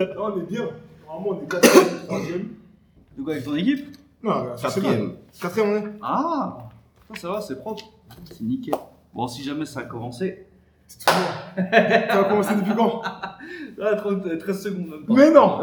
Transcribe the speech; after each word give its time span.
on 0.00 0.38
est 0.40 0.44
bien. 0.44 0.68
Normalement, 1.06 1.38
on 1.40 1.42
est 1.44 1.48
quatrième, 1.48 1.98
troisième. 2.06 2.48
De 3.16 3.22
quoi 3.24 3.32
avec 3.32 3.44
ton 3.44 3.56
équipe? 3.56 3.96
Non, 4.22 4.32
c'est 4.56 4.62
Quatrième. 4.62 5.06
bien. 5.06 5.14
Quatrième, 5.40 5.68
on 5.70 5.76
est. 5.76 5.92
Ah 6.02 6.58
Ça, 7.14 7.20
ça 7.20 7.28
va, 7.30 7.40
c'est 7.40 7.58
propre. 7.58 7.84
C'est 8.26 8.40
nickel. 8.42 8.74
Bon, 9.12 9.26
si 9.26 9.42
jamais 9.42 9.66
ça 9.66 9.80
a 9.80 9.82
commencé. 9.84 10.46
C'est 10.86 11.04
tout 11.04 11.12
bon. 11.12 11.62
Ça 12.10 12.20
a 12.20 12.24
commencé 12.24 12.54
depuis 12.54 12.74
quand? 12.76 13.02
Ah, 13.80 13.94
30, 13.94 14.38
13 14.38 14.60
secondes 14.62 14.88
même 14.90 15.04
pas. 15.06 15.14
Mais 15.14 15.30
non 15.30 15.60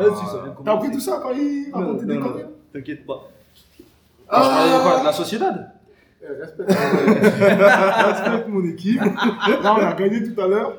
T'as 0.63 0.74
appris 0.74 0.90
tout 0.90 0.99
ça 1.02 1.20
quand 1.22 1.31
il 1.31 1.70
racontait 1.72 2.06
des 2.06 2.17
conneries 2.20 2.44
T'inquiète 2.74 3.06
pas. 3.06 3.29
Ah. 4.29 4.42
Je 4.42 4.49
parlais 4.49 4.83
quoi, 4.90 4.99
de 5.02 5.06
la 5.06 5.12
Sociedad 5.13 5.72
Eh, 6.24 6.28
Respecte 6.42 6.72
respecte 6.72 8.47
mon 8.47 8.63
équipe. 8.65 9.02
Là, 9.02 9.76
on 9.76 9.86
a 9.86 9.94
gagné 9.94 10.24
tout 10.24 10.42
à 10.42 10.47
l'heure. 10.47 10.78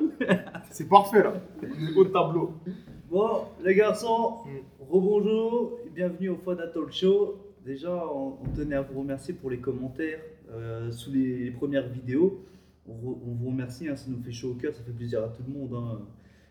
C'est 0.71 0.89
parfait, 0.89 1.23
là. 1.23 1.33
On 1.63 1.87
est 1.87 1.95
au 1.95 2.05
tableau. 2.05 2.53
Bon, 3.09 3.45
les 3.63 3.75
garçons, 3.75 4.37
Mm. 4.45 4.57
rebonjour 4.89 5.79
et 5.85 5.89
bienvenue 5.89 6.29
au 6.29 6.37
Fada 6.37 6.67
Talk 6.67 6.91
Show. 6.91 7.37
Déjà, 7.65 7.89
on, 8.13 8.37
on 8.43 8.49
tenait 8.55 8.75
à 8.75 8.81
vous 8.81 8.99
remercier 8.99 9.33
pour 9.33 9.49
les 9.49 9.57
commentaires 9.59 10.19
euh, 10.51 10.91
sous 10.91 11.11
les, 11.11 11.37
les 11.45 11.51
premières 11.51 11.87
vidéos. 11.87 12.45
On, 12.87 12.93
re- 12.93 13.17
on 13.27 13.33
vous 13.35 13.47
remercie, 13.49 13.87
hein, 13.87 13.95
ça 13.95 14.05
nous 14.09 14.21
fait 14.23 14.31
chaud 14.31 14.51
au 14.51 14.53
cœur, 14.55 14.73
ça 14.73 14.81
fait 14.83 14.91
plaisir 14.91 15.23
à 15.23 15.27
tout 15.29 15.43
le 15.47 15.53
monde. 15.53 15.73
hein. 15.75 16.01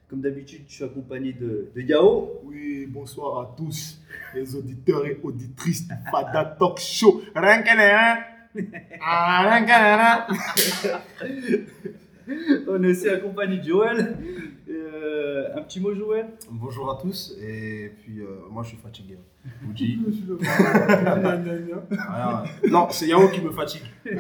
Comme 0.09 0.21
d'habitude, 0.21 0.63
je 0.69 0.75
suis 0.75 0.85
accompagné 0.85 1.33
de, 1.33 1.69
de 1.75 1.81
Yao. 1.81 2.41
Oui, 2.45 2.87
bonsoir 2.87 3.41
à 3.41 3.55
tous 3.57 3.99
les 4.35 4.55
auditeurs 4.55 5.05
et 5.07 5.19
auditrices 5.23 5.89
du 5.89 5.95
Fada 6.11 6.45
Talk 6.59 6.79
Show. 6.79 7.23
Rien 7.35 7.63
hein 7.67 8.19
Ah, 9.03 10.27
On 12.69 12.83
est 12.83 12.91
aussi 12.91 13.09
accompagné 13.09 13.59
de 13.59 13.65
Joël. 13.65 14.17
Euh, 14.69 15.49
un 15.57 15.63
petit 15.63 15.81
mot, 15.81 15.95
Joël? 15.95 16.27
Bonjour 16.51 16.91
à 16.91 16.99
tous, 17.01 17.37
et 17.41 17.93
puis 18.01 18.21
euh, 18.21 18.27
moi 18.51 18.65
je 18.65 18.69
suis 18.71 18.77
fatigué. 18.79 19.17
Gna. 19.63 20.43
Rien. 22.09 22.45
Non, 22.71 22.89
c'est 22.91 23.07
Yao 23.07 23.29
qui 23.29 23.41
me 23.43 23.51
fatigue. 23.53 23.83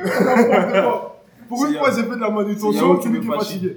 Pour 1.48 1.64
une 1.66 1.72
C'est 1.72 1.78
fois, 1.78 1.90
j'ai 1.90 2.02
fait 2.02 2.14
de 2.16 2.20
la 2.20 2.26
C'est 2.28 2.32
manutention, 2.32 2.72
Yao 2.72 2.96
c'est 2.96 3.02
qui 3.02 3.08
lui 3.08 3.18
me 3.18 3.22
qui 3.22 3.28
est 3.28 3.32
fatigue. 3.32 3.60
fatigué. 3.62 3.76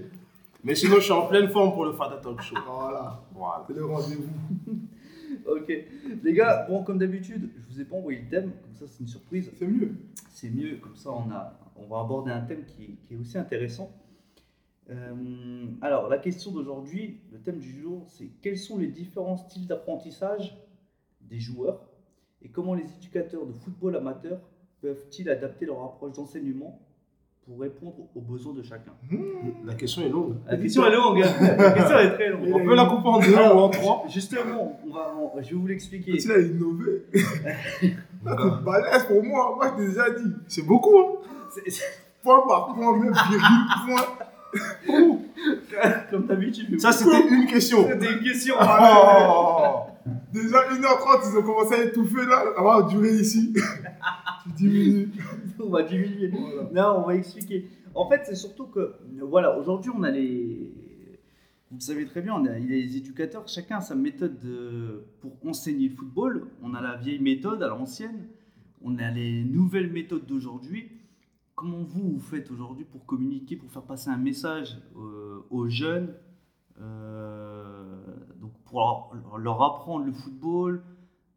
Mais 0.64 0.76
sinon, 0.76 0.96
je 0.98 1.02
suis 1.02 1.12
en 1.12 1.26
pleine 1.28 1.48
forme 1.50 1.72
pour 1.74 1.86
le 1.86 1.94
Fada 1.94 2.18
Talk 2.18 2.42
Show. 2.42 2.56
Voilà, 2.68 3.20
Voilà. 3.34 3.64
c'est 3.68 3.74
le 3.76 3.86
rendez-vous. 3.86 4.30
Ok. 5.48 5.72
Les 6.24 6.34
gars, 6.34 6.66
bon, 6.70 6.84
comme 6.84 6.98
d'habitude, 7.00 7.50
je 7.58 7.74
vous 7.74 7.82
ai 7.82 7.86
pas 7.86 7.96
envoyé 7.96 8.20
le 8.22 8.28
thème, 8.30 8.52
comme 8.62 8.76
ça 8.76 8.86
c'est 8.88 9.00
une 9.00 9.08
surprise. 9.08 9.50
C'est 9.58 9.66
mieux. 9.68 9.94
c'est 10.32 10.50
mieux, 10.50 10.78
comme 10.78 10.96
ça 10.96 11.10
on, 11.12 11.32
a, 11.32 11.54
on 11.76 11.88
va 11.88 12.02
aborder 12.02 12.30
un 12.32 12.42
thème 12.42 12.64
qui, 12.68 12.98
qui 13.08 13.14
est 13.14 13.18
aussi 13.18 13.38
intéressant. 13.38 13.90
Euh, 14.90 15.66
alors, 15.82 16.10
la 16.10 16.18
question 16.18 16.52
d'aujourd'hui, 16.52 17.20
le 17.32 17.40
thème 17.40 17.60
du 17.60 17.80
jour, 17.82 18.06
c'est 18.08 18.30
quels 18.42 18.58
sont 18.58 18.78
les 18.78 18.88
différents 18.88 19.38
styles 19.38 19.68
d'apprentissage 19.68 20.58
des 21.22 21.40
joueurs 21.40 21.82
et 22.42 22.50
comment 22.50 22.74
les 22.74 22.86
éducateurs 22.98 23.46
de 23.46 23.54
football 23.54 23.96
amateur 23.96 24.40
peuvent-ils 24.82 25.30
adapter 25.30 25.66
leur 25.66 25.84
approche 25.84 26.14
d'enseignement 26.14 26.80
pour 27.46 27.60
répondre 27.60 27.96
aux 28.16 28.22
besoins 28.22 28.54
de 28.54 28.64
chacun? 28.64 28.94
La 29.66 29.76
question 29.76 30.02
est 30.04 30.10
longue. 30.10 30.38
La 30.48 30.58
question 30.58 30.86
est 30.86 30.92
longue, 30.96 31.20
la 31.20 31.72
question 31.72 32.00
est 32.00 32.14
très 32.14 32.30
longue. 32.30 32.50
On 32.54 32.64
peut 32.66 32.76
la 32.76 32.86
couper 32.86 33.08
en 33.08 33.20
deux 33.20 33.34
ou 33.36 33.60
en 33.60 33.70
trois. 33.70 34.06
Justement, 34.08 34.80
on 34.88 34.90
va, 34.92 35.14
on- 35.18 35.42
je 35.42 35.50
vais 35.50 35.56
vous 35.56 35.68
l'expliquer. 35.68 36.14
Il 36.14 36.32
a 36.32 36.40
innové. 36.40 37.04
C'est 37.14 37.94
balèze 38.24 39.04
pour 39.08 39.24
moi. 39.24 39.54
Moi, 39.56 39.72
je 39.78 39.82
t'ai 39.84 39.88
déjà 39.90 40.10
dit. 40.12 40.32
C'est 40.48 40.66
beaucoup, 40.66 40.98
hein. 41.00 41.16
Point 42.24 42.44
par 42.48 42.74
point, 42.74 42.98
même 42.98 43.14
virgule, 43.14 43.40
point. 43.86 44.06
Comme 46.10 46.26
d'habitude. 46.26 46.80
Ça, 46.80 46.92
c'était 46.92 47.28
une 47.28 47.46
question. 47.48 47.88
C'était 47.88 48.14
une 48.14 48.24
question. 48.24 48.56
Oh 48.60 49.82
Déjà 50.34 50.58
1h30, 50.70 51.32
ils 51.32 51.38
ont 51.38 51.44
commencé 51.44 51.76
à 51.76 51.84
étouffer 51.86 52.26
là. 52.26 52.44
Ça 52.56 52.62
va 52.64 52.82
durer 52.84 53.14
ici. 53.16 53.54
tu 54.44 54.52
diminues. 54.64 55.10
on 55.60 55.70
va 55.70 55.84
diminuer. 55.84 56.30
Voilà. 56.30 56.70
Non, 56.94 57.04
on 57.04 57.08
va 57.08 57.16
expliquer. 57.16 57.68
En 57.96 58.08
fait, 58.10 58.22
c'est 58.26 58.36
surtout 58.36 58.68
que, 58.68 58.94
voilà, 59.22 59.58
aujourd'hui, 59.58 59.92
on 59.96 60.04
a 60.04 60.12
les. 60.12 60.72
Vous 61.72 61.80
savez 61.80 62.06
très 62.08 62.22
bien, 62.22 62.34
on 62.34 62.46
a, 62.48 62.58
il 62.58 62.66
y 62.66 62.74
a 62.74 62.78
les 62.84 62.98
éducateurs, 62.98 63.48
chacun 63.48 63.78
a 63.78 63.82
sa 63.82 63.94
méthode 63.94 64.40
de- 64.40 65.04
pour 65.22 65.32
enseigner 65.48 65.90
le 65.90 65.96
football. 65.96 66.48
On 66.64 66.74
a 66.74 66.82
la 66.82 66.96
vieille 66.98 67.20
méthode 67.20 67.62
à 67.62 67.68
l'ancienne, 67.68 68.26
on 68.84 68.98
a 68.98 69.12
les 69.12 69.44
nouvelles 69.44 69.92
méthodes 69.92 70.26
d'aujourd'hui. 70.26 70.90
Comment 71.60 71.84
vous, 71.84 72.12
vous 72.14 72.20
faites 72.22 72.50
aujourd'hui 72.52 72.86
pour 72.86 73.06
communiquer, 73.06 73.58
pour 73.58 73.70
faire 73.70 73.82
passer 73.84 74.10
un 74.10 74.16
message 74.18 74.78
euh, 74.96 75.40
aux 75.50 75.68
jeunes, 75.68 76.14
euh, 76.80 77.98
donc 78.40 78.52
pour 78.64 78.80
leur, 78.80 79.38
leur 79.38 79.62
apprendre 79.62 80.06
le 80.06 80.14
football, 80.14 80.82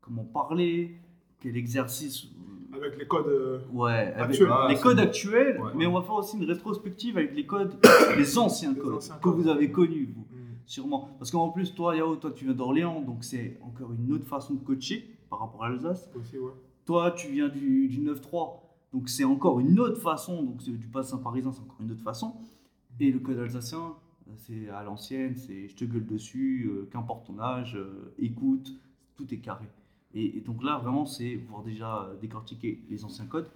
comment 0.01 0.23
parler, 0.23 0.97
quel 1.41 1.57
exercice 1.57 2.29
Avec 2.73 2.97
les 2.99 3.07
codes. 3.09 3.27
euh, 3.27 3.59
Ouais, 3.73 3.91
avec 4.15 4.31
Actuel. 4.31 4.49
Ah, 4.53 4.67
les 4.69 4.77
c'est 4.77 4.83
codes 4.83 4.97
bon. 4.99 5.03
actuels, 5.03 5.61
Ouais. 5.61 5.73
mais 5.75 5.87
on 5.87 5.93
va 5.95 6.03
faire 6.03 6.15
aussi 6.15 6.37
une 6.37 6.45
rétrospective 6.45 7.17
avec 7.19 7.35
les 7.35 7.45
codes, 7.45 7.75
les 8.17 8.39
anciens 8.39 8.75
Les 8.75 8.79
codes 8.79 8.95
anciens 8.95 9.17
que 9.17 9.21
codes. 9.23 9.35
vous 9.35 9.49
avez 9.49 9.73
connus, 9.73 10.15
vous, 10.15 10.23
hmm. 10.23 10.55
sûrement. 10.67 11.09
Parce 11.19 11.33
qu'en 11.33 11.49
plus, 11.51 11.75
toi, 11.75 11.97
Yao, 11.97 12.15
toi, 12.15 12.31
tu 12.31 12.45
viens 12.45 12.55
d'Orléans, 12.55 13.01
donc 13.01 13.25
c'est 13.25 13.59
encore 13.63 13.93
une 13.93 14.13
autre 14.13 14.27
façon 14.27 14.55
de 14.55 14.61
coacher 14.61 15.17
par 15.29 15.41
rapport 15.41 15.65
à 15.65 15.69
l'Alsace. 15.71 16.09
Aussi, 16.17 16.39
ouais. 16.39 16.53
Toi, 16.85 17.11
tu 17.11 17.29
viens 17.33 17.49
du, 17.49 17.89
du 17.89 18.01
9-3, 18.01 18.62
donc 18.93 19.09
c'est 19.09 19.25
encore 19.25 19.61
une 19.61 19.79
autre 19.81 20.01
façon, 20.01 20.43
donc 20.43 20.63
c'est- 20.63 20.71
du 20.71 20.87
bassin 20.87 21.19
parisien, 21.19 21.53
c'est 21.53 21.61
encore 21.63 21.81
une 21.81 21.93
autre 21.93 22.03
façon. 22.03 22.37
Et 23.01 23.11
le 23.11 23.19
code 23.21 23.39
alsacien, 23.39 23.95
c'est 24.37 24.69
à 24.69 24.83
l'ancienne, 24.85 25.37
c'est 25.37 25.69
je 25.69 25.75
te 25.77 25.85
gueule 25.85 26.07
dessus, 26.07 26.69
euh, 26.71 26.89
qu'importe 26.93 27.27
ton 27.27 27.39
âge, 27.41 27.75
euh, 27.77 28.15
écoute, 28.19 28.73
tout 29.17 29.33
est 29.33 29.39
carré. 29.39 29.67
Et, 30.15 30.37
et 30.39 30.41
donc 30.41 30.63
là, 30.63 30.79
vraiment, 30.79 31.07
c'est 31.07 31.37
voir 31.37 31.63
déjà 31.63 32.03
euh, 32.05 32.17
décortiquer 32.21 32.83
les 32.91 33.05
anciens 33.05 33.27
codes 33.27 33.51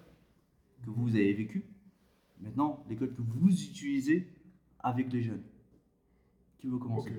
que 0.85 0.91
vous 0.91 1.11
avez 1.15 1.33
vécus. 1.35 1.63
Maintenant, 2.41 2.85
les 2.89 2.97
codes 2.97 3.15
que 3.15 3.23
vous 3.23 3.51
utilisez 3.51 4.27
avec 4.81 5.13
les 5.13 5.23
jeunes. 5.23 5.43
Qui 6.59 6.69
veut 6.69 6.79
commencer? 6.79 7.11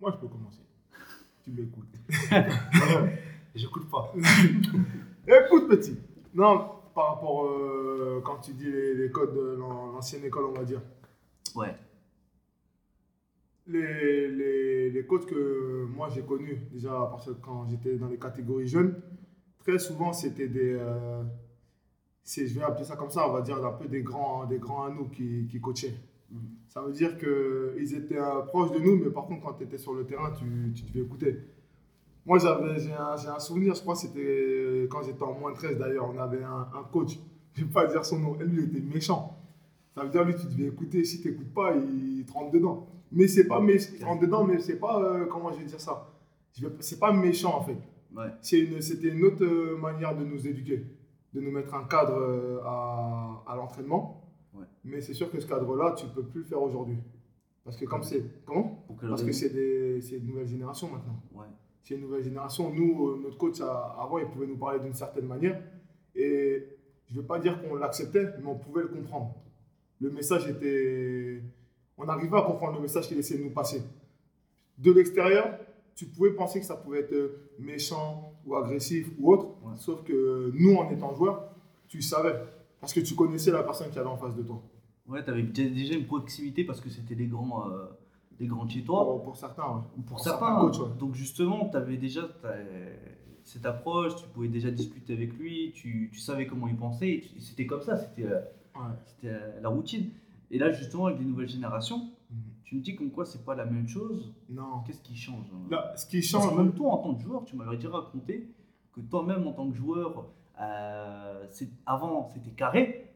Moi, 0.00 0.10
je 0.12 0.16
peux 0.18 0.28
commencer. 0.28 0.60
Tu 1.44 1.50
m'écoutes. 1.50 1.88
J'écoute 3.54 3.88
pas. 3.90 4.12
Écoute, 5.26 5.68
petit. 5.68 5.96
Non, 6.34 6.70
par 6.94 7.14
rapport, 7.14 7.46
euh, 7.46 8.20
quand 8.24 8.38
tu 8.38 8.52
dis 8.52 8.70
les, 8.70 8.94
les 8.94 9.10
codes 9.10 9.34
de 9.34 9.56
l'an- 9.58 9.92
l'ancienne 9.92 10.24
école, 10.24 10.44
on 10.46 10.52
va 10.52 10.64
dire. 10.64 10.82
Ouais. 11.54 11.74
Les, 13.66 14.28
les, 14.28 14.90
les 14.90 15.06
codes 15.06 15.24
que 15.24 15.84
moi 15.86 16.08
j'ai 16.08 16.22
connus, 16.22 16.58
déjà 16.72 16.90
partir 17.10 17.34
de 17.34 17.40
quand 17.40 17.66
j'étais 17.68 17.96
dans 17.96 18.08
les 18.08 18.18
catégories 18.18 18.66
jeunes, 18.66 19.00
très 19.60 19.78
souvent 19.78 20.12
c'était 20.12 20.48
des. 20.48 20.72
euh, 20.74 21.22
c'est- 22.24 22.46
je 22.48 22.54
vais 22.58 22.64
appeler 22.64 22.84
ça 22.84 22.96
comme 22.96 23.10
ça, 23.10 23.28
on 23.28 23.32
va 23.32 23.40
dire 23.40 23.64
un 23.64 23.72
peu 23.72 23.86
des 23.86 24.02
grands, 24.02 24.46
des 24.46 24.58
grands 24.58 24.84
à 24.84 24.90
nous 24.90 25.08
qui, 25.08 25.46
qui 25.48 25.60
coachaient. 25.60 25.94
Mhm. 26.30 26.38
Ça 26.68 26.82
veut 26.82 26.92
dire 26.92 27.16
qu'ils 27.18 27.94
étaient 27.94 28.18
euh, 28.18 28.40
proches 28.42 28.72
de 28.72 28.78
nous, 28.80 28.96
mais 28.96 29.10
par 29.10 29.26
contre, 29.26 29.42
quand 29.44 29.54
tu 29.54 29.64
étais 29.64 29.78
sur 29.78 29.94
le 29.94 30.04
terrain, 30.06 30.32
tu, 30.32 30.72
tu 30.74 30.82
devais 30.90 31.04
écouter. 31.06 31.38
Moi, 32.24 32.38
j'ai, 32.38 32.92
un, 32.92 33.34
un 33.34 33.38
souvenir, 33.40 33.74
je 33.74 33.80
crois 33.80 33.94
que 33.94 34.00
c'était 34.00 34.86
quand 34.90 35.02
j'étais 35.02 35.22
en 35.22 35.34
moins 35.38 35.52
13 35.52 35.78
d'ailleurs, 35.78 36.08
on 36.14 36.18
avait 36.18 36.42
un, 36.44 36.68
un 36.74 36.84
coach, 36.92 37.18
je 37.54 37.62
ne 37.62 37.66
vais 37.66 37.72
pas 37.72 37.86
dire 37.86 38.04
son 38.04 38.18
nom, 38.20 38.34
lui 38.38 38.62
il 38.64 38.76
était 38.76 38.80
méchant. 38.94 39.38
Ça 39.94 40.04
veut 40.04 40.08
dire, 40.10 40.24
lui, 40.24 40.34
tu 40.36 40.46
devais 40.46 40.68
écouter, 40.68 41.04
si 41.04 41.20
tu 41.20 41.30
n'écoutes 41.30 41.52
pas, 41.52 41.74
il 41.74 42.24
te 42.24 42.32
rentre 42.32 42.52
dedans. 42.52 42.86
Mais 43.10 43.26
c'est 43.28 43.46
pas, 43.46 43.60
mé- 43.60 43.90
il 43.92 43.98
te 43.98 44.04
rentre 44.04 44.22
dedans, 44.22 44.44
mais 44.44 44.58
c'est 44.58 44.78
pas, 44.78 45.02
euh, 45.02 45.26
comment 45.26 45.52
je 45.52 45.58
vais 45.58 45.64
dire 45.64 45.80
ça? 45.80 46.08
C'est 46.80 46.98
pas 46.98 47.12
méchant 47.12 47.56
en 47.58 47.62
fait. 47.62 47.76
Ouais. 48.14 48.28
Une- 48.52 48.80
C'était 48.80 49.08
une 49.08 49.24
autre 49.24 49.44
euh, 49.44 49.76
manière 49.76 50.16
de 50.16 50.24
nous 50.24 50.46
éduquer, 50.46 50.86
de 51.34 51.40
nous 51.40 51.50
mettre 51.50 51.74
un 51.74 51.84
cadre 51.84 52.14
euh, 52.16 52.60
à, 52.64 53.42
à 53.46 53.56
l'entraînement. 53.56 54.22
Ouais. 54.54 54.64
Mais 54.84 55.00
c'est 55.00 55.14
sûr 55.14 55.30
que 55.30 55.40
ce 55.40 55.46
cadre-là, 55.46 55.94
tu 55.96 56.06
ne 56.06 56.10
peux 56.10 56.22
plus 56.24 56.40
le 56.40 56.46
faire 56.46 56.62
aujourd'hui. 56.62 56.98
Parce 57.64 57.76
que 57.76 57.84
comme 57.84 58.02
c'est... 58.02 58.22
Comment? 58.46 58.84
Parce 59.10 59.22
que 59.22 59.32
c'est 59.32 59.50
des- 59.50 60.00
c'est 60.00 60.16
une 60.16 60.26
nouvelle 60.28 60.46
génération 60.48 60.88
maintenant. 60.90 61.20
C'est 61.82 61.94
une 61.94 62.02
nouvelle 62.02 62.22
génération. 62.22 62.70
Nous, 62.72 63.08
euh, 63.08 63.20
notre 63.22 63.36
coach, 63.36 63.60
avant, 63.60 64.18
il 64.18 64.26
pouvait 64.26 64.46
nous 64.46 64.56
parler 64.56 64.80
d'une 64.80 64.94
certaine 64.94 65.26
manière. 65.26 65.60
Et 66.14 66.66
je 67.08 67.14
ne 67.16 67.20
veux 67.20 67.26
pas 67.26 67.38
dire 67.38 67.60
qu'on 67.60 67.74
l'acceptait, 67.74 68.28
mais 68.40 68.46
on 68.46 68.56
pouvait 68.56 68.82
le 68.82 68.88
comprendre. 68.88 69.34
Le 70.00 70.10
message 70.10 70.48
était... 70.48 71.42
On 71.98 72.08
arrivait 72.08 72.36
à 72.36 72.42
comprendre 72.42 72.76
le 72.76 72.82
message 72.82 73.08
qu'il 73.08 73.18
essayait 73.18 73.40
de 73.40 73.44
nous 73.44 73.52
passer. 73.52 73.82
De 74.78 74.92
l'extérieur, 74.92 75.58
tu 75.94 76.06
pouvais 76.06 76.30
penser 76.30 76.60
que 76.60 76.66
ça 76.66 76.76
pouvait 76.76 77.00
être 77.00 77.12
euh, 77.12 77.50
méchant 77.58 78.32
ou 78.46 78.56
agressif 78.56 79.10
ou 79.18 79.32
autre. 79.32 79.46
Ouais. 79.62 79.76
Sauf 79.76 80.02
que 80.04 80.50
nous, 80.54 80.76
en 80.76 80.90
étant 80.90 81.14
joueurs, 81.14 81.54
tu 81.88 82.00
savais. 82.00 82.34
Parce 82.80 82.92
que 82.92 83.00
tu 83.00 83.14
connaissais 83.14 83.50
la 83.50 83.62
personne 83.62 83.90
qui 83.90 83.98
avait 83.98 84.08
en 84.08 84.16
face 84.16 84.34
de 84.34 84.42
toi. 84.42 84.62
Ouais, 85.06 85.22
t'avais 85.22 85.42
déjà 85.42 85.94
une 85.94 86.06
proximité 86.06 86.64
parce 86.64 86.80
que 86.80 86.88
c'était 86.88 87.14
des 87.14 87.26
grands, 87.26 87.68
euh, 87.70 87.84
des 88.38 88.46
grands 88.46 88.66
toi. 88.66 89.04
Pour, 89.04 89.22
pour 89.22 89.36
certains, 89.36 89.62
ouais. 89.64 89.82
Pour 89.94 90.04
Pour 90.04 90.20
certains, 90.20 90.64
ouais. 90.64 90.70
donc 90.98 91.14
justement, 91.14 91.68
tu 91.68 91.76
avais 91.76 91.96
déjà 91.96 92.22
cette 93.44 93.66
approche, 93.66 94.14
tu 94.16 94.26
pouvais 94.28 94.48
déjà 94.48 94.70
discuter 94.70 95.12
avec 95.14 95.32
lui, 95.34 95.72
tu, 95.74 96.10
tu 96.12 96.18
savais 96.20 96.46
comment 96.46 96.68
il 96.68 96.76
pensait, 96.76 97.22
c'était 97.40 97.66
comme 97.66 97.82
ça, 97.82 97.96
c'était 97.96 98.24
euh, 98.24 98.40
Ouais. 98.74 98.94
c'était, 99.04 99.28
euh, 99.28 99.60
la 99.60 99.68
routine. 99.68 100.10
Et 100.50 100.58
là, 100.58 100.70
justement, 100.72 101.06
avec 101.06 101.18
les 101.18 101.24
nouvelles 101.26 101.48
générations, 101.48 102.08
Mhm. 102.30 102.36
tu 102.64 102.76
me 102.76 102.80
dis 102.80 102.94
comme 102.96 103.10
quoi 103.10 103.26
c'est 103.26 103.44
pas 103.44 103.54
la 103.54 103.66
même 103.66 103.86
chose. 103.86 104.32
Non. 104.48 104.80
Qu'est-ce 104.86 105.02
qui 105.02 105.14
change 105.14 105.44
hein? 105.52 105.58
Là, 105.70 105.92
ce 105.96 106.06
qui 106.06 106.18
Parce 106.18 106.26
change, 106.44 106.56
que 106.56 106.60
même 106.62 106.72
toi, 106.72 106.92
en 106.92 106.98
tant 106.98 107.14
que 107.14 107.22
joueur, 107.22 107.44
tu 107.44 107.54
m'avais 107.56 107.76
déjà 107.76 107.90
raconté 107.90 108.48
que 108.92 109.00
toi-même, 109.02 109.46
en 109.46 109.52
tant 109.52 109.68
que 109.70 109.76
joueur, 109.76 110.24
euh, 110.60 111.44
c'est- 111.50 111.68
avant, 111.84 112.28
c'était 112.32 112.50
carré. 112.50 113.10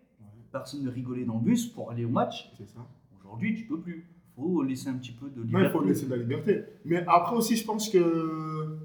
Personne 0.52 0.82
ne 0.84 0.90
rigolait 0.90 1.24
dans 1.24 1.34
le 1.34 1.40
bus 1.40 1.66
pour 1.66 1.90
aller 1.90 2.04
au 2.04 2.08
match. 2.10 2.52
c'est 2.58 2.66
ça. 2.68 2.80
Aujourd'hui, 3.18 3.54
tu 3.54 3.64
peux 3.66 3.78
plus. 3.80 4.06
Faut 4.36 4.62
laisser 4.62 4.88
un 4.90 4.94
petit 4.98 5.12
peu 5.12 5.28
de 5.30 5.38
Non, 5.40 5.46
liberté. 5.46 5.66
il 5.66 5.72
faut 5.72 5.82
laisser 5.84 6.04
de 6.06 6.10
la 6.10 6.16
liberté. 6.18 6.62
Mais 6.84 7.02
après 7.06 7.34
aussi, 7.36 7.56
je 7.56 7.64
pense 7.64 7.88
que. 7.88 8.76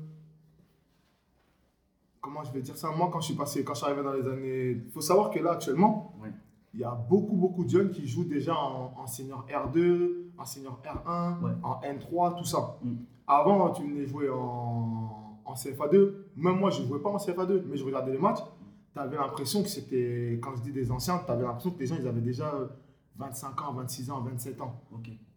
Comment 2.21 2.43
je 2.43 2.51
vais 2.53 2.61
dire 2.61 2.77
ça? 2.77 2.89
Moi, 2.91 3.09
quand 3.11 3.19
je 3.19 3.25
suis 3.27 3.35
passé, 3.35 3.63
quand 3.63 3.73
je 3.73 3.79
suis 3.79 3.87
arrivé 3.87 4.03
dans 4.03 4.13
les 4.13 4.27
années. 4.27 4.71
Il 4.85 4.91
faut 4.91 5.01
savoir 5.01 5.29
que 5.31 5.39
là, 5.39 5.51
actuellement, 5.53 6.13
Ouais. 6.21 6.29
il 6.73 6.79
y 6.79 6.83
a 6.83 6.91
beaucoup, 6.91 7.35
beaucoup 7.35 7.63
de 7.63 7.69
jeunes 7.69 7.91
qui 7.91 8.07
jouent 8.07 8.25
déjà 8.25 8.55
en, 8.55 8.93
en 8.95 9.07
senior 9.07 9.45
R2, 9.49 10.27
en 10.37 10.45
senior 10.45 10.79
R1, 10.83 11.41
Ouais. 11.43 11.51
en 11.63 11.81
N3, 11.81 12.37
tout 12.37 12.45
ça. 12.45 12.77
Mm. 12.83 12.93
Avant, 13.27 13.71
tu 13.71 13.83
venais 13.83 14.05
jouer 14.05 14.29
en, 14.29 15.39
en 15.43 15.53
CFA2. 15.53 16.13
Même 16.37 16.57
moi, 16.59 16.69
je 16.69 16.81
ne 16.83 16.87
jouais 16.87 16.99
pas 16.99 17.09
en 17.09 17.17
CFA2, 17.17 17.63
mais 17.67 17.75
je 17.77 17.83
regardais 17.83 18.11
les 18.11 18.19
matchs. 18.19 18.39
Tu 18.93 18.99
avais 18.99 19.17
l'impression 19.17 19.63
que 19.63 19.69
c'était. 19.69 20.39
Quand 20.43 20.55
je 20.55 20.61
dis 20.61 20.71
des 20.71 20.91
anciens, 20.91 21.19
tu 21.25 21.31
avais 21.31 21.43
l'impression 21.43 21.71
que 21.71 21.79
les 21.79 21.87
gens, 21.87 21.95
ils 21.99 22.07
avaient 22.07 22.21
déjà 22.21 22.51
25 23.17 23.61
ans, 23.61 23.73
26 23.73 24.11
ans, 24.11 24.21
27 24.21 24.61
ans. 24.61 24.81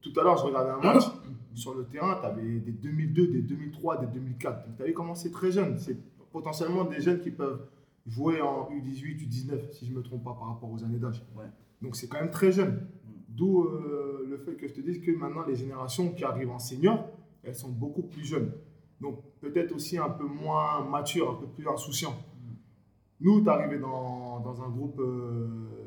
Tout 0.00 0.12
à 0.18 0.22
l'heure, 0.22 0.36
je 0.36 0.44
regardais 0.44 0.70
un 0.70 0.80
match. 0.80 1.04
Sur 1.54 1.74
le 1.74 1.84
terrain, 1.84 2.18
tu 2.20 2.26
avais 2.26 2.58
des 2.60 2.72
2002, 2.72 3.28
des 3.28 3.42
2003, 3.42 3.98
des 3.98 4.06
2004. 4.06 4.66
Donc, 4.66 4.76
tu 4.76 4.82
avais 4.82 4.92
commencé 4.92 5.30
très 5.30 5.50
jeune. 5.50 5.78
C'est 5.78 5.96
potentiellement 6.32 6.84
des 6.84 7.00
jeunes 7.00 7.20
qui 7.20 7.30
peuvent 7.30 7.66
jouer 8.06 8.40
en 8.40 8.68
U18, 8.70 9.28
U19, 9.28 9.72
si 9.72 9.86
je 9.86 9.92
ne 9.92 9.98
me 9.98 10.02
trompe 10.02 10.24
pas 10.24 10.34
par 10.34 10.48
rapport 10.48 10.70
aux 10.70 10.82
années 10.84 10.98
d'âge. 10.98 11.24
Ouais. 11.36 11.44
Donc, 11.80 11.96
c'est 11.96 12.08
quand 12.08 12.20
même 12.20 12.30
très 12.30 12.52
jeune. 12.52 12.86
D'où 13.28 13.64
euh, 13.64 14.26
le 14.28 14.38
fait 14.38 14.54
que 14.54 14.68
je 14.68 14.74
te 14.74 14.80
dise 14.80 15.00
que 15.00 15.10
maintenant, 15.10 15.44
les 15.46 15.56
générations 15.56 16.10
qui 16.10 16.24
arrivent 16.24 16.50
en 16.50 16.58
senior, 16.58 17.08
elles 17.42 17.54
sont 17.54 17.70
beaucoup 17.70 18.02
plus 18.02 18.24
jeunes. 18.24 18.52
Donc, 19.00 19.20
peut-être 19.40 19.74
aussi 19.74 19.98
un 19.98 20.10
peu 20.10 20.24
moins 20.24 20.84
matures, 20.84 21.30
un 21.30 21.34
peu 21.34 21.46
plus 21.46 21.68
insouciants. 21.68 22.16
Nous, 23.20 23.42
tu 23.42 23.48
arrivé 23.48 23.78
dans, 23.78 24.40
dans 24.40 24.62
un 24.62 24.68
groupe 24.68 25.00
euh, 25.00 25.83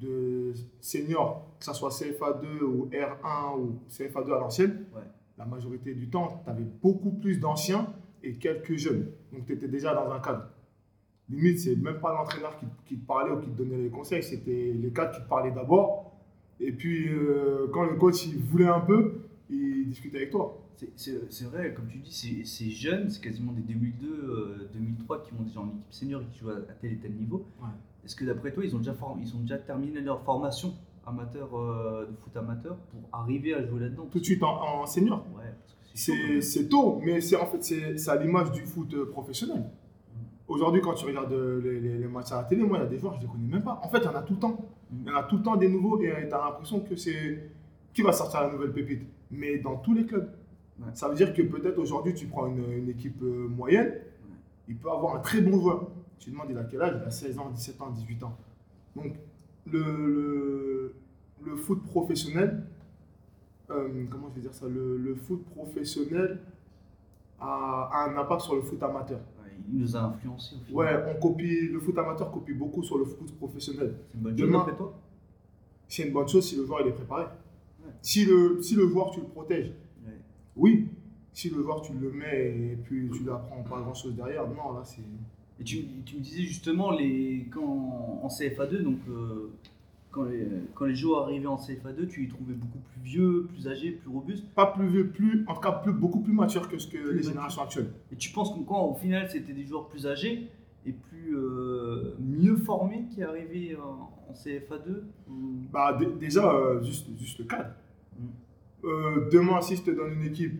de 0.00 0.52
seniors, 0.80 1.46
que 1.58 1.64
ce 1.64 1.72
soit 1.74 1.90
CFA2 1.90 2.62
ou 2.62 2.86
R1 2.92 3.58
ou 3.58 3.78
CFA2 3.88 4.32
à 4.34 4.38
l'ancienne, 4.40 4.86
Ouais. 4.94 5.02
la 5.38 5.44
majorité 5.46 5.94
du 5.94 6.08
temps, 6.08 6.40
tu 6.44 6.50
avais 6.50 6.64
beaucoup 6.82 7.10
plus 7.12 7.38
d'anciens 7.38 7.92
et 8.22 8.34
quelques 8.34 8.76
jeunes. 8.76 9.10
Donc, 9.32 9.46
tu 9.46 9.52
étais 9.52 9.68
déjà 9.68 9.94
dans 9.94 10.10
un 10.10 10.20
cadre. 10.20 10.44
Limite, 11.28 11.60
c'est 11.60 11.76
même 11.76 12.00
pas 12.00 12.12
l'entraîneur 12.12 12.58
qui, 12.58 12.66
qui 12.86 12.98
te 12.98 13.06
parlait 13.06 13.32
ou 13.32 13.40
qui 13.40 13.48
te 13.50 13.56
donnait 13.56 13.78
les 13.78 13.90
conseils, 13.90 14.22
c'était 14.22 14.72
les 14.74 14.90
cadres 14.92 15.12
qui 15.14 15.22
te 15.22 15.28
parlaient 15.28 15.52
d'abord. 15.52 16.12
Et 16.58 16.72
puis, 16.72 17.08
euh, 17.08 17.68
quand 17.72 17.84
le 17.84 17.94
coach 17.96 18.26
il 18.26 18.38
voulait 18.38 18.66
un 18.66 18.80
peu, 18.80 19.20
il 19.48 19.86
discutait 19.88 20.16
avec 20.18 20.30
toi. 20.30 20.56
C'est- 20.96 21.44
vrai, 21.44 21.74
comme 21.74 21.88
tu 21.88 21.98
dis, 21.98 22.10
c'est- 22.12 22.44
c'est 22.44 22.70
jeune, 22.70 23.10
c'est 23.10 23.20
quasiment 23.22 23.52
des 23.52 23.60
2002, 23.60 24.08
euh, 24.08 24.68
2003 24.72 25.22
qui 25.22 25.32
vont 25.34 25.42
déjà 25.44 25.60
en 25.60 25.68
équipe 25.68 25.84
senior 25.90 26.22
et 26.22 26.24
qui 26.32 26.38
jouent 26.38 26.50
à, 26.50 26.56
à 26.56 26.72
tel 26.80 26.92
et 26.92 26.96
tel 26.98 27.12
niveau. 27.14 27.44
Ouais. 27.60 27.68
Est-ce 28.04 28.16
que 28.16 28.24
d'après 28.24 28.52
toi, 28.52 28.64
ils 28.64 28.74
ont, 28.74 28.78
déjà 28.78 28.94
ils 29.20 29.34
ont 29.36 29.40
déjà 29.40 29.58
terminé 29.58 30.00
leur 30.00 30.22
formation 30.22 30.74
amateur 31.06 31.48
euh, 31.58 32.06
de 32.06 32.16
foot 32.16 32.36
amateur 32.36 32.76
pour 32.76 33.00
arriver 33.12 33.54
à 33.54 33.64
jouer 33.66 33.80
là-dedans? 33.80 34.06
Tout 34.10 34.20
de 34.20 34.24
suite 34.24 34.42
en, 34.42 34.82
en 34.82 34.86
senior. 34.86 35.24
Ouais, 35.36 35.52
que 35.92 36.40
c'est 36.40 36.68
tôt, 36.68 37.00
mais 37.04 37.20
c'est 37.20 37.36
en 37.36 37.46
fait 37.46 37.62
c'est 37.96 38.08
à 38.08 38.16
l'image 38.16 38.52
du 38.52 38.62
foot 38.64 38.92
euh, 38.94 39.06
professionnel. 39.10 39.64
Aujourd'hui, 40.48 40.80
quand 40.80 40.94
tu 40.94 41.06
regardes 41.06 41.32
euh, 41.32 41.60
les, 41.62 41.78
les- 41.80 41.98
les 41.98 42.08
matchs 42.08 42.32
à 42.32 42.36
la 42.38 42.44
télé, 42.44 42.64
moi, 42.64 42.78
il 42.78 42.80
y 42.82 42.84
a 42.84 42.88
des 42.88 42.98
joueurs, 42.98 43.12
je 43.14 43.18
ne 43.18 43.22
les 43.22 43.28
connais 43.28 43.46
même 43.46 43.62
pas. 43.62 43.80
En 43.84 43.88
fait, 43.88 43.98
il 43.98 44.04
y 44.04 44.08
en 44.08 44.14
a 44.16 44.22
tout 44.22 44.32
le 44.34 44.40
temps. 44.40 44.56
Il 44.92 45.06
y 45.06 45.10
en 45.12 45.16
a 45.16 45.22
tout 45.22 45.36
le 45.36 45.42
temps 45.44 45.56
des 45.56 45.68
nouveaux 45.68 46.00
et 46.00 46.26
tu 46.28 46.34
as 46.34 46.38
l'impression 46.44 46.80
que 46.80 46.96
c'est 46.96 47.50
qui 47.94 48.02
va 48.02 48.12
sortir 48.12 48.40
la 48.42 48.52
nouvelle 48.52 48.72
pépite. 48.72 49.02
Mais 49.30 49.58
dans 49.58 49.76
tous 49.76 49.94
les 49.94 50.06
clubs. 50.06 50.28
Ouais. 50.80 50.86
Ça 50.94 51.08
veut 51.08 51.14
dire 51.14 51.32
que 51.34 51.42
peut-être 51.42 51.78
aujourd'hui, 51.78 52.14
tu 52.14 52.26
prends 52.26 52.46
une, 52.46 52.64
une 52.72 52.88
équipe 52.88 53.20
moyenne, 53.22 53.92
il 54.68 54.76
peut 54.76 54.90
avoir 54.90 55.14
un 55.14 55.20
très 55.20 55.40
bon 55.40 55.60
joueur. 55.60 55.88
Tu 56.20 56.30
demandes, 56.30 56.46
il 56.50 56.58
a 56.58 56.64
quel 56.64 56.80
âge? 56.82 56.96
Il 57.02 57.06
a 57.06 57.10
16 57.10 57.38
ans, 57.38 57.50
17 57.50 57.80
ans, 57.80 57.90
18 57.90 58.22
ans. 58.22 58.36
Donc, 58.94 59.14
le, 59.66 59.78
le, 59.82 60.94
le 61.44 61.56
foot 61.56 61.82
professionnel, 61.84 62.62
euh, 63.70 64.04
comment 64.10 64.28
je 64.30 64.34
vais 64.36 64.40
dire 64.42 64.54
ça? 64.54 64.68
Le, 64.68 64.96
le 64.98 65.14
foot 65.16 65.44
professionnel 65.46 66.40
a, 67.40 67.88
a 67.92 68.08
un 68.10 68.16
impact 68.16 68.42
sur 68.42 68.54
le 68.54 68.62
foot 68.62 68.82
amateur. 68.82 69.18
Ouais, 69.42 69.50
il 69.72 69.78
nous 69.78 69.96
a 69.96 70.00
influencés 70.00 70.56
au 70.56 70.64
final. 70.64 70.76
Ouais, 71.06 71.14
on 71.16 71.20
copie, 71.20 71.68
le 71.68 71.80
foot 71.80 71.96
amateur 71.98 72.30
copie 72.30 72.52
beaucoup 72.52 72.82
sur 72.82 72.98
le 72.98 73.04
foot 73.04 73.34
professionnel. 73.36 73.94
C'est 74.08 74.14
une 74.18 74.22
bonne 74.22 74.38
chose 74.38 74.46
Demain- 74.48 74.64
toi? 74.76 74.94
C'est 75.88 76.06
une 76.06 76.12
bonne 76.12 76.28
chose 76.28 76.46
si 76.46 76.56
le 76.56 76.64
joueur 76.66 76.82
il 76.82 76.88
est 76.88 76.92
préparé. 76.92 77.24
Ouais. 77.24 77.90
Si, 78.02 78.24
le, 78.24 78.60
si 78.62 78.76
le 78.76 78.86
joueur 78.88 79.10
tu 79.10 79.20
le 79.20 79.26
protèges, 79.26 79.72
Ouais. 80.06 80.12
oui. 80.56 80.88
Si 81.32 81.48
le 81.48 81.62
joueur 81.62 81.80
tu 81.80 81.92
le 81.94 82.10
mets 82.10 82.72
et 82.72 82.76
puis 82.76 83.08
tu 83.10 83.24
l'apprends 83.24 83.62
pas 83.62 83.80
grand 83.80 83.94
chose 83.94 84.14
derrière, 84.14 84.46
non, 84.48 84.72
là 84.74 84.82
c'est. 84.84 85.00
Et 85.60 85.64
tu, 85.64 85.84
tu 86.06 86.16
me 86.16 86.20
disais 86.20 86.42
justement, 86.42 86.90
les, 86.90 87.46
quand 87.52 88.20
en 88.22 88.28
CFA2, 88.28 88.82
donc 88.82 88.98
euh, 89.10 89.50
quand, 90.10 90.24
les, 90.24 90.46
quand 90.74 90.86
les 90.86 90.94
joueurs 90.94 91.24
arrivaient 91.24 91.46
en 91.46 91.56
CFA2, 91.56 92.06
tu 92.08 92.22
les 92.22 92.28
trouvais 92.28 92.54
beaucoup 92.54 92.78
plus 92.78 93.00
vieux, 93.02 93.46
plus 93.52 93.68
âgés, 93.68 93.90
plus 93.90 94.08
robustes? 94.10 94.46
Pas 94.54 94.66
plus 94.66 94.88
vieux, 94.88 95.08
plus, 95.08 95.44
en 95.48 95.54
tout 95.54 95.60
cas 95.60 95.72
plus, 95.72 95.92
beaucoup 95.92 96.20
plus 96.20 96.32
mature 96.32 96.68
que 96.68 96.78
ce 96.78 96.86
que 96.88 96.96
les 97.12 97.22
générations 97.22 97.62
actuelles. 97.62 97.90
Et 98.10 98.16
tu 98.16 98.30
penses 98.32 98.54
quoi, 98.66 98.82
au 98.82 98.94
final, 98.94 99.28
c'était 99.30 99.52
des 99.52 99.66
joueurs 99.66 99.88
plus 99.88 100.06
âgés 100.06 100.48
et 100.86 100.92
plus 100.92 101.36
euh, 101.36 102.14
mieux 102.18 102.56
formés 102.56 103.04
qui 103.14 103.22
arrivaient 103.22 103.76
en, 103.76 104.10
en 104.30 104.32
CFA2 104.32 105.02
ou- 105.30 105.56
Bah, 105.70 105.94
dé- 105.98 106.06
déjà, 106.18 106.50
euh, 106.54 106.82
juste, 106.82 107.06
juste 107.18 107.38
le 107.38 107.44
cadre. 107.44 107.70
Mm. 108.18 109.28
Demain, 109.30 109.60
si 109.60 109.76
je 109.76 109.82
te 109.82 109.90
donne 109.90 110.14
une 110.14 110.22
équipe, 110.26 110.54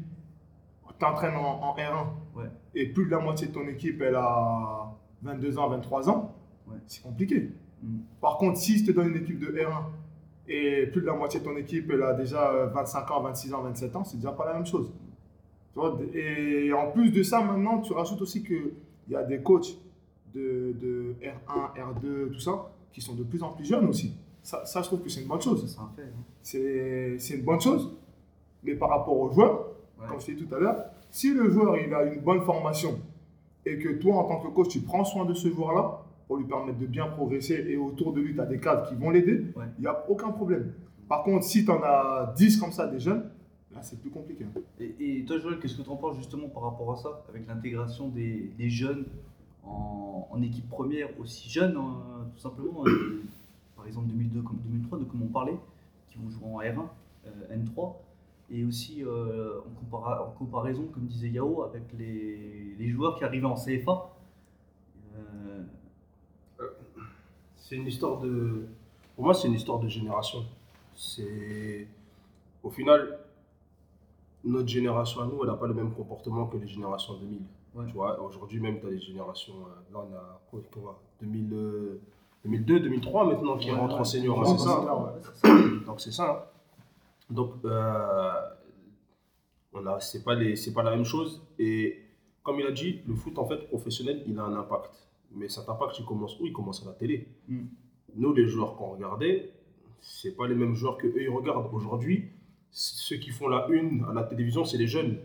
t'entraînes 1.01 1.35
en, 1.37 1.61
en 1.63 1.77
R1 1.77 2.07
Ouais. 2.37 2.45
et 2.75 2.87
plus 2.93 3.07
de 3.07 3.11
la 3.11 3.19
moitié 3.19 3.49
de 3.49 3.53
ton 3.53 3.67
équipe 3.67 4.01
elle 4.03 4.15
a 4.15 4.93
22 5.23 5.59
ans, 5.59 5.69
23 5.69 6.09
ans, 6.09 6.37
Ouais. 6.69 6.77
c'est 6.87 7.03
compliqué. 7.03 7.51
Mm. 7.83 7.99
Par 8.21 8.39
contre, 8.39 8.59
si 8.59 8.79
je 8.79 8.87
te 8.87 8.93
donne 8.93 9.09
une 9.09 9.17
équipe 9.17 9.41
de 9.41 9.47
R1 9.49 9.83
et 10.49 10.87
plus 10.87 11.01
de 11.01 11.07
la 11.07 11.15
moitié 11.15 11.41
de 11.41 11.45
ton 11.45 11.57
équipe 11.57 11.91
elle 11.93 12.03
a 12.03 12.15
déjà 12.15 12.51
euh, 12.53 12.67
25 12.67 13.11
ans, 13.11 13.23
26 13.23 13.55
ans, 13.55 13.63
27 13.63 13.97
ans, 13.97 14.05
c'est 14.05 14.17
déjà 14.19 14.33
pas 14.33 14.47
la 14.47 14.55
même 14.55 14.67
chose. 14.67 14.93
Tu 15.73 15.79
vois, 15.79 15.99
et 16.15 16.73
en 16.73 16.91
plus 16.91 17.11
de 17.11 17.23
ça, 17.23 17.41
maintenant, 17.43 17.81
tu 17.81 17.93
rajoutes 17.93 18.21
aussi 18.23 18.43
qu'il 18.43 18.73
y 19.09 19.15
a 19.17 19.23
des 19.23 19.41
coachs 19.41 19.77
de, 20.35 20.75
de 20.81 21.15
R1, 21.23 21.77
R2, 21.95 22.33
tout 22.33 22.41
ça, 22.41 22.71
qui 22.93 23.01
sont 23.01 23.15
de 23.15 23.23
plus 23.25 23.43
en 23.43 23.51
plus 23.53 23.65
jeunes 23.65 23.87
aussi. 23.89 24.17
Ça, 24.43 24.65
ça 24.65 24.81
je 24.83 24.87
trouve 24.87 25.03
que 25.03 25.09
c'est 25.11 25.21
une 25.23 25.29
bonne 25.29 25.41
chose 25.41 25.77
c'est 26.43 26.59
hein. 26.59 27.17
c'est 27.19 27.35
une 27.35 27.45
bonne 27.45 27.61
chose. 27.61 27.95
Mais 28.65 28.75
par 28.75 28.89
rapport 28.91 29.17
au 29.19 29.31
joueur, 29.31 29.70
Ouais. 30.01 30.09
comme 30.09 30.21
je 30.21 30.27
t'ai 30.27 30.35
dit 30.35 30.45
tout 30.47 30.55
à 30.55 30.59
l'heure, 30.59 30.85
si 31.11 31.33
le 31.35 31.51
joueur 31.51 31.77
il 31.79 31.93
a 31.95 32.05
une 32.05 32.21
bonne 32.21 32.43
formation 32.43 32.99
et 33.67 33.79
que 33.79 33.89
toi, 34.01 34.17
en 34.17 34.25
tant 34.25 34.41
que 34.41 34.49
coach, 34.49 34.69
tu 34.69 34.81
prends 34.81 35.05
soin 35.05 35.25
de 35.25 35.35
ce 35.35 35.49
joueur-là 35.49 36.03
pour 36.27 36.37
lui 36.39 36.45
permettre 36.47 36.79
de 36.79 36.87
bien 36.87 37.07
progresser 37.09 37.67
et 37.69 37.77
autour 37.77 38.13
de 38.13 38.21
lui, 38.21 38.35
tu 38.35 38.41
as 38.41 38.47
des 38.47 38.59
cadres 38.61 38.89
qui 38.89 38.95
vont 38.95 39.11
l'aider, 39.11 39.45
il 39.55 39.59
Ouais. 39.59 39.67
n'y 39.81 39.87
a 39.87 40.05
aucun 40.09 40.31
problème. 40.31 40.73
Par 41.09 41.25
contre, 41.25 41.45
si 41.45 41.65
tu 41.65 41.71
en 41.71 41.83
as 41.83 42.33
10 42.37 42.57
comme 42.59 42.71
ça, 42.73 42.87
des 42.87 43.01
jeunes, 43.01 43.25
là, 43.75 43.83
c'est 43.83 44.01
plus 44.01 44.11
compliqué. 44.11 44.45
hein. 44.45 44.61
Et, 44.79 45.19
et 45.19 45.25
toi, 45.25 45.39
Joël, 45.39 45.59
qu'est-ce 45.59 45.77
que 45.77 45.83
tu 45.83 45.91
en 45.91 45.97
penses 45.97 46.17
justement 46.17 46.49
par 46.49 46.63
rapport 46.63 46.93
à 46.93 46.97
ça, 46.97 47.25
avec 47.29 47.47
l'intégration 47.49 48.09
des, 48.09 48.53
des 48.57 48.71
jeunes 48.71 49.05
en, 49.67 50.29
en 50.31 50.41
équipe 50.43 50.69
première, 50.71 51.09
aussi 51.21 51.51
jeunes, 51.51 51.77
hein, 51.77 52.27
tout 52.35 52.41
simplement, 52.41 52.87
euh, 52.87 53.23
par 53.77 53.87
exemple 53.87 54.07
2002 54.09 54.41
comme 54.43 54.59
2003, 54.65 54.99
de 55.01 55.05
comme 55.05 55.23
on 55.23 55.27
parlait, 55.27 55.57
qui 56.09 56.19
vont 56.19 56.31
jouer 56.31 56.47
en 56.47 56.61
R1, 56.61 56.87
euh, 57.27 57.57
N3, 57.57 57.93
et 58.51 58.65
aussi 58.65 59.05
euh, 59.05 59.61
en, 59.61 59.71
compara- 59.97 60.27
en 60.27 60.31
comparaison, 60.33 60.87
comme 60.93 61.07
disait 61.07 61.29
Yao, 61.31 61.63
avec 61.63 61.85
les, 61.99 62.75
les 62.79 62.89
joueurs 62.89 63.17
qui 63.17 63.25
arrivaient 63.25 63.47
en 63.47 63.55
CFA. 63.55 64.11
Euh, 65.17 65.63
C'est 67.57 67.77
une 67.77 67.87
histoire 67.87 68.19
de. 68.21 68.67
Pour 69.15 69.25
moi, 69.25 69.35
c'est 69.35 69.49
une 69.49 69.55
histoire 69.55 69.79
de 69.79 69.89
génération. 69.89 70.45
C'est. 70.95 71.87
Au 72.63 72.71
final, 72.71 73.19
notre 74.45 74.69
génération 74.69 75.21
à 75.23 75.27
nous, 75.27 75.39
elle 75.43 75.49
n'a 75.51 75.57
pas 75.57 75.67
le 75.67 75.75
même 75.75 75.93
comportement 75.93 76.47
que 76.47 76.57
les 76.57 76.67
générations 76.69 77.15
2000. 77.19 77.41
Ouais. 77.75 77.87
Tu 77.87 77.93
vois, 77.93 78.21
aujourd'hui 78.21 78.59
même, 78.61 78.81
tu 78.81 78.87
as 78.87 78.91
les 78.91 79.01
générations. 79.01 79.55
euh, 79.55 79.93
Là, 79.95 80.01
on 80.11 80.15
a 80.15 80.41
quoi, 80.51 80.61
quoi, 80.73 81.01
2000, 81.23 81.53
euh, 81.53 82.01
2002, 82.45 82.81
2003 82.81 83.27
maintenant 83.27 83.57
qui 83.57 83.71
Ouais, 83.71 83.77
rentrent 83.79 83.95
ouais. 83.95 84.01
en 84.01 84.05
senior. 84.05 84.41
Hein, 84.41 84.45
c'est 84.57 84.65
ça 84.65 84.85
hein. 85.45 85.81
Donc 85.87 86.01
c'est 86.01 86.11
ça. 86.13 86.51
Donc 87.31 87.55
euh, 87.65 88.31
c'est 90.01 90.25
pas 90.25 90.35
les, 90.35 90.57
c'est 90.57 90.73
pas 90.73 90.83
la 90.83 90.91
même 90.91 91.05
chose. 91.05 91.43
Et 91.59 91.99
comme 92.43 92.59
il 92.61 92.67
a 92.67 92.73
dit, 92.73 93.01
le 93.07 93.15
foot 93.15 93.39
en 93.39 93.47
fait 93.47 93.69
professionnel, 93.69 94.23
il 94.27 94.39
a 94.39 94.45
un 94.45 94.57
impact. 94.57 95.09
Mais 95.33 95.49
cet 95.49 95.69
impact, 95.69 95.99
il 95.99 96.05
commence 96.05 96.39
où? 96.41 96.47
Il 96.47 96.53
commence 96.53 96.83
à 96.83 96.87
la 96.87 96.93
télé. 96.93 97.29
Mm. 97.49 97.67
Nous, 98.17 98.33
les 98.33 98.47
joueurs 98.47 98.77
qu'on 98.77 98.91
regardait, 98.91 99.53
c'est 100.01 100.37
pas 100.37 100.49
les 100.49 100.55
mêmes 100.55 100.75
joueurs 100.75 100.97
que 100.97 101.07
eux 101.07 101.23
ils 101.23 101.29
regardent 101.29 101.73
aujourd'hui. 101.73 102.31
Ceux 102.73 103.17
qui 103.17 103.31
font 103.31 103.49
la 103.49 103.69
une 103.69 104.05
à 104.09 104.13
la 104.13 104.25
télévision, 104.25 104.65
c'est 104.65 104.79
les 104.79 104.87
jeunes. 104.87 105.19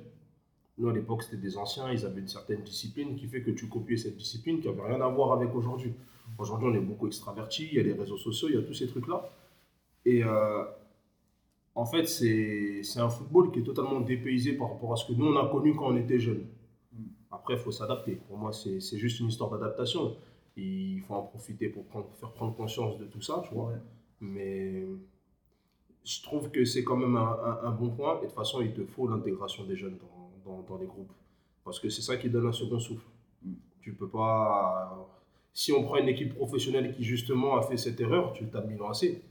Nous, 0.78 0.90
à 0.90 0.94
l'époque, 0.94 1.24
c'était 1.24 1.38
des 1.38 1.58
anciens, 1.58 1.92
ils 1.92 2.06
avaient 2.06 2.20
une 2.20 2.28
certaine 2.28 2.62
discipline 2.62 3.16
qui 3.16 3.28
fait 3.28 3.42
que 3.42 3.52
tu 3.52 3.70
copiais 3.70 3.98
cette 3.98 4.18
discipline 4.18 4.60
qui 4.60 4.68
n'avait 4.68 4.82
rien 4.82 5.02
à 5.02 5.08
voir 5.08 5.32
avec 5.32 5.56
aujourd'hui. 5.56 5.94
Aujourd'hui, 6.38 6.68
on 6.70 6.74
est 6.74 6.80
beaucoup 6.80 7.08
extravertis, 7.08 7.70
il 7.72 7.78
y 7.78 7.80
a 7.80 7.84
les 7.84 7.94
réseaux 7.94 8.18
sociaux, 8.18 8.50
il 8.50 8.56
y 8.56 8.58
a 8.58 8.62
tous 8.62 8.74
ces 8.74 8.88
trucs-là. 8.88 9.30
Et 10.06 10.24
euh, 10.24 10.64
En 11.75 11.86
fait, 11.86 12.05
c'est 12.05 13.00
un 13.00 13.10
football 13.10 13.51
qui 13.51 13.60
est 13.60 13.63
totalement 13.63 14.00
dépaysé 14.00 14.53
par 14.53 14.72
rapport 14.72 14.94
à 14.94 14.96
ce 14.96 15.05
que 15.05 15.12
nous, 15.12 15.25
on 15.25 15.36
a 15.36 15.50
connu 15.50 15.75
quand 15.75 15.88
on 15.88 15.98
était 15.98 16.20
jeunes. 16.20 16.48
Après, 17.29 17.55
il 17.55 17.60
faut 17.60 17.72
s'adapter. 17.72 18.15
Pour 18.15 18.38
moi, 18.38 18.53
c'est 18.53 18.98
juste 18.98 19.20
une 19.20 19.27
histoire 19.27 19.50
d'adaptation. 19.51 20.15
Il 20.55 21.01
faut 21.01 21.15
en 21.15 21.24
profiter 21.24 21.67
pour 21.67 21.86
faire 22.17 22.32
prendre 22.32 22.55
conscience 22.55 22.98
de 22.98 23.05
tout 23.05 23.22
ça, 23.22 23.44
tu 23.46 23.53
vois. 23.53 23.74
Mais 24.22 24.86
je 26.05 26.24
trouve 26.24 26.50
que 26.50 26.63
c'est 26.63 26.86
quand 26.86 26.96
même 26.96 27.17
un, 27.17 27.72
bon 27.72 27.89
point. 27.89 28.20
Et 28.20 28.22
de 28.22 28.25
toute 28.27 28.36
façon, 28.36 28.62
il 28.62 28.72
te 28.72 28.86
faut 28.86 29.10
l'intégration 29.10 29.65
des 29.65 29.75
jeunes 29.75 29.98
dans, 30.46 30.62
dans, 30.62 30.77
les 30.77 30.88
groupes. 30.88 31.12
Parce 31.65 31.82
que 31.82 31.89
c'est 31.89 32.01
ça 32.01 32.15
qui 32.15 32.29
donne 32.29 32.48
un 32.48 32.53
second 32.53 32.79
souffle. 32.79 33.05
Tu 33.82 33.94
peux 33.94 34.08
pas. 34.08 35.10
Si 35.53 35.74
on 35.74 35.84
prend 35.84 35.98
une 35.98 36.08
équipe 36.08 36.36
professionnelle 36.36 36.96
qui 36.96 37.03
justement 37.03 37.58
a 37.58 37.62
fait 37.63 37.77
cette 37.77 38.00
erreur, 38.00 38.32
tu 38.34 38.46
as 38.53 38.62
Milan 38.62 38.89
AC, 38.89 39.22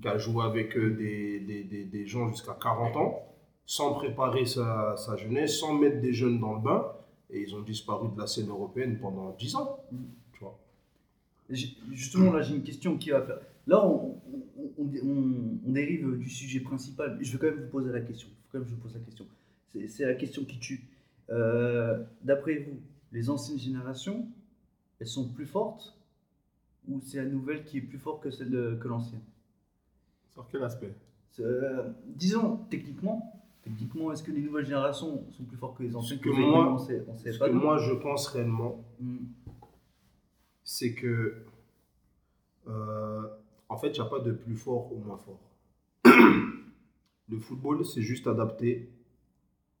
qui 0.00 0.08
a 0.08 0.18
joué 0.18 0.44
avec 0.44 0.76
euh, 0.76 0.90
des, 0.96 1.40
des, 1.40 1.64
des, 1.64 1.84
des 1.84 2.06
gens 2.06 2.28
jusqu'à 2.28 2.56
40 2.60 2.96
ans, 2.96 3.22
sans 3.66 3.94
préparer 3.94 4.44
sa, 4.46 4.96
sa 4.96 5.16
jeunesse, 5.16 5.58
sans 5.60 5.74
mettre 5.74 6.00
des 6.00 6.12
jeunes 6.12 6.38
dans 6.40 6.54
le 6.54 6.60
bain. 6.60 6.92
Et 7.30 7.40
ils 7.42 7.54
ont 7.56 7.62
disparu 7.62 8.08
de 8.14 8.18
la 8.20 8.26
scène 8.26 8.48
européenne 8.48 8.98
pendant 9.00 9.30
10 9.38 9.56
ans. 9.56 9.80
Tu 10.32 10.40
vois. 10.40 10.58
Justement, 11.92 12.32
là, 12.32 12.42
j'ai 12.42 12.54
une 12.54 12.62
question 12.62 12.96
qui 12.96 13.10
va 13.10 13.22
faire. 13.22 13.38
Là, 13.66 13.84
on, 13.84 14.16
on- 14.78 14.84
on- 15.02 15.70
dérive 15.72 16.16
du 16.18 16.30
sujet 16.30 16.60
principal. 16.60 17.18
Je 17.20 17.32
vais 17.32 17.38
quand 17.38 17.46
même 17.54 17.64
vous 17.64 17.70
poser 17.70 17.92
la 17.92 18.00
question. 18.00 18.28
Quand 18.52 18.58
même 18.60 18.68
je 18.68 18.74
pose 18.76 18.94
la 18.94 19.00
question. 19.00 19.26
C'est 19.88 20.06
la 20.06 20.14
question 20.14 20.44
qui 20.44 20.58
tue. 20.58 20.80
Euh, 21.30 22.02
D'après 22.22 22.58
vous, 22.58 22.78
les 23.12 23.28
anciennes 23.28 23.58
générations, 23.58 24.26
elles 25.00 25.06
sont 25.08 25.28
plus 25.28 25.46
fortes 25.46 25.96
ou 26.88 27.00
c'est 27.02 27.18
la 27.18 27.24
nouvelle 27.24 27.64
qui 27.64 27.78
est 27.78 27.82
plus 27.82 27.98
forte 27.98 28.22
que 28.22 28.30
celle 28.30 28.50
de- 28.50 28.78
que 28.80 28.86
l'ancienne? 28.88 29.20
Sur 30.36 30.46
quel 30.48 30.62
aspect? 30.64 30.94
Euh, 31.40 31.90
Disons, 32.08 32.58
techniquement, 32.68 33.32
techniquement, 33.62 34.12
est-ce 34.12 34.22
que 34.22 34.32
les 34.32 34.42
nouvelles 34.42 34.66
générations 34.66 35.24
sont 35.32 35.44
plus 35.44 35.56
fortes 35.56 35.78
que 35.78 35.82
les 35.82 35.96
anciennes 35.96 36.20
que 36.20 36.28
moi- 36.28 36.64
connues, 36.64 36.74
on 36.74 36.78
sait, 36.78 37.04
on 37.08 37.16
sait 37.16 37.32
Ce 37.32 37.38
pas. 37.38 37.48
que 37.48 37.54
moi, 37.54 37.78
je 37.78 37.94
pense 37.94 38.26
réellement, 38.28 38.84
Hmm. 39.00 39.24
c'est 40.62 40.92
que, 40.92 41.42
euh, 42.68 43.22
en 43.70 43.78
fait, 43.78 43.88
il 43.96 44.00
n'y 44.00 44.06
a 44.06 44.10
pas 44.10 44.20
de 44.20 44.32
plus 44.32 44.56
fort 44.56 44.92
ou 44.92 44.98
moins 44.98 45.16
fort. 45.16 45.40
Le 47.28 47.38
football, 47.38 47.84
c'est 47.86 48.02
juste 48.02 48.26
adapté 48.26 48.90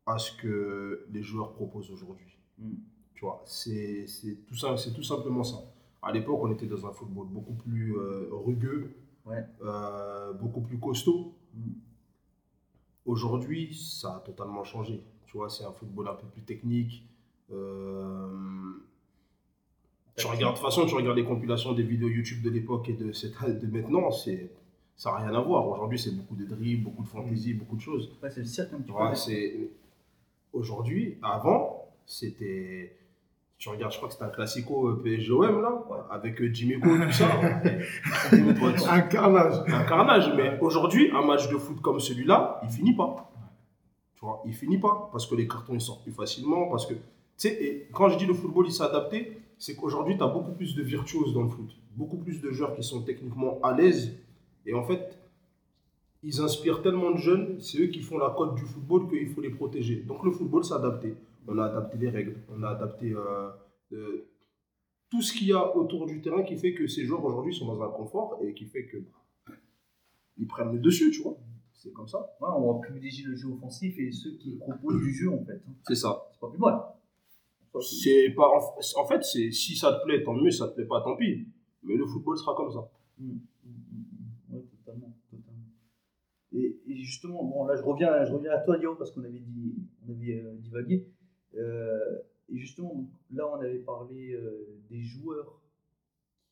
à 0.06 0.16
ce 0.18 0.32
que 0.40 1.04
les 1.12 1.22
joueurs 1.22 1.52
proposent 1.52 1.90
aujourd'hui. 1.90 2.38
Hmm. 2.58 2.76
Tu 3.14 3.24
vois, 3.26 3.42
c'est 3.44 4.06
c'est 4.06 4.36
tout, 4.46 4.54
ça- 4.56 4.78
c'est 4.78 4.92
tout 4.94 5.02
simplement 5.02 5.44
ça. 5.44 5.58
À 6.02 6.12
l'époque, 6.12 6.38
on 6.42 6.50
était 6.50 6.66
dans 6.66 6.86
un 6.86 6.92
football 6.92 7.26
beaucoup 7.28 7.54
plus 7.54 7.96
euh, 7.98 8.28
rugueux, 8.32 8.92
Ouais. 9.26 9.44
euh, 9.62 10.32
beaucoup 10.34 10.60
plus 10.60 10.78
costaud. 10.78 11.34
Aujourd'hui, 13.04 13.74
ça 13.74 14.16
a 14.16 14.20
totalement 14.20 14.64
changé. 14.64 15.02
Tu 15.26 15.36
vois, 15.36 15.48
c'est 15.48 15.64
un 15.64 15.72
football 15.72 16.08
un 16.08 16.14
peu 16.14 16.26
plus 16.26 16.42
technique. 16.42 17.04
Euh, 17.52 18.72
tu 20.16 20.26
regardes, 20.26 20.54
de 20.54 20.58
toute 20.58 20.64
façon, 20.66 20.86
tu 20.86 20.94
regardes 20.94 21.16
les 21.16 21.24
compilations 21.24 21.72
des 21.72 21.82
vidéos 21.82 22.08
YouTube 22.08 22.42
de 22.42 22.50
l'époque 22.50 22.88
et 22.88 22.94
de, 22.94 23.12
cette- 23.12 23.60
de 23.60 23.66
maintenant, 23.66 24.10
c'est, 24.10 24.50
ça 24.96 25.10
n'a 25.12 25.18
rien 25.18 25.34
à 25.34 25.40
voir. 25.40 25.66
Aujourd'hui, 25.68 25.98
c'est 25.98 26.10
beaucoup 26.16 26.34
de 26.36 26.44
dribbles, 26.44 26.84
beaucoup 26.84 27.02
de 27.02 27.08
fantaisie, 27.08 27.54
beaucoup 27.54 27.76
de 27.76 27.80
choses. 27.80 28.10
Ouais, 28.22 28.30
c'est 28.30 28.40
le 28.40 28.46
cirque 28.46 28.72
un 28.72 28.78
petit 28.80 28.92
peu. 28.92 28.98
Aujourd'hui, 30.52 31.18
avant, 31.22 31.84
c'était... 32.06 32.96
Tu 33.58 33.70
regardes, 33.70 33.92
je 33.92 33.96
crois 33.96 34.08
que 34.08 34.14
c'était 34.14 34.26
un 34.26 34.30
classico 34.30 34.88
euh, 34.88 35.02
PSG-OM, 35.02 35.62
là, 35.62 35.82
avec 36.10 36.40
euh, 36.42 36.50
Jimmy 36.52 36.76
Go, 36.76 36.90
tout 36.98 37.12
ça. 37.12 37.26
Un 38.92 39.00
carnage. 39.02 39.54
un 39.66 39.84
carnage. 39.84 40.32
Mais 40.36 40.58
aujourd'hui, 40.60 41.10
un 41.10 41.24
match 41.24 41.48
de 41.48 41.56
foot 41.56 41.80
comme 41.80 41.98
celui-là, 41.98 42.60
il 42.64 42.68
finit 42.68 42.94
pas. 42.94 43.32
Tu 44.16 44.24
vois, 44.24 44.42
il 44.46 44.54
finit 44.54 44.78
pas 44.78 45.08
parce 45.10 45.26
que 45.26 45.34
les 45.34 45.46
cartons 45.46 45.74
ils 45.74 45.80
sortent 45.80 46.02
plus 46.02 46.12
facilement. 46.12 46.68
Parce 46.68 46.86
que, 46.86 46.94
tu 46.94 47.00
sais, 47.36 47.88
quand 47.92 48.08
je 48.08 48.18
dis 48.18 48.26
le 48.26 48.34
football 48.34 48.66
il 48.66 48.72
s'est 48.72 48.82
adapté, 48.82 49.38
c'est 49.58 49.74
qu'aujourd'hui 49.74 50.16
tu 50.16 50.22
as 50.22 50.26
beaucoup 50.26 50.52
plus 50.52 50.74
de 50.74 50.82
virtuoses 50.82 51.32
dans 51.32 51.42
le 51.42 51.48
foot, 51.48 51.70
beaucoup 51.94 52.16
plus 52.16 52.40
de 52.40 52.50
joueurs 52.50 52.74
qui 52.74 52.82
sont 52.82 53.02
techniquement 53.02 53.58
à 53.62 53.72
l'aise. 53.74 54.16
Et 54.64 54.74
en 54.74 54.82
fait, 54.82 55.18
ils 56.22 56.40
inspirent 56.40 56.82
tellement 56.82 57.10
de 57.10 57.18
jeunes, 57.18 57.60
c'est 57.60 57.78
eux 57.78 57.86
qui 57.86 58.00
font 58.00 58.18
la 58.18 58.30
cote 58.30 58.54
du 58.54 58.62
football 58.62 59.08
qu'il 59.08 59.28
faut 59.28 59.40
les 59.40 59.50
protéger. 59.50 59.96
Donc 59.96 60.24
le 60.24 60.30
football 60.30 60.64
s'est 60.64 60.74
adapté. 60.74 61.14
On 61.48 61.58
a 61.58 61.66
adapté 61.66 61.98
les 61.98 62.08
règles, 62.10 62.36
on 62.48 62.62
a 62.62 62.70
adapté 62.70 63.12
euh, 63.12 63.50
tout 65.10 65.22
ce 65.22 65.32
qu'il 65.32 65.46
y 65.48 65.52
a 65.52 65.76
autour 65.76 66.06
du 66.06 66.20
terrain 66.20 66.42
qui 66.42 66.56
fait 66.56 66.74
que 66.74 66.86
ces 66.86 67.04
joueurs 67.04 67.24
aujourd'hui 67.24 67.54
sont 67.54 67.66
dans 67.66 67.80
un 67.82 67.88
confort 67.90 68.38
et 68.42 68.52
qui 68.54 68.66
fait 68.66 68.86
que 68.86 68.98
bah, 68.98 69.54
ils 70.36 70.46
prennent 70.46 70.72
le 70.72 70.78
dessus, 70.80 71.10
tu 71.10 71.22
vois. 71.22 71.36
C'est 71.72 71.92
comme 71.92 72.08
ça. 72.08 72.18
Ouais, 72.40 72.48
on 72.56 72.72
va 72.72 72.80
privilégier 72.80 73.24
le 73.26 73.36
jeu 73.36 73.48
offensif 73.48 73.96
et 73.98 74.10
ceux 74.10 74.32
qui 74.38 74.56
proposent 74.56 74.98
du 75.00 75.12
jeu 75.12 75.30
en 75.30 75.44
fait. 75.44 75.60
hein. 75.68 75.74
C'est 75.86 75.94
ça. 75.94 76.26
C'est 76.32 76.40
pas 76.40 76.48
plus 76.50 76.58
mal. 76.58 76.80
C'est 77.82 78.30
pas 78.34 78.48
en, 78.96 79.06
fait, 79.06 79.22
c'est 79.22 79.50
si 79.50 79.76
ça 79.76 79.92
te 79.92 80.04
plaît, 80.04 80.22
tant 80.24 80.32
mieux. 80.34 80.50
Si 80.50 80.58
ça 80.58 80.68
te 80.68 80.74
plaît 80.74 80.86
pas, 80.86 81.02
tant 81.02 81.14
pis. 81.16 81.46
Mais 81.82 81.94
le 81.94 82.06
football 82.06 82.36
sera 82.38 82.54
comme 82.56 82.72
ça. 82.72 82.90
Mm, 83.18 83.26
mm, 83.26 83.36
mm, 83.64 83.70
mm. 84.50 84.54
Ouais, 84.54 84.62
totalement, 84.62 85.12
totalement. 85.30 85.60
Et, 86.52 86.80
et 86.88 87.02
justement, 87.02 87.44
bon, 87.44 87.66
là, 87.66 87.76
je 87.76 87.82
reviens, 87.82 88.24
je 88.24 88.32
reviens 88.32 88.52
à 88.52 88.58
toi, 88.60 88.78
Léo, 88.78 88.94
parce 88.96 89.10
qu'on 89.12 89.22
avait 89.24 89.38
dit, 89.38 89.74
on 90.06 90.10
avait 90.10 90.40
euh, 90.40 90.54
divagué. 90.56 91.06
Euh, 91.56 92.18
et 92.48 92.56
justement, 92.58 93.04
là, 93.32 93.48
on 93.48 93.60
avait 93.60 93.78
parlé 93.80 94.32
euh, 94.34 94.78
des 94.88 95.02
joueurs 95.02 95.60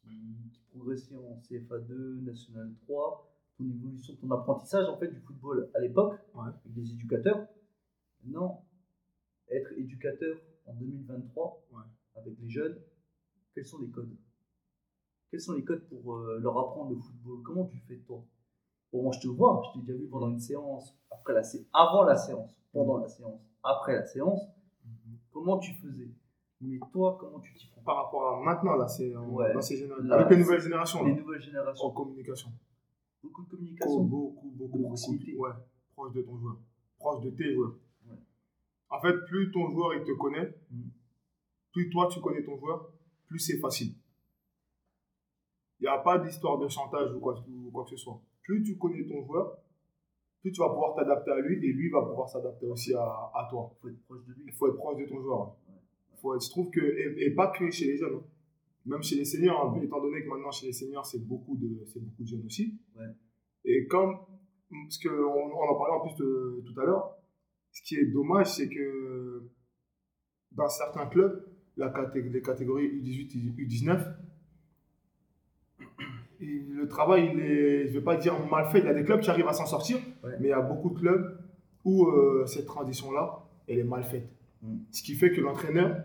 qui, 0.03 0.11
qui 0.53 0.61
progressaient 0.71 1.17
en 1.17 1.41
CFA2, 1.49 2.23
National 2.25 2.73
3, 2.87 3.31
ton 3.59 3.65
évolution, 3.65 4.15
ton 4.17 4.31
apprentissage 4.33 4.89
en 4.89 4.97
fait 4.97 5.09
du 5.09 5.21
football 5.21 5.71
à 5.75 5.81
l'époque, 5.81 6.19
Ouais. 6.35 6.49
avec 6.65 6.77
les 6.77 6.91
éducateurs. 6.93 7.47
Maintenant, 8.25 8.65
être 9.51 9.73
éducateur 9.77 10.37
en 10.67 10.75
2023 10.75 11.63
Ouais. 11.73 11.83
avec 12.17 12.35
les 12.41 12.49
jeunes, 12.51 12.77
quels 13.55 13.65
sont 13.67 13.79
les 13.81 13.89
codes? 13.91 14.17
Quels 15.31 15.41
sont 15.41 15.53
les 15.55 15.65
codes 15.65 15.85
pour 15.89 16.15
euh, 16.17 16.39
leur 16.41 16.59
apprendre 16.59 16.91
le 16.91 16.97
football? 17.01 17.43
Comment 17.45 17.67
tu 17.67 17.79
fais 17.79 17.97
toi? 17.99 18.25
Bon, 18.93 19.03
moi 19.03 19.13
je 19.13 19.21
te 19.21 19.29
vois, 19.29 19.63
je 19.67 19.79
t'ai 19.81 19.87
déjà 19.87 19.99
vu 19.99 20.07
pendant 20.09 20.31
une 20.31 20.39
séance, 20.41 20.97
après 21.11 21.35
la 21.35 21.43
sé- 21.43 21.67
avant 21.73 22.05
la 22.05 22.17
séance, 22.17 22.51
pendant 22.73 22.99
la 22.99 23.09
séance, 23.09 23.41
après 23.63 23.95
la 23.95 24.07
séance. 24.07 24.41
Comment 25.35 25.59
tu 25.59 25.75
faisais? 25.75 26.09
Mais 26.61 26.79
toi, 26.93 27.19
comment 27.21 27.41
tu 27.41 27.53
t'y 27.55 27.67
prends? 27.67 27.83
Par 27.83 27.97
rapport 28.05 28.37
à 28.37 28.41
maintenant, 28.41 28.77
là, 28.77 28.87
c'est 28.89 29.15
en- 29.17 29.29
Ouais. 29.31 29.53
dans 29.53 29.61
ces 29.61 29.77
générations. 29.77 30.07
Là, 30.09 30.15
Avec 30.21 30.31
les 30.31 30.37
nouvelles 30.45 30.61
générations, 30.61 31.05
Les 31.05 31.11
là, 31.13 31.21
nouvelles 31.21 31.43
générations, 31.43 31.85
en 31.87 31.91
communication. 31.91 32.51
beaucoup 33.23 33.43
de 33.43 33.49
Oh, 33.49 33.51
communication. 33.57 34.05
beaucoup, 34.05 34.51
beaucoup, 34.51 34.51
De 34.51 34.59
beaucoup. 34.73 34.83
proximité. 34.87 35.37
Ouais, 35.37 35.51
proche 35.95 36.13
de 36.15 36.23
ton 36.23 36.39
joueur. 36.39 36.57
Proche 36.99 37.21
de 37.25 37.31
tes 37.31 37.53
joueurs. 37.53 37.75
Ouais. 38.09 38.17
En 38.89 39.01
fait, 39.01 39.15
plus 39.27 39.51
ton 39.51 39.69
joueur 39.71 39.95
il 39.95 40.05
te 40.05 40.13
connaît, 40.13 40.55
Mm. 40.71 40.83
plus 41.73 41.91
toi 41.91 42.09
tu 42.11 42.21
connais 42.21 42.45
ton 42.45 42.57
joueur, 42.57 42.89
plus 43.27 43.41
c'est 43.41 43.59
facile. 43.59 43.93
Il 45.81 45.83
n'y 45.83 45.89
a 45.89 45.99
pas 45.99 46.19
d'histoire 46.19 46.59
de 46.59 46.69
chantage 46.69 47.13
ou 47.13 47.19
quoi, 47.21 47.35
ou 47.49 47.71
quoi 47.73 47.85
que 47.85 47.91
ce 47.91 47.97
soit. 47.97 48.21
Plus 48.43 48.63
tu 48.63 48.79
connais 48.79 49.05
ton 49.05 49.23
joueur, 49.27 49.59
plus 50.45 50.53
tu 50.53 50.61
vas 50.61 50.69
pouvoir 50.69 50.95
t'adapter 50.95 51.31
à 51.31 51.41
lui 51.41 51.57
et 51.67 51.73
lui 51.73 51.89
va 51.89 52.03
pouvoir 52.03 52.29
s'adapter 52.29 52.67
aussi 52.67 52.93
à, 52.95 53.01
à 53.03 53.47
toi. 53.51 53.75
faut 53.81 53.89
être 53.89 54.03
proche 54.05 54.25
de 54.27 54.33
lui. 54.35 54.43
Il 54.47 54.53
faut 54.53 54.69
être 54.69 54.77
proche 54.77 54.99
de 55.01 55.07
ton 55.09 55.21
joueur. 55.23 55.57
Faut 56.21 56.35
être, 56.35 56.45
je 56.45 56.51
trouve 56.51 56.71
que, 56.71 56.81
et, 56.81 57.27
et 57.27 57.31
pas 57.35 57.49
que 57.49 57.71
chez 57.71 57.87
les 57.87 57.97
jeunes, 57.97 58.17
hein. 58.17 58.25
même 58.85 59.03
chez 59.03 59.17
les 59.17 59.25
seniors, 59.25 59.75
hein, 59.75 59.81
étant 59.83 60.03
donné 60.03 60.23
que 60.23 60.29
maintenant 60.29 60.51
chez 60.51 60.67
les 60.67 60.73
seniors, 60.75 61.07
c'est 61.07 61.27
beaucoup 61.27 61.57
de, 61.57 61.85
c'est 61.87 61.99
beaucoup 62.01 62.23
de 62.23 62.29
jeunes 62.29 62.45
aussi. 62.45 62.79
Ouais. 62.95 63.07
Et 63.65 63.87
comme, 63.87 64.17
parce 64.71 64.99
qu'on 64.99 65.11
on 65.11 65.69
en 65.71 65.79
parlait 65.79 65.95
en 65.95 66.01
plus 66.07 66.17
de- 66.23 66.63
tout 66.67 66.79
à 66.81 66.85
l'heure, 66.85 67.17
ce 67.73 67.81
qui 67.83 67.97
est 67.97 68.07
dommage, 68.13 68.55
c'est 68.55 68.69
que 68.69 69.49
dans 70.53 70.69
certains 70.69 71.07
clubs, 71.07 71.43
la 71.79 71.89
caté- 71.89 72.23
les 72.23 72.43
catégories 72.43 72.87
U18 73.01 73.59
et 73.59 73.63
U19, 73.65 73.91
et 73.99 74.24
le 76.41 76.87
travail, 76.89 77.31
il 77.33 77.41
est, 77.41 77.85
je 77.87 77.89
ne 77.95 77.99
vais 77.99 78.05
pas 78.05 78.17
dire 78.17 78.35
mal 78.51 78.67
fait, 78.67 78.81
il 78.81 78.85
y 78.85 78.89
a 78.89 78.95
des 78.95 79.05
clubs 79.05 79.21
qui 79.21 79.31
arrivent 79.31 79.49
à 79.49 79.53
s'en 79.53 79.67
sortir, 79.67 79.99
Ouais. 80.23 80.31
mais 80.41 80.49
il 80.49 80.51
y 80.51 80.53
a 80.53 80.61
beaucoup 80.61 80.91
de 80.91 80.99
clubs 80.99 81.39
où 81.85 82.07
euh, 82.07 82.45
cette 82.47 82.67
transition-là, 82.67 83.41
elle 83.69 83.79
est 83.79 83.85
mal 83.85 84.03
faite. 84.05 84.29
Mm. 84.63 84.77
Ce 84.91 85.03
qui 85.03 85.15
fait 85.15 85.31
que 85.31 85.41
l'entraîneur 85.41 85.97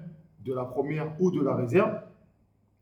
de 0.45 0.53
la 0.53 0.65
première 0.65 1.15
ou 1.19 1.31
de 1.31 1.41
la 1.41 1.55
réserve, 1.55 1.99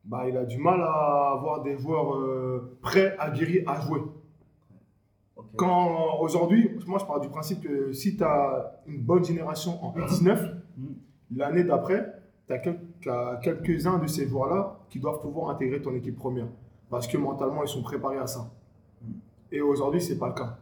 bah, 0.06 0.25
il 0.27 0.38
a 0.38 0.46
du 0.46 0.58
mal 0.58 0.82
à 0.82 1.32
avoir 1.34 1.63
des 1.63 1.77
joueurs 1.77 2.16
euh, 2.16 2.77
prêts, 2.82 3.16
aguerris 3.20 3.63
à 3.68 3.80
jouer. 3.82 4.01
Quand 5.56 6.20
aujourd'hui, 6.20 6.70
moi 6.88 7.00
je 7.00 7.06
pars 7.06 7.20
du 7.20 7.30
principe 7.30 7.62
que 7.62 7.92
si 7.92 8.16
tu 8.18 8.24
as 8.24 8.82
une 8.88 9.01
bonne 9.01 9.24
génération 9.24 9.84
en 9.84 9.94
U19, 9.98 10.54
Mm. 10.77 10.86
l'année 11.38 11.63
d'après, 11.63 12.13
tu 12.48 13.10
as, 13.10 13.39
quelques-uns 13.42 13.98
de 13.98 14.06
ces 14.08 14.27
joueurs-là 14.27 14.77
qui 14.89 15.00
doivent 15.00 15.20
pouvoir 15.20 15.50
intégrer 15.50 15.82
ton 15.82 15.94
équipe 15.96 16.16
première. 16.16 16.46
Parce 16.89 17.08
que 17.08 17.17
mentalement, 17.17 17.63
ils 17.63 17.67
sont 17.70 17.82
préparés 17.82 18.17
à 18.17 18.27
ça. 18.27 18.50
Mm. 19.01 19.12
Et 19.51 19.62
aujourd'hui, 19.62 20.01
ce 20.01 20.13
n'est 20.13 20.20
pas 20.20 20.29
le 20.29 20.34
cas. 20.36 20.58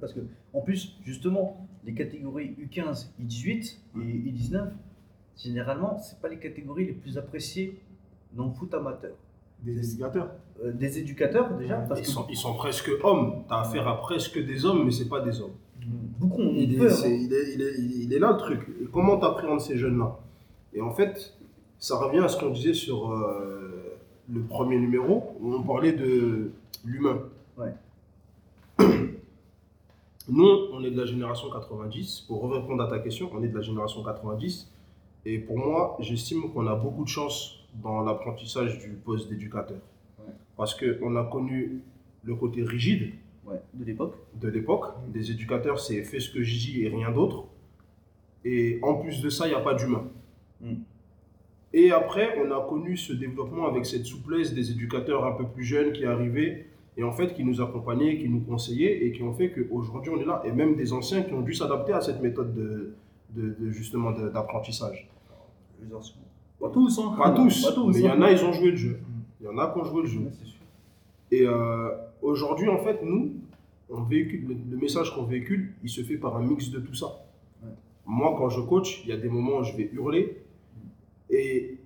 Parce 0.00 0.12
que, 0.12 0.20
en 0.52 0.60
plus, 0.60 0.96
justement, 1.04 1.66
les 1.84 1.94
catégories 1.94 2.54
U15, 2.60 3.08
U18 3.22 3.76
et 3.96 3.98
U19, 3.98 4.68
généralement, 5.36 5.98
c'est 5.98 6.20
pas 6.20 6.28
les 6.28 6.38
catégories 6.38 6.86
les 6.86 6.92
plus 6.92 7.16
appréciées 7.16 7.80
dans 8.32 8.46
le 8.46 8.52
foot 8.52 8.72
amateur. 8.74 9.12
des 9.62 9.92
éducateurs. 9.94 10.30
Euh, 10.62 10.72
des 10.72 10.98
éducateurs 10.98 11.56
déjà 11.56 11.76
parce 11.78 12.00
Ils 12.00 12.04
que 12.04 12.08
sont, 12.10 12.26
ils 12.28 12.36
sont 12.36 12.54
presque 12.54 12.90
hommes. 13.02 13.42
Tu 13.48 13.54
as 13.54 13.60
affaire 13.60 13.88
à 13.88 13.98
presque 14.00 14.38
des 14.44 14.64
hommes, 14.64 14.84
mais 14.84 14.90
c'est 14.92 15.08
pas 15.08 15.20
des 15.20 15.40
hommes. 15.40 15.54
beaucoup 16.20 16.42
ont 16.42 16.52
Il 16.54 16.74
est, 16.74 16.78
peur. 16.78 16.90
c'est- 16.92 17.08
hein. 17.08 17.18
il 17.20 17.32
est- 17.32 17.54
il 17.54 17.62
est- 17.62 17.74
il 17.78 17.92
est- 17.92 18.04
il 18.04 18.12
est 18.12 18.18
là 18.20 18.32
le 18.32 18.36
truc. 18.38 18.60
Et 18.82 18.84
comment 18.92 19.18
tu 19.18 19.24
appréhendes 19.24 19.60
ces 19.60 19.76
jeunes-là? 19.78 20.16
Et 20.74 20.80
en 20.80 20.92
fait, 20.92 21.34
ça 21.78 21.96
revient 21.98 22.18
à 22.20 22.28
ce 22.28 22.38
qu'on 22.38 22.50
disait 22.50 22.74
sur 22.74 23.10
euh, 23.10 23.77
le 24.32 24.42
premier 24.42 24.78
numéro, 24.78 25.36
où 25.40 25.54
on 25.54 25.62
parlait 25.62 25.92
de 25.92 26.52
l'humain. 26.84 27.18
Ouais. 27.56 27.72
Nous, 30.28 30.48
on 30.72 30.84
est 30.84 30.90
de 30.90 31.00
la 31.00 31.06
génération 31.06 31.48
90. 31.50 32.22
Pour 32.28 32.52
répondre 32.52 32.82
à 32.82 32.88
ta 32.88 32.98
question, 32.98 33.30
on 33.32 33.42
est 33.42 33.48
de 33.48 33.56
la 33.56 33.62
génération 33.62 34.02
90. 34.02 34.70
Et 35.24 35.38
pour 35.38 35.58
moi, 35.58 35.96
j'estime 36.00 36.52
qu'on 36.52 36.66
a 36.66 36.74
beaucoup 36.74 37.04
de 37.04 37.08
chance 37.08 37.60
dans 37.82 38.02
l'apprentissage 38.02 38.78
du 38.78 38.90
poste 38.90 39.28
d'éducateur. 39.30 39.78
Ouais. 40.18 40.32
Parce 40.56 40.74
qu'on 40.74 41.16
a 41.16 41.24
connu 41.24 41.80
le 42.24 42.34
côté 42.34 42.62
rigide, 42.62 43.12
Ouais, 43.46 43.60
de 43.72 43.84
l'époque. 43.86 44.14
de 44.38 44.48
l'époque. 44.48 44.84
Des 45.08 45.30
éducateurs, 45.30 45.80
c'est 45.80 46.02
fais 46.04 46.20
ce 46.20 46.28
que 46.30 46.42
je 46.42 46.58
dis 46.58 46.82
et 46.84 46.88
rien 46.88 47.10
d'autre. 47.10 47.44
Et 48.44 48.78
en 48.82 48.96
plus 48.96 49.22
de 49.22 49.30
ça, 49.30 49.46
il 49.46 49.50
n'y 49.50 49.56
a 49.56 49.60
pas 49.60 49.74
d'humain. 49.74 50.04
Mm. 50.60 50.74
Et 51.72 51.90
après, 51.90 52.38
on 52.42 52.50
a 52.50 52.66
connu 52.68 52.96
ce 52.96 53.12
développement 53.12 53.66
avec 53.68 53.84
cette 53.86 54.06
souplesse 54.06 54.54
des 54.54 54.70
éducateurs 54.70 55.26
un 55.26 55.32
peu 55.32 55.44
plus 55.44 55.64
jeunes 55.64 55.92
qui 55.92 56.04
arrivaient 56.04 56.66
et 56.96 57.04
en 57.04 57.12
fait 57.12 57.34
qui 57.34 57.44
nous 57.44 57.60
accompagnaient, 57.60 58.16
qui 58.18 58.28
nous 58.28 58.40
conseillaient 58.40 59.04
et 59.04 59.12
qui 59.12 59.22
ont 59.22 59.34
fait 59.34 59.50
qu'aujourd'hui 59.52 60.10
on 60.10 60.20
est 60.20 60.24
là. 60.24 60.42
Et 60.46 60.50
même 60.52 60.76
des 60.76 60.92
anciens 60.92 61.22
qui 61.22 61.34
ont 61.34 61.42
dû 61.42 61.52
s'adapter 61.54 61.92
à 61.92 62.00
cette 62.00 62.20
méthode 62.22 62.54
de, 62.54 62.94
de- 63.36 63.54
de- 63.58 63.70
justement 63.70 64.12
de- 64.12 64.28
d'apprentissage. 64.30 65.08
Les 65.86 65.94
anciens. 65.94 66.16
Pas 66.58 66.70
tous, 66.70 66.98
hein. 66.98 67.14
Pas 67.16 67.30
tous, 67.30 67.66
Pas 67.66 67.72
tous. 67.72 67.92
mais 67.92 67.98
il 68.00 68.04
y 68.04 68.08
hein. 68.08 68.16
en 68.18 68.22
a, 68.22 68.32
ils 68.32 68.44
ont 68.44 68.52
joué 68.52 68.70
le 68.70 68.76
jeu. 68.76 68.98
Il 69.40 69.44
y 69.44 69.48
en 69.48 69.58
a 69.58 69.70
qui 69.72 69.78
ont 69.78 69.84
joué 69.84 70.02
le 70.02 70.08
jeu. 70.08 70.20
Ouais, 70.20 70.30
c'est 70.32 70.46
sûr. 70.46 70.58
Et 71.30 71.42
euh, 71.46 71.90
aujourd'hui, 72.22 72.68
en 72.68 72.78
fait, 72.78 73.00
nous, 73.04 73.34
on 73.90 74.02
véhicule, 74.02 74.46
le, 74.48 74.56
le 74.70 74.76
message 74.76 75.14
qu'on 75.14 75.22
véhicule, 75.24 75.74
il 75.84 75.90
se 75.90 76.00
fait 76.00 76.16
par 76.16 76.36
un 76.36 76.42
mix 76.42 76.70
de 76.70 76.80
tout 76.80 76.94
ça. 76.94 77.06
Ouais. 77.62 77.68
Moi, 78.06 78.34
quand 78.36 78.48
je 78.48 78.60
coach, 78.62 79.02
il 79.04 79.10
y 79.10 79.12
a 79.12 79.16
des 79.18 79.28
moments 79.28 79.58
où 79.58 79.62
je 79.64 79.76
vais 79.76 79.88
hurler 79.92 80.38
et 81.30 81.78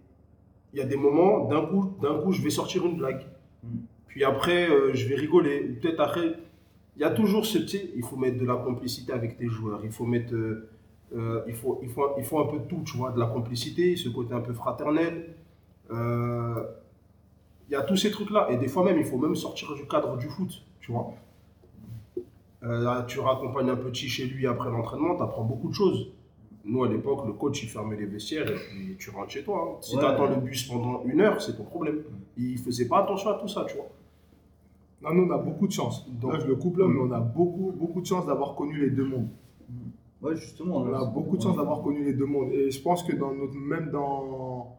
il 0.72 0.78
y 0.78 0.82
a 0.82 0.86
des 0.86 0.96
moments, 0.96 1.46
d'un 1.46 1.66
coup, 1.66 1.94
d'un 2.00 2.18
coup, 2.20 2.32
je 2.32 2.42
vais 2.42 2.50
sortir 2.50 2.86
une 2.86 2.96
blague. 2.96 3.26
Mm. 3.62 3.68
Puis 4.08 4.24
après, 4.24 4.68
euh, 4.68 4.94
je 4.94 5.08
vais 5.08 5.14
rigoler. 5.14 5.60
Peut-être 5.60 6.00
après, 6.00 6.34
il 6.96 7.02
y 7.02 7.04
a 7.04 7.10
toujours 7.10 7.46
ce, 7.46 7.58
tu 7.58 7.68
sais, 7.68 7.90
il 7.96 8.02
faut 8.02 8.16
mettre 8.16 8.38
de 8.38 8.46
la 8.46 8.56
complicité 8.56 9.12
avec 9.12 9.36
tes 9.36 9.48
joueurs. 9.48 9.80
Il 9.84 9.90
faut 9.90 10.04
mettre, 10.04 10.34
euh, 10.34 10.68
euh, 11.14 11.42
il 11.46 11.54
faut, 11.54 11.80
il 11.82 11.88
faut, 11.88 12.10
il 12.18 12.24
faut 12.24 12.38
un 12.40 12.46
peu 12.46 12.58
de 12.58 12.64
tout, 12.64 12.82
tu 12.84 12.96
vois, 12.96 13.10
de 13.10 13.18
la 13.18 13.26
complicité, 13.26 13.96
ce 13.96 14.08
côté 14.08 14.34
un 14.34 14.40
peu 14.40 14.52
fraternel. 14.52 15.34
Il 15.90 17.72
y 17.72 17.74
a 17.74 17.82
tous 17.82 17.96
ces 17.96 18.10
trucs-là. 18.10 18.48
Et 18.50 18.56
des 18.56 18.68
fois 18.68 18.84
même, 18.84 18.98
il 18.98 19.04
faut 19.04 19.18
même 19.18 19.34
sortir 19.34 19.74
du 19.74 19.86
cadre 19.86 20.16
du 20.16 20.28
foot, 20.28 20.62
tu 20.80 20.92
vois. 20.92 21.14
Là, 22.62 23.04
tu 23.08 23.18
raccompagnes 23.18 23.70
un 23.70 23.76
petit 23.76 24.08
chez 24.08 24.26
lui 24.26 24.46
après 24.46 24.70
l'entraînement, 24.70 25.16
tu 25.16 25.22
apprends 25.22 25.42
beaucoup 25.42 25.68
de 25.68 25.74
choses. 25.74 26.12
Nous, 26.64 26.84
à 26.84 26.88
l'époque, 26.88 27.26
le 27.26 27.32
coach, 27.32 27.62
il 27.64 27.68
fermait 27.68 27.96
les 27.96 28.06
vestiaires 28.06 28.48
et 28.48 28.54
puis 28.54 28.96
tu 28.98 29.10
rentres 29.10 29.30
chez 29.30 29.42
toi. 29.42 29.68
hein. 29.72 29.76
Si 29.80 29.96
Ouais. 29.96 30.02
tu 30.02 30.06
attends 30.06 30.26
le 30.28 30.36
bus 30.36 30.62
pendant 30.68 31.02
une 31.04 31.20
heure, 31.20 31.40
c'est 31.42 31.56
ton 31.56 31.64
problème. 31.64 32.02
Il 32.36 32.56
faisait 32.58 32.86
pas 32.86 33.00
attention 33.02 33.30
à 33.30 33.34
tout 33.34 33.48
ça, 33.48 33.64
tu 33.68 33.74
vois. 33.76 33.88
Non, 35.02 35.12
nous, 35.14 35.24
on 35.28 35.34
a 35.34 35.38
beaucoup 35.38 35.66
de 35.66 35.72
chance. 35.72 36.08
Donc- 36.08 36.32
là, 36.34 36.38
je 36.38 36.46
le 36.46 36.54
coupe 36.54 36.76
là, 36.78 36.86
mais 36.86 37.00
on 37.00 37.10
a 37.10 37.18
beaucoup, 37.18 37.72
beaucoup 37.76 38.00
de 38.00 38.06
chance 38.06 38.24
d'avoir 38.26 38.54
connu 38.54 38.78
les 38.80 38.90
deux 38.90 39.04
mondes. 39.04 39.28
Ouais, 40.22 40.36
justement. 40.36 40.76
On 40.76 40.94
a 40.94 41.04
beaucoup 41.04 41.36
de 41.36 41.42
chance 41.42 41.56
d'avoir 41.56 41.82
connu 41.82 42.04
les 42.04 42.12
deux 42.12 42.26
mondes. 42.26 42.52
Et 42.52 42.70
je 42.70 42.80
pense 42.80 43.02
que 43.02 43.16
dans 43.16 43.32
notre, 43.34 43.56
même 43.56 43.90
dans, 43.90 44.76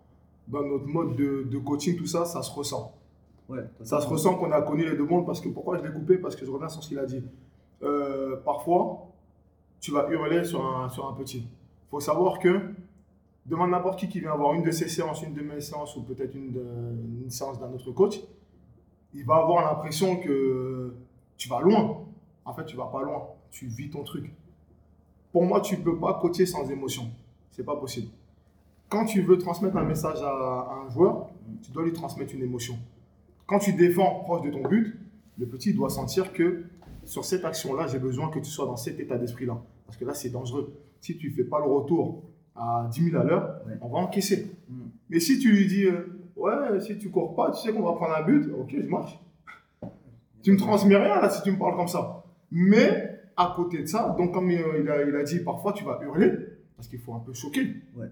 dans 0.48 0.64
notre 0.64 0.88
mode 0.88 1.18
de, 1.18 1.44
de 1.52 1.58
coaching, 1.58 1.98
tout 1.98 2.06
ça, 2.06 2.24
ça 2.24 2.42
se 2.42 2.52
ressent. 2.54 2.94
Ouais, 3.50 3.60
Ça 3.84 4.00
se 4.00 4.08
ressent 4.08 4.36
qu'on 4.36 4.54
a 4.54 4.62
connu 4.62 4.90
les 4.90 4.96
deux 4.96 5.04
mondes 5.06 5.26
parce 5.26 5.42
que 5.42 5.50
pourquoi 5.50 5.78
je 5.78 5.84
l'ai 5.84 5.92
coupé? 5.92 6.18
Parce 6.18 6.38
que 6.38 6.46
je 6.46 6.50
reviens 6.52 6.70
sur 6.70 6.82
ce 6.82 6.88
qu'il 6.88 6.98
a 7.00 7.06
dit. 7.06 7.22
Euh, 7.84 8.38
parfois, 8.38 9.08
tu 9.82 9.92
vas 9.92 10.08
hurler 10.10 10.46
sur 10.46 10.66
un, 10.66 10.88
sur 10.88 11.06
un 11.10 11.14
petit. 11.14 11.46
Faut 11.94 12.00
savoir 12.00 12.40
que 12.40 12.74
demande 13.46 13.70
n'importe 13.70 14.00
qui 14.00 14.10
qui 14.10 14.20
vient 14.20 14.32
avoir 14.32 14.56
une 14.56 14.64
de 14.64 14.72
ses 14.72 14.88
séances, 14.88 15.22
une 15.22 15.36
de 15.36 15.44
mes 15.44 15.62
séances 15.62 15.96
ou 15.96 16.02
peut-être 16.02 16.34
une, 16.34 16.60
une 17.24 17.30
séance 17.30 17.60
d'un 17.60 17.72
autre 17.72 17.92
coach, 17.92 18.20
il 19.14 19.24
va 19.24 19.36
avoir 19.36 19.64
l'impression 19.64 20.16
que 20.16 20.96
tu 21.38 21.48
vas 21.50 21.62
loin. 21.62 22.04
En 22.46 22.54
fait, 22.56 22.66
tu 22.66 22.76
vas 22.76 22.88
pas 22.88 23.04
loin. 23.04 23.28
Tu 23.52 23.68
vis 23.68 23.92
ton 23.92 24.02
truc. 24.02 24.34
Pour 25.32 25.44
moi, 25.44 25.62
tu 25.62 25.78
peux 25.78 26.00
pas 26.00 26.16
coacher 26.16 26.48
sans 26.48 26.68
émotion. 26.72 27.12
C'est 27.52 27.64
pas 27.64 27.76
possible. 27.76 28.08
Quand 28.90 29.06
tu 29.06 29.22
veux 29.22 29.38
transmettre 29.38 29.78
un 29.78 29.84
message 29.84 30.18
à 30.24 30.84
un 30.84 30.90
joueur, 30.90 31.30
tu 31.62 31.70
dois 31.70 31.84
lui 31.84 31.94
transmettre 31.94 32.34
une 32.34 32.42
émotion. 32.42 32.80
Quand 33.46 33.60
tu 33.60 33.72
défends 33.74 34.22
proche 34.22 34.42
de 34.42 34.50
ton 34.50 34.68
but, 34.68 35.00
le 35.38 35.46
petit 35.46 35.76
doit 35.76 35.92
sentir 35.92 36.34
que 36.34 36.64
sur 37.06 37.24
cette 37.24 37.46
action-là, 37.46 37.86
j'ai 37.86 38.00
besoin 38.00 38.32
que 38.32 38.40
tu 38.40 38.50
sois 38.50 38.66
dans 38.66 38.78
cet 38.78 39.00
état 39.00 39.20
d'esprit-là. 39.20 39.62
Parce 39.86 39.96
que 40.00 40.06
là, 40.06 40.16
c'est 40.16 40.32
dangereux. 40.32 40.74
Si 41.04 41.18
tu 41.18 41.30
ne 41.30 41.34
fais 41.36 41.44
pas 41.44 41.60
le 41.60 41.66
retour 41.66 42.24
à 42.56 42.88
10 42.90 43.10
000 43.12 43.22
à 43.22 43.26
l'heure, 43.26 43.62
Ouais. 43.68 43.74
on 43.82 43.90
va 43.90 43.98
encaisser. 44.00 44.52
Mm. 44.70 44.74
Mais 45.10 45.20
si 45.20 45.38
tu 45.38 45.52
lui 45.52 45.68
dis, 45.68 45.86
euh, 45.86 46.18
ouais, 46.38 46.80
si 46.80 46.98
tu 46.98 47.10
cours 47.10 47.36
pas, 47.36 47.52
tu 47.52 47.60
sais 47.62 47.74
qu'on 47.74 47.82
va 47.84 47.92
prendre 47.94 48.16
un 48.16 48.24
but, 48.24 48.50
ok, 48.58 48.74
je 48.80 48.88
marche. 48.88 49.20
Tu 50.42 50.52
me 50.54 50.58
transmets 50.58 50.96
rien 50.96 51.22
là 51.22 51.30
si 51.30 51.42
tu 51.44 51.52
me 51.52 51.58
parles 51.58 51.76
comme 51.76 51.88
ça. 51.88 52.24
Mais 52.52 53.20
à 53.36 53.54
côté 53.56 53.80
de 53.82 53.86
ça, 53.86 54.16
donc 54.18 54.34
comme 54.34 54.50
euh, 54.50 54.80
il 54.82 54.90
a, 54.90 55.04
il 55.04 55.16
a 55.16 55.24
dit, 55.24 55.40
parfois 55.40 55.74
tu 55.74 55.84
vas 55.84 56.00
hurler, 56.04 56.32
parce 56.78 56.88
qu'il 56.88 57.00
faut 57.00 57.14
un 57.14 57.20
peu 57.20 57.34
choquer. 57.34 57.68
Ouais. 57.98 58.08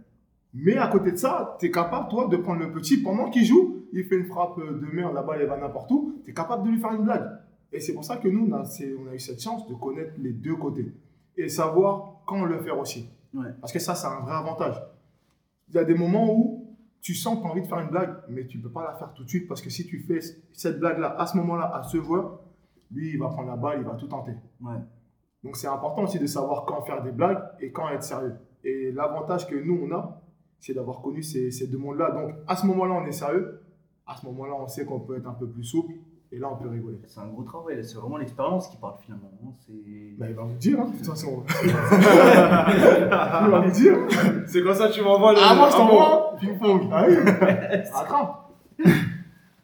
Mais 0.54 0.75
à 0.75 0.88
côté 0.89 1.12
de 1.13 1.17
ça, 1.17 1.56
tu 1.60 1.67
es 1.67 1.71
capable, 1.71 2.10
toi, 2.10 2.27
de 2.27 2.36
prendre 2.36 2.60
le 2.60 2.71
petit 2.73 2.97
pendant 3.01 3.30
qu'il 3.30 3.45
joue, 3.45 3.86
il 3.93 4.04
fait 4.04 4.17
une 4.17 4.25
frappe 4.25 4.58
euh, 4.58 4.80
de 4.82 4.86
merde, 4.93 5.13
la 5.13 5.21
balle 5.23 5.39
elle 5.41 5.47
va 5.47 5.58
n'importe 5.58 5.89
où, 5.91 6.15
tu 6.25 6.32
es 6.32 6.34
capable 6.34 6.63
de 6.65 6.71
lui 6.71 6.80
faire 6.80 6.93
une 6.93 7.04
blague. 7.04 7.30
Et 7.71 7.80
c'est 7.80 7.93
pour 7.93 8.04
ça 8.04 8.17
que 8.17 8.27
nous, 8.27 8.47
on 8.49 8.54
a, 8.54 8.65
c'est- 8.65 8.93
on 9.01 9.10
a 9.10 9.15
eu 9.15 9.19
cette 9.19 9.41
chance 9.41 9.65
de 9.67 9.73
connaître 9.75 10.12
les 10.17 10.32
deux 10.34 10.56
côtés. 10.56 10.91
Et 11.38 11.50
savoir 11.50 12.22
quand 12.26 12.46
le 12.46 12.60
faire 12.60 12.78
aussi. 12.78 13.10
Ouais. 13.34 13.48
Parce 13.60 13.72
que 13.72 13.80
ça, 13.80 13.96
c'est 13.96 14.08
un 14.08 14.20
vrai 14.20 14.34
avantage. 14.34 14.82
Il 15.70 15.76
y 15.76 15.80
a 15.80 15.84
des 15.84 15.96
moments 15.96 16.34
où 16.34 16.76
tu 17.02 17.15
sens 17.15 17.38
que 17.38 17.41
tu 17.41 17.48
as 17.48 17.52
envie 17.52 17.62
de 17.62 17.67
faire 17.67 17.80
une 17.80 17.89
blague, 17.89 18.15
mais 18.30 18.46
tu 18.46 18.58
ne 18.58 18.63
peux 18.63 18.72
pas 18.72 18.84
la 18.84 18.94
faire 18.94 19.13
tout 19.13 19.24
de 19.24 19.30
suite 19.30 19.48
parce 19.48 19.62
que 19.62 19.70
si 19.70 19.88
tu 19.88 20.00
fais 20.00 20.20
cette 20.52 20.80
blague-là 20.80 21.15
à 21.17 21.26
ce 21.26 21.38
moment-là 21.38 21.74
à 21.74 21.84
ce 21.84 22.00
joueur, 22.02 22.41
lui, 22.91 23.12
il 23.13 23.20
va 23.20 23.30
prendre 23.30 23.48
la 23.48 23.56
balle, 23.56 23.80
il 23.80 23.86
va 23.86 23.96
tout 23.96 24.08
tenter. 24.08 24.34
Ouais. 24.62 24.78
Donc 25.44 25.56
c'est 25.56 25.67
important 25.67 26.04
aussi 26.04 26.20
de 26.20 26.28
savoir 26.28 26.65
quand 26.65 26.82
faire 26.84 27.02
des 27.02 27.12
blagues 27.12 27.41
et 27.60 27.72
quand 27.72 27.89
être 27.89 28.04
sérieux. 28.04 28.36
Et 28.63 28.91
l'avantage 28.91 29.48
que 29.48 29.56
nous, 29.56 29.80
on 29.82 29.91
a, 29.96 30.22
c'est 30.60 30.74
d'avoir 30.74 31.02
connu 31.02 31.24
ces, 31.24 31.50
ces 31.50 31.67
deux 31.67 31.80
mondes-là. 31.80 32.12
Donc 32.12 32.36
à 32.48 32.56
ce 32.56 32.67
moment-là, 32.67 32.94
on 32.94 33.06
est 33.06 33.12
sérieux. 33.12 33.62
À 34.06 34.15
ce 34.15 34.26
moment-là, 34.28 34.54
on 34.60 34.67
sait 34.67 34.86
qu'on 34.86 35.00
peut 35.00 35.17
être 35.17 35.28
un 35.28 35.34
peu 35.34 35.48
plus 35.48 35.63
souple. 35.63 35.94
Et 36.34 36.39
là, 36.39 36.50
on 36.50 36.56
peut 36.56 36.70
rigoler. 36.70 36.98
C'est 37.08 37.20
un 37.20 37.28
gros 37.28 37.44
travail, 37.44 37.84
c'est 37.84 37.96
vraiment 37.98 38.15
l'expérience 38.17 38.70
qui 38.70 38.78
parle 38.78 38.94
finalement. 39.04 39.32
hein. 39.44 39.50
C'est... 39.65 39.74
Bah, 40.17 40.28
il 40.30 40.36
va 40.36 40.44
vous 40.44 40.56
dire, 40.56 40.80
hein, 40.80 40.89
de 40.91 40.98
toute 40.98 41.06
façon. 41.08 41.44
il 41.63 41.72
va 43.52 43.60
vous 43.65 43.72
dire. 43.72 43.98
C'est 44.48 44.63
comme 44.63 44.74
ça 44.74 44.88
que 44.88 44.94
tu 44.94 45.02
m'envoies 45.02 45.34
le. 45.34 45.39
Ah, 45.41 45.56
moi, 45.56 45.70
je 45.70 45.76
Ah 45.76 45.78
bon. 45.80 45.88
t'envoie 45.88 46.36
Ping-pong. 46.39 46.89
Ah 46.91 47.06
oui. 47.08 47.15
Attrape. 47.94 48.50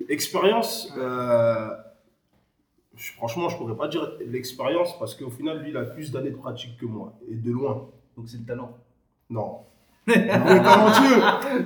Expérience, 0.09 0.93
euh, 0.97 1.69
je- 2.95 3.11
franchement, 3.13 3.49
je 3.49 3.57
pourrais 3.57 3.75
pas 3.75 3.87
dire 3.87 4.05
l'expérience 4.25 4.97
parce 4.99 5.15
qu'au 5.15 5.29
final, 5.29 5.59
lui, 5.61 5.69
il 5.71 5.77
a 5.77 5.83
plus 5.83 6.11
d'années 6.11 6.31
de 6.31 6.35
pratique 6.37 6.77
que 6.77 6.85
moi, 6.85 7.13
et 7.29 7.35
de 7.35 7.51
loin. 7.51 7.87
Donc 8.15 8.27
c'est 8.29 8.37
le 8.39 8.45
talent. 8.45 8.71
Non. 9.29 9.59
Il 10.07 10.13
est 10.13 10.27
talentueux. 10.27 11.21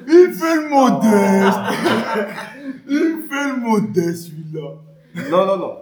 Il 0.07 0.33
fait 0.33 0.55
le 0.55 0.69
modeste. 0.69 1.59
Il 2.89 3.27
fait 3.29 3.47
le 3.49 3.55
modeste, 3.61 4.23
celui-là. 4.29 4.69
Non, 5.15 5.45
non, 5.45 5.57
non. 5.57 5.77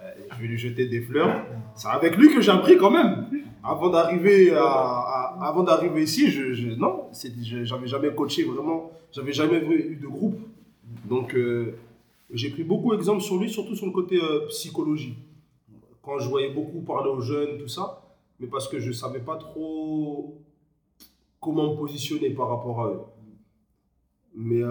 Euh, 0.00 0.10
je 0.34 0.42
vais 0.42 0.48
lui 0.48 0.58
jeter 0.58 0.86
des 0.86 1.00
fleurs. 1.00 1.44
C'est 1.74 1.88
avec 1.88 2.16
lui 2.16 2.32
que 2.34 2.40
j'ai 2.40 2.50
appris 2.50 2.76
quand 2.76 2.90
même. 2.90 3.26
Avant 3.62 3.90
d'arriver 3.90 4.52
à, 4.54 5.36
avant 5.40 5.62
d'arriver 5.64 6.04
ici, 6.04 6.32
non, 6.78 7.06
j'avais 7.64 7.86
jamais 7.88 8.14
coaché 8.14 8.44
vraiment, 8.44 8.92
j'avais 9.10 9.32
jamais 9.32 9.58
eu 9.58 9.96
de 9.96 10.06
groupe. 10.06 10.38
Donc 11.04 11.34
euh, 11.34 11.76
j'ai 12.32 12.50
pris 12.50 12.62
beaucoup 12.62 12.92
d'exemples 12.92 13.22
sur 13.22 13.38
lui, 13.38 13.50
surtout 13.50 13.74
sur 13.74 13.86
le 13.86 13.92
côté 13.92 14.20
euh, 14.22 14.46
psychologie. 14.48 15.16
Quand 16.02 16.18
je 16.20 16.28
voyais 16.28 16.50
beaucoup 16.50 16.80
parler 16.80 17.10
aux 17.10 17.20
jeunes, 17.20 17.58
tout 17.58 17.66
ça, 17.66 18.02
mais 18.38 18.46
parce 18.46 18.68
que 18.68 18.78
je 18.78 18.92
savais 18.92 19.18
pas 19.18 19.36
trop 19.36 20.38
comment 21.40 21.72
me 21.72 21.76
positionner 21.76 22.30
par 22.30 22.48
rapport 22.48 22.80
à 22.82 22.88
eux. 22.90 23.00
Mais 24.36 24.62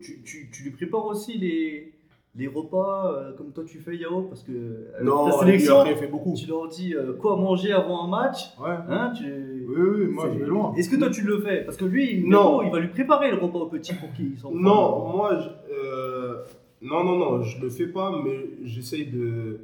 Tu, 0.00 0.22
tu, 0.24 0.50
tu 0.50 0.64
lui 0.64 0.70
prépares 0.72 1.06
aussi 1.06 1.38
les, 1.38 1.93
les 2.36 2.48
repas 2.48 3.12
euh, 3.12 3.32
comme 3.36 3.52
toi 3.52 3.62
tu 3.64 3.78
fais 3.78 3.96
Yao 3.96 4.22
parce 4.22 4.42
que 4.42 4.88
avec 4.94 5.04
non, 5.06 5.24
ta 5.30 5.30
lui, 5.44 5.52
sélection, 5.52 5.78
après, 5.80 5.94
fait 5.96 6.08
beaucoup. 6.08 6.34
tu 6.34 6.46
leur 6.48 6.66
dis 6.68 6.94
euh, 6.94 7.12
quoi 7.14 7.36
manger 7.36 7.72
avant 7.72 8.04
un 8.04 8.08
match. 8.08 8.56
Ouais. 8.60 8.74
Hein, 8.88 9.12
tu... 9.16 9.66
Oui, 9.68 9.76
oui, 9.76 10.06
moi, 10.06 10.28
je 10.32 10.38
vais 10.40 10.46
loin. 10.46 10.74
Est-ce 10.76 10.90
que 10.90 10.96
toi 10.96 11.10
tu 11.10 11.22
le 11.22 11.38
fais? 11.40 11.64
Parce 11.64 11.76
que 11.76 11.84
lui, 11.84 12.24
Non. 12.26 12.62
il 12.62 12.70
va 12.72 12.80
lui 12.80 12.88
préparer 12.88 13.30
le 13.30 13.38
repas 13.38 13.58
au 13.60 13.66
petit 13.66 13.94
pour 13.94 14.12
qu'il 14.12 14.36
s'en 14.38 14.50
Non, 14.50 15.08
moi, 15.12 15.38
je- 15.38 15.72
euh, 15.74 16.42
non, 16.82 17.04
non, 17.04 17.16
non, 17.16 17.42
je 17.42 17.62
le 17.62 17.70
fais 17.70 17.86
pas, 17.86 18.12
mais 18.24 18.36
j'essaye 18.64 19.06
de. 19.06 19.60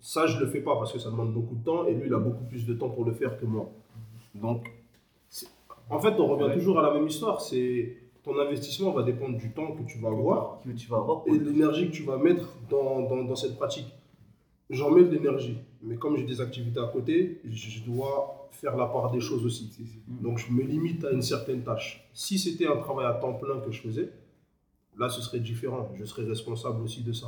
Ça, 0.00 0.26
je 0.26 0.38
le 0.40 0.46
fais 0.46 0.60
pas 0.60 0.74
parce 0.76 0.92
que 0.92 0.98
ça 0.98 1.10
demande 1.10 1.32
beaucoup 1.32 1.54
de 1.54 1.64
temps 1.64 1.86
et 1.86 1.94
lui, 1.94 2.04
il 2.06 2.14
a 2.14 2.18
beaucoup 2.18 2.44
plus 2.44 2.66
de 2.66 2.74
temps 2.74 2.88
pour 2.88 3.04
le 3.04 3.12
faire 3.12 3.38
que 3.38 3.44
moi. 3.46 3.68
Donc, 4.34 4.68
c'est- 5.28 5.46
en 5.90 5.98
fait, 6.00 6.18
on 6.18 6.26
revient 6.26 6.44
Ouais. 6.44 6.54
toujours 6.54 6.78
à 6.78 6.82
la 6.82 6.94
même 6.94 7.06
histoire. 7.06 7.40
C'est 7.40 7.96
ton 8.24 8.38
investissement 8.38 8.92
va 8.92 9.02
dépendre 9.02 9.36
du 9.38 9.50
temps 9.52 9.72
que 9.72 9.82
tu 9.82 9.98
vas 9.98 10.08
avoir 10.08 10.60
Que 10.64 10.70
tu 10.70 10.88
vas 10.88 10.98
avoir. 10.98 11.22
et 11.26 11.38
de 11.38 11.44
l'énergie 11.44 11.88
que 11.90 11.92
tu 11.92 12.04
vas 12.04 12.16
mettre 12.18 12.48
dans, 12.70 13.02
dans, 13.08 13.24
dans 13.24 13.36
cette 13.36 13.56
pratique. 13.56 13.86
J'en 14.70 14.90
mets 14.90 15.02
de 15.04 15.10
l'énergie, 15.10 15.58
mais 15.82 15.96
comme 15.96 16.16
j'ai 16.16 16.24
des 16.24 16.40
activités 16.40 16.80
à 16.80 16.86
côté, 16.86 17.40
je 17.44 17.82
dois 17.84 18.48
faire 18.52 18.76
la 18.76 18.86
part 18.86 19.10
des 19.10 19.20
choses 19.20 19.44
aussi. 19.44 19.70
Donc 20.06 20.38
je 20.38 20.50
me 20.52 20.62
limite 20.62 21.04
à 21.04 21.10
une 21.10 21.22
certaine 21.22 21.62
tâche. 21.62 22.08
Si 22.14 22.38
c'était 22.38 22.66
un 22.66 22.76
travail 22.76 23.06
à 23.06 23.14
temps 23.14 23.34
plein 23.34 23.58
que 23.60 23.70
je 23.70 23.80
faisais, 23.82 24.10
là 24.98 25.08
ce 25.08 25.20
serait 25.20 25.40
différent. 25.40 25.88
Je 25.94 26.04
serais 26.04 26.24
responsable 26.24 26.82
aussi 26.82 27.02
de 27.02 27.12
ça. 27.12 27.26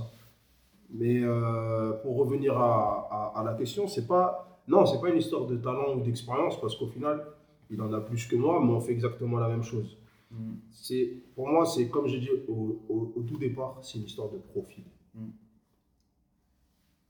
Mais 0.90 1.20
euh, 1.22 1.92
pour 2.02 2.16
revenir 2.18 2.56
à, 2.56 3.08
à- 3.34 3.40
à 3.40 3.44
la 3.44 3.54
question, 3.54 3.88
c'est 3.88 4.06
pas 4.06 4.60
non, 4.68 4.86
c'est 4.86 5.00
pas 5.00 5.10
une 5.10 5.18
histoire 5.18 5.44
de 5.46 5.56
talent 5.56 5.94
ou 5.96 6.00
d'expérience 6.00 6.58
parce 6.60 6.76
qu'au 6.76 6.86
final, 6.86 7.22
il 7.70 7.80
en 7.82 7.92
a 7.92 8.00
plus 8.00 8.26
que 8.26 8.36
moi, 8.36 8.62
mais 8.64 8.72
on 8.72 8.80
fait 8.80 8.92
exactement 8.92 9.38
la 9.38 9.48
même 9.48 9.62
chose. 9.62 9.96
Mm. 10.34 10.54
C'est 10.72 11.12
pour 11.34 11.48
moi, 11.48 11.64
c'est 11.64 11.88
comme 11.88 12.06
j'ai 12.08 12.18
dit 12.20 12.30
au, 12.48 12.80
au- 12.88 13.12
au 13.16 13.22
tout 13.22 13.36
départ, 13.38 13.78
c'est 13.82 13.98
une 13.98 14.04
histoire 14.04 14.30
de 14.30 14.38
profil. 14.38 14.84
Mm. 15.14 15.28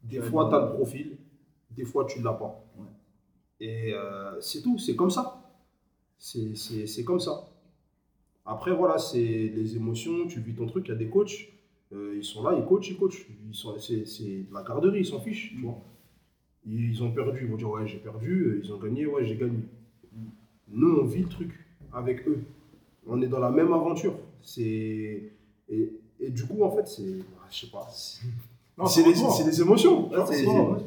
Des 0.03 0.19
Ouais, 0.21 0.27
fois, 0.27 0.45
ouais. 0.45 0.51
tu 0.51 0.57
as 0.57 0.67
le 0.67 0.73
profil, 0.75 1.17
des 1.71 1.85
fois, 1.85 2.05
tu 2.05 2.19
ne 2.21 2.25
l'as 2.25 2.35
pas. 2.35 2.63
Ouais. 2.79 2.87
Et 3.61 3.95
euh, 3.95 4.41
c'est 4.41 4.63
tout, 4.63 4.79
c'est 4.79 4.95
comme 4.97 5.11
ça. 5.11 5.41
C'est- 6.19 6.55
C'est 6.55 6.87
c'est 6.87 7.05
comme 7.05 7.21
ça. 7.21 7.49
Après, 8.47 8.75
voilà, 8.75 8.99
c'est 8.99 9.19
les 9.59 9.77
émotions, 9.77 10.27
tu 10.27 10.41
vis 10.41 10.55
ton 10.55 10.67
truc. 10.67 10.87
Il 10.87 10.91
y 10.91 10.93
a 10.95 10.97
des 10.97 11.09
coachs, 11.09 11.49
euh, 11.93 12.15
ils 12.17 12.25
sont 12.25 12.43
là, 12.43 12.55
ils 12.59 12.65
coachent, 12.67 12.91
ils 12.91 12.97
coachent. 12.99 13.27
Ils 13.49 13.55
sont- 13.55 13.79
C'est 13.79 14.05
c'est 14.05 14.45
la 14.53 14.63
garderie, 14.63 15.01
ils 15.01 15.07
s'en 15.07 15.21
fichent, 15.21 15.51
tu 15.55 15.63
vois. 15.63 15.81
Ils 16.67 17.03
ont 17.03 17.13
perdu, 17.13 17.41
ils 17.45 17.51
vont 17.51 17.57
dire 17.57 17.71
ouais, 17.71 17.87
j'ai 17.87 17.99
perdu, 17.99 18.31
euh, 18.45 18.61
ils 18.63 18.73
ont 18.73 18.79
gagné, 18.79 19.07
ouais, 19.07 19.25
j'ai 19.25 19.37
gagné. 19.37 19.61
Nous, 20.69 20.97
on 21.01 21.05
vit 21.05 21.23
le 21.23 21.29
truc 21.29 21.53
avec 21.93 22.27
eux. 22.29 22.43
On 23.07 23.21
est 23.23 23.27
dans 23.29 23.41
la 23.41 23.51
même 23.51 23.73
aventure. 23.73 24.15
C'est. 24.43 25.33
Et, 25.69 25.93
et 26.21 26.31
du 26.31 26.45
coup, 26.47 26.63
en 26.63 26.71
fait, 26.71 26.87
c'est. 26.87 27.19
Je 27.51 27.61
sais 27.61 27.71
pas. 27.71 27.87
c'est- 27.91 28.27
des, 29.05 29.61
émotions. 29.61 30.11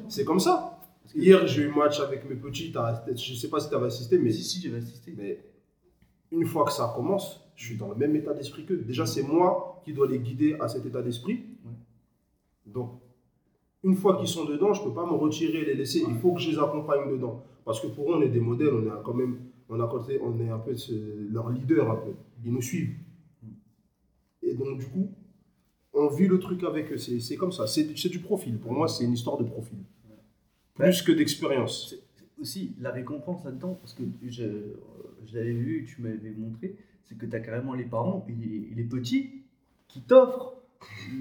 C'est 0.10 0.26
comme 0.26 0.40
ça. 0.40 0.80
Hier, 1.16 1.48
j'ai 1.48 1.64
eu 1.64 1.70
match 1.70 2.00
avec 2.02 2.28
mes 2.30 2.36
petits. 2.36 2.74
Je 3.16 3.34
sais 3.36 3.48
pas 3.50 3.60
si 3.62 3.70
tu 3.70 3.76
avais 3.76 3.86
assisté, 3.88 4.18
mais, 4.20 4.32
Si, 4.32 4.44
si, 4.44 4.62
j'avais 4.62 4.78
assisté. 4.78 5.14
mais 5.18 5.40
une 6.32 6.46
fois 6.46 6.66
que 6.66 6.72
ça 6.74 6.92
commence, 6.96 7.42
je 7.56 7.66
suis 7.66 7.78
dans 7.78 7.88
le 7.90 7.96
même 7.96 8.16
état 8.16 8.34
d'esprit 8.34 8.66
qu'eux. 8.66 8.78
Déjà, 8.86 9.06
c'est 9.06 9.24
moi 9.24 9.82
qui 9.86 9.94
dois 9.94 10.08
les 10.08 10.20
guider 10.20 10.58
à 10.60 10.68
cet 10.68 10.86
état 10.86 11.02
d'esprit. 11.02 11.46
Donc, 12.66 13.00
une 13.84 13.96
fois 13.96 14.18
qu'ils 14.18 14.28
sont 14.28 14.44
dedans, 14.44 14.74
je 14.74 14.84
peux 14.84 14.94
pas 14.94 15.06
me 15.06 15.14
retirer 15.14 15.60
et 15.60 15.66
les 15.66 15.76
laisser. 15.76 16.04
Il 16.08 16.16
faut 16.16 16.34
que 16.34 16.42
je 16.42 16.52
les 16.52 16.60
accompagne 16.60 17.10
dedans. 17.10 17.44
Parce 17.64 17.80
que 17.80 17.88
pour 17.88 18.12
eux, 18.12 18.18
on 18.18 18.22
est 18.22 18.28
des 18.30 18.42
modèles. 18.42 18.74
On 18.74 18.86
est 18.86 19.04
quand 19.04 19.14
même. 19.14 19.40
On, 19.70 19.80
a 19.80 19.88
côté, 19.88 20.20
on 20.22 20.40
est 20.40 20.50
un 20.50 20.60
peu 20.60 20.76
ce- 20.76 21.30
leur 21.32 21.50
leader, 21.50 21.92
un 21.92 21.96
peu. 21.98 22.12
Ils 22.46 22.52
nous 22.54 22.62
suivent. 22.62 22.96
Et 24.42 24.54
donc, 24.54 24.80
du 24.80 24.86
coup, 24.88 25.12
on 25.94 26.08
vit 26.08 26.28
le 26.28 26.40
truc 26.40 26.64
avec 26.64 26.92
eux. 26.92 26.98
C'est 26.98 27.20
c'est 27.20 27.36
comme 27.36 27.52
ça. 27.52 27.68
C'est 27.68 27.98
c'est 27.98 28.10
du 28.10 28.20
profil. 28.20 28.58
Pour 28.60 28.72
moi, 28.72 28.88
c'est 28.88 29.04
une 29.04 29.14
histoire 29.14 29.38
de 29.38 29.44
profil. 29.44 29.80
Plus 30.76 31.02
que 31.02 31.12
d'expérience. 31.12 31.96
Aussi 32.40 32.76
la 32.80 32.92
récompense 32.92 33.44
là-dedans, 33.46 33.74
parce 33.82 33.94
que 33.96 34.04
je, 34.28 34.44
je 35.26 35.36
l'avais 35.36 35.54
vu, 35.54 35.86
tu 35.88 36.02
m'avais 36.04 36.30
montré, 36.32 36.76
c'est 37.06 37.18
que 37.18 37.26
tu 37.26 37.36
as 37.36 37.40
carrément 37.40 37.74
les 37.74 37.86
parents 37.86 38.26
et 38.30 38.34
les, 38.34 38.56
et 38.72 38.76
les 38.76 38.84
petits 38.84 39.42
qui 39.88 40.02
t'offrent 40.02 40.54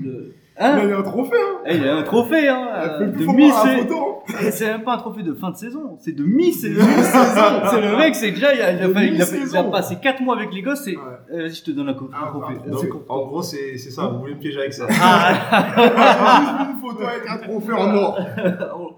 le. 0.02 0.34
Mais 0.58 0.64
Hein 0.64 0.80
il 0.84 0.88
y 0.88 0.92
a 0.92 0.98
un 0.98 1.02
trophée, 1.02 1.36
hein. 1.36 1.58
Eh, 1.66 1.74
Il 1.76 1.82
y 1.84 1.88
a 1.88 1.96
un 1.96 2.02
trophée, 2.02 2.48
hein, 2.48 2.68
euh, 2.74 3.06
de 3.08 3.24
mi 3.26 3.50
photo. 3.50 4.22
Et 4.42 4.50
C'est 4.50 4.66
même 4.68 4.82
pas 4.84 4.94
un 4.94 4.98
trophée 4.98 5.22
de 5.22 5.34
fin 5.34 5.50
de 5.50 5.56
saison, 5.56 5.96
c'est 6.00 6.12
de 6.16 6.24
mi-saison. 6.24 6.80
c'est 7.70 7.80
le 7.80 7.96
mec, 7.96 8.14
c'est 8.14 8.30
déjà, 8.32 8.54
il 8.54 8.60
a, 8.62 8.72
il 8.72 8.82
a 8.96 9.02
il 9.02 9.14
il 9.14 9.70
passé 9.70 9.96
4 10.02 10.22
mois 10.22 10.36
avec 10.36 10.52
les 10.52 10.62
gosses 10.62 10.86
et 10.88 10.96
Ouais. 10.96 11.02
euh, 11.32 11.42
vas-y, 11.42 11.54
je 11.54 11.62
te 11.64 11.70
donne 11.70 11.88
un, 11.90 11.96
Ah, 12.12 12.26
trophée. 12.30 12.54
ah, 12.64 12.68
Donc, 12.70 12.80
C'est 12.80 12.90
en 13.08 13.26
gros, 13.26 13.42
c'est 13.42 13.76
c'est 13.78 13.90
ça. 13.90 14.06
Vous 14.08 14.20
voulez 14.20 14.34
me 14.34 14.40
piéger 14.40 14.58
avec 14.60 14.72
ça. 14.72 14.86
Ah, 15.00 16.68
une 16.72 16.80
photo 16.80 17.04
avec 17.06 17.28
un 17.28 17.38
trophée 17.38 17.72
en 17.72 17.94
or. 17.94 18.18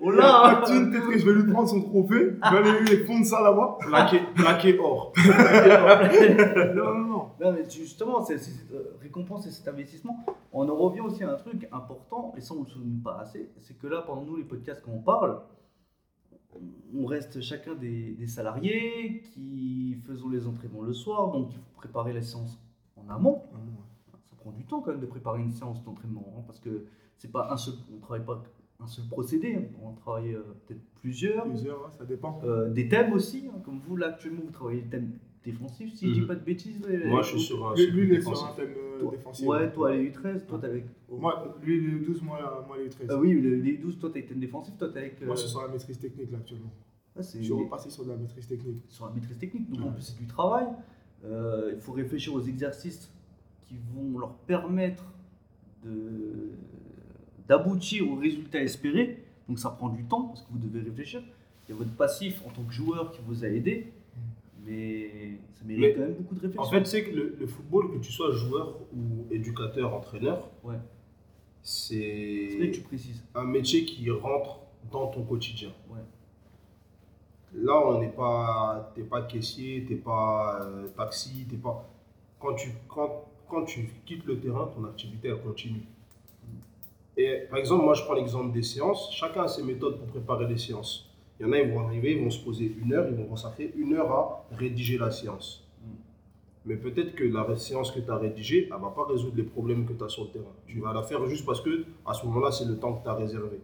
oh, 0.00 0.10
Là, 0.12 0.16
là 0.22 0.54
Patine, 0.60 0.90
peut-être 0.90 1.08
que 1.08 1.18
je 1.18 1.26
vais 1.26 1.32
lui 1.34 1.52
prendre 1.52 1.68
son 1.68 1.82
trophée. 1.82 2.30
Je 2.44 2.50
vais 2.50 2.58
aller 2.58 2.80
lui 2.80 3.04
fondre 3.04 3.26
ça 3.26 3.42
là-bas. 3.42 3.78
Plaqué, 3.80 4.20
plaqué 4.34 4.78
or. 4.78 5.12
Non, 6.74 6.84
non, 6.94 7.04
non. 7.04 7.22
Non, 7.40 7.52
mais 7.52 7.64
justement, 7.70 8.22
c'est 8.24 8.38
c'est 8.38 8.50
cette 8.50 8.72
euh, 8.72 8.96
récompense 9.02 9.46
et 9.46 9.50
cet 9.50 9.68
investissement. 9.68 10.24
On 10.52 10.68
en 10.68 10.74
revient 10.74 11.00
aussi 11.00 11.22
à 11.24 11.30
un 11.32 11.34
truc 11.34 11.47
important, 11.72 12.34
et 12.36 12.40
ça 12.40 12.54
on 12.54 12.60
ne 12.60 12.64
le 12.64 12.70
souligne 12.70 13.00
pas 13.00 13.18
assez, 13.18 13.50
c'est 13.60 13.78
que 13.78 13.86
là, 13.86 14.02
pendant 14.02 14.22
nous, 14.22 14.36
les 14.36 14.44
podcasts, 14.44 14.82
quand 14.82 14.92
on 14.92 15.00
parle, 15.00 15.40
on 16.94 17.04
reste 17.04 17.40
chacun 17.40 17.74
des, 17.74 18.12
des 18.12 18.26
salariés 18.26 19.20
qui 19.22 19.98
faisons 20.06 20.28
les 20.28 20.46
entraînements 20.46 20.82
le 20.82 20.94
soir, 20.94 21.30
donc 21.30 21.50
il 21.52 21.58
faut 21.58 21.76
préparer 21.76 22.12
la 22.12 22.22
séance 22.22 22.58
en 22.96 23.08
amont. 23.08 23.42
Ça 24.08 24.36
prend 24.36 24.50
du 24.52 24.64
temps 24.64 24.80
quand 24.80 24.90
même 24.90 25.00
de 25.00 25.06
préparer 25.06 25.40
une 25.40 25.50
séance 25.50 25.82
d'entraînement, 25.84 26.34
hein, 26.36 26.42
parce 26.46 26.58
que 26.58 26.86
c'est 27.18 27.30
pas 27.30 27.52
un 27.52 27.56
seul, 27.56 27.74
on 27.94 27.98
travaille 27.98 28.24
pas 28.24 28.42
un 28.80 28.86
seul 28.86 29.06
procédé, 29.06 29.70
on 29.82 29.92
travaille 29.92 30.34
euh, 30.34 30.42
peut-être 30.66 30.82
plusieurs. 31.00 31.44
Plusieurs, 31.44 31.92
ça 31.92 32.04
dépend. 32.04 32.40
Euh, 32.44 32.70
des 32.70 32.88
thèmes 32.88 33.12
aussi, 33.12 33.48
hein, 33.48 33.58
comme 33.64 33.80
vous 33.80 33.96
là 33.96 34.08
actuellement 34.08 34.42
vous 34.44 34.52
travaillez 34.52 34.82
le 34.82 34.88
thème 34.88 35.18
défensif, 35.44 35.94
si 35.94 36.08
je 36.08 36.12
dis 36.14 36.20
Mhm. 36.22 36.26
pas 36.26 36.34
de 36.34 36.44
bêtises. 36.44 36.80
les- 36.88 37.06
Moi, 37.06 37.22
je 37.22 37.28
suis 37.30 37.40
sur 37.40 37.66
un. 37.68 37.74
Lui, 37.74 37.84
sur 37.84 37.94
lui, 37.94 38.04
il 38.04 38.12
est 38.14 38.20
sur 38.20 38.30
défensif. 38.32 38.48
un 38.52 38.56
thème 38.56 38.74
euh, 38.76 39.00
Toi- 39.00 39.10
défensif. 39.12 39.46
Ouais, 39.46 39.72
toi, 39.72 39.92
les 39.96 40.02
U13, 40.10 40.46
toi, 40.46 40.58
t'es 40.60 40.66
avec. 40.66 40.84
Moi, 41.10 41.56
lui, 41.62 41.78
il 41.78 41.94
est 41.94 41.98
12, 42.06 42.22
moi, 42.22 42.64
moi, 42.66 42.76
il 42.80 42.86
est 42.86 42.90
13. 42.90 43.08
Ah 43.10 43.16
oui, 43.18 43.32
le- 43.40 43.56
les 43.56 43.76
12, 43.78 43.98
toi, 43.98 44.10
t'as 44.12 44.20
été 44.20 44.34
défensif, 44.34 44.76
toi, 44.76 44.88
t'es 44.92 44.98
avec. 44.98 45.22
euh, 45.22 45.26
Moi, 45.26 45.34
je 45.36 45.40
suis 45.42 45.50
sur 45.50 45.62
la 45.62 45.68
maîtrise 45.68 45.98
technique 45.98 46.30
là 46.32 46.38
actuellement. 46.38 46.72
ah, 47.16 47.20
Je 47.22 47.42
suis 47.42 47.52
repassé 47.52 47.90
sur 47.90 48.04
de 48.04 48.10
la 48.10 48.16
maîtrise 48.16 48.46
technique. 48.46 48.82
sur 48.88 49.06
la 49.06 49.12
maîtrise 49.12 49.38
technique, 49.38 49.70
donc 49.70 49.86
en 49.86 49.92
plus, 49.92 50.02
c'est 50.02 50.18
du 50.18 50.26
travail. 50.26 50.66
Euh, 51.24 51.72
il 51.74 51.80
faut 51.80 51.92
réfléchir 51.92 52.32
aux 52.34 52.42
exercices 52.42 53.10
qui 53.66 53.76
vont 53.94 54.18
leur 54.18 54.34
permettre 54.46 55.04
de 55.84 56.50
d'aboutir 57.48 58.10
aux 58.10 58.16
résultats 58.16 58.60
espérés. 58.62 59.22
Donc 59.48 59.58
ça 59.58 59.70
prend 59.70 59.88
du 59.88 60.04
temps 60.04 60.24
parce 60.24 60.42
que 60.42 60.52
vous 60.52 60.58
devez 60.58 60.80
réfléchir. 60.80 61.22
Il 61.68 61.72
y 61.72 61.74
a 61.74 61.78
votre 61.78 61.94
passif 61.96 62.42
en 62.46 62.50
tant 62.50 62.62
que 62.64 62.72
joueur 62.72 63.10
qui 63.10 63.20
vous 63.26 63.44
a 63.44 63.48
aidé, 63.48 63.92
mais 64.68 65.38
ça 65.54 65.64
mérite 65.64 65.80
Mais, 65.82 65.94
quand 65.94 66.00
même 66.00 66.14
beaucoup 66.14 66.34
de 66.34 66.40
réflexion. 66.40 66.62
En 66.62 66.70
fait, 66.70 66.86
c'est 66.86 67.04
que 67.04 67.14
le, 67.14 67.36
le 67.40 67.46
football, 67.46 67.90
que 67.92 67.98
tu 67.98 68.12
sois 68.12 68.30
joueur 68.32 68.76
ou 68.94 69.26
éducateur, 69.32 69.94
entraîneur, 69.94 70.50
Ouais. 70.62 70.76
c'est 71.62 72.72
un 73.34 73.44
métier 73.44 73.84
qui 73.84 74.10
rentre 74.10 74.60
dans 74.90 75.08
ton 75.08 75.22
quotidien. 75.22 75.70
Ouais. 75.90 76.00
Là, 77.54 77.80
on 77.86 78.00
n'est 78.00 78.10
pas, 78.12 78.92
t'es 78.94 79.02
pas 79.02 79.22
caissier, 79.22 79.84
t'es 79.88 79.96
pas 79.96 80.60
euh, 80.62 80.88
taxi, 80.96 81.46
t'es 81.48 81.56
pas. 81.56 81.88
Quand 82.38 82.54
tu, 82.54 82.70
quand, 82.88 83.24
quand 83.48 83.64
tu 83.64 83.88
quittes 84.04 84.24
le 84.26 84.38
terrain, 84.38 84.70
ton 84.74 84.84
activité 84.84 85.28
elle 85.28 85.40
continue. 85.42 85.82
Et 87.16 87.46
par 87.50 87.58
exemple, 87.58 87.84
moi, 87.84 87.94
je 87.94 88.04
prends 88.04 88.14
l'exemple 88.14 88.52
des 88.52 88.62
séances. 88.62 89.10
Chacun 89.12 89.42
a 89.44 89.48
ses 89.48 89.62
méthodes 89.64 89.98
pour 89.98 90.06
préparer 90.08 90.46
les 90.46 90.58
séances. 90.58 91.07
Il 91.38 91.46
y 91.46 91.48
en 91.48 91.52
a, 91.52 91.58
ils 91.58 91.70
vont 91.70 91.86
arriver, 91.86 92.12
ils 92.12 92.22
vont 92.22 92.30
se 92.30 92.42
poser 92.42 92.74
une 92.82 92.92
heure, 92.92 93.06
ils 93.08 93.14
vont 93.14 93.26
consacrer 93.26 93.72
une 93.76 93.94
heure 93.94 94.10
à 94.10 94.46
rédiger 94.52 94.98
la 94.98 95.10
séance. 95.10 95.68
Mais 96.66 96.76
peut-être 96.76 97.14
que 97.14 97.24
la 97.24 97.56
séance 97.56 97.90
que 97.92 98.00
tu 98.00 98.10
as 98.10 98.16
rédigée, 98.16 98.68
elle 98.70 98.76
ne 98.76 98.82
va 98.82 98.90
pas 98.90 99.06
résoudre 99.06 99.36
les 99.36 99.44
problèmes 99.44 99.86
que 99.86 99.92
tu 99.92 100.04
as 100.04 100.08
sur 100.08 100.24
le 100.24 100.30
terrain. 100.30 100.52
Tu 100.66 100.80
vas 100.80 100.92
la 100.92 101.02
faire 101.02 101.24
juste 101.26 101.46
parce 101.46 101.60
que 101.60 101.84
à 102.04 102.12
ce 102.12 102.26
moment-là, 102.26 102.50
c'est 102.50 102.66
le 102.66 102.78
temps 102.78 102.94
que 102.94 103.04
tu 103.04 103.08
as 103.08 103.14
réservé. 103.14 103.60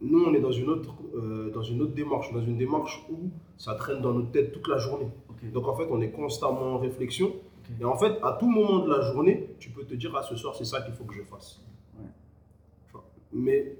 Nous, 0.00 0.24
on 0.24 0.32
est 0.34 0.40
dans 0.40 0.52
une, 0.52 0.68
autre, 0.68 0.94
euh, 1.16 1.50
dans 1.50 1.62
une 1.62 1.82
autre 1.82 1.94
démarche, 1.94 2.32
dans 2.32 2.42
une 2.42 2.56
démarche 2.56 3.04
où 3.10 3.30
ça 3.56 3.74
traîne 3.74 4.00
dans 4.00 4.12
notre 4.12 4.30
tête 4.30 4.52
toute 4.52 4.68
la 4.68 4.78
journée. 4.78 5.08
Donc 5.52 5.66
en 5.66 5.74
fait, 5.74 5.88
on 5.90 6.00
est 6.00 6.10
constamment 6.10 6.74
en 6.74 6.78
réflexion. 6.78 7.34
Et 7.80 7.84
en 7.84 7.96
fait, 7.96 8.18
à 8.22 8.36
tout 8.38 8.48
moment 8.48 8.84
de 8.84 8.90
la 8.90 9.00
journée, 9.00 9.50
tu 9.58 9.70
peux 9.70 9.84
te 9.84 9.94
dire, 9.94 10.14
ah, 10.16 10.22
ce 10.22 10.36
soir, 10.36 10.54
c'est 10.54 10.64
ça 10.64 10.82
qu'il 10.82 10.94
faut 10.94 11.04
que 11.04 11.14
je 11.14 11.22
fasse. 11.22 11.60
Ouais. 11.98 13.00
Mais 13.32 13.76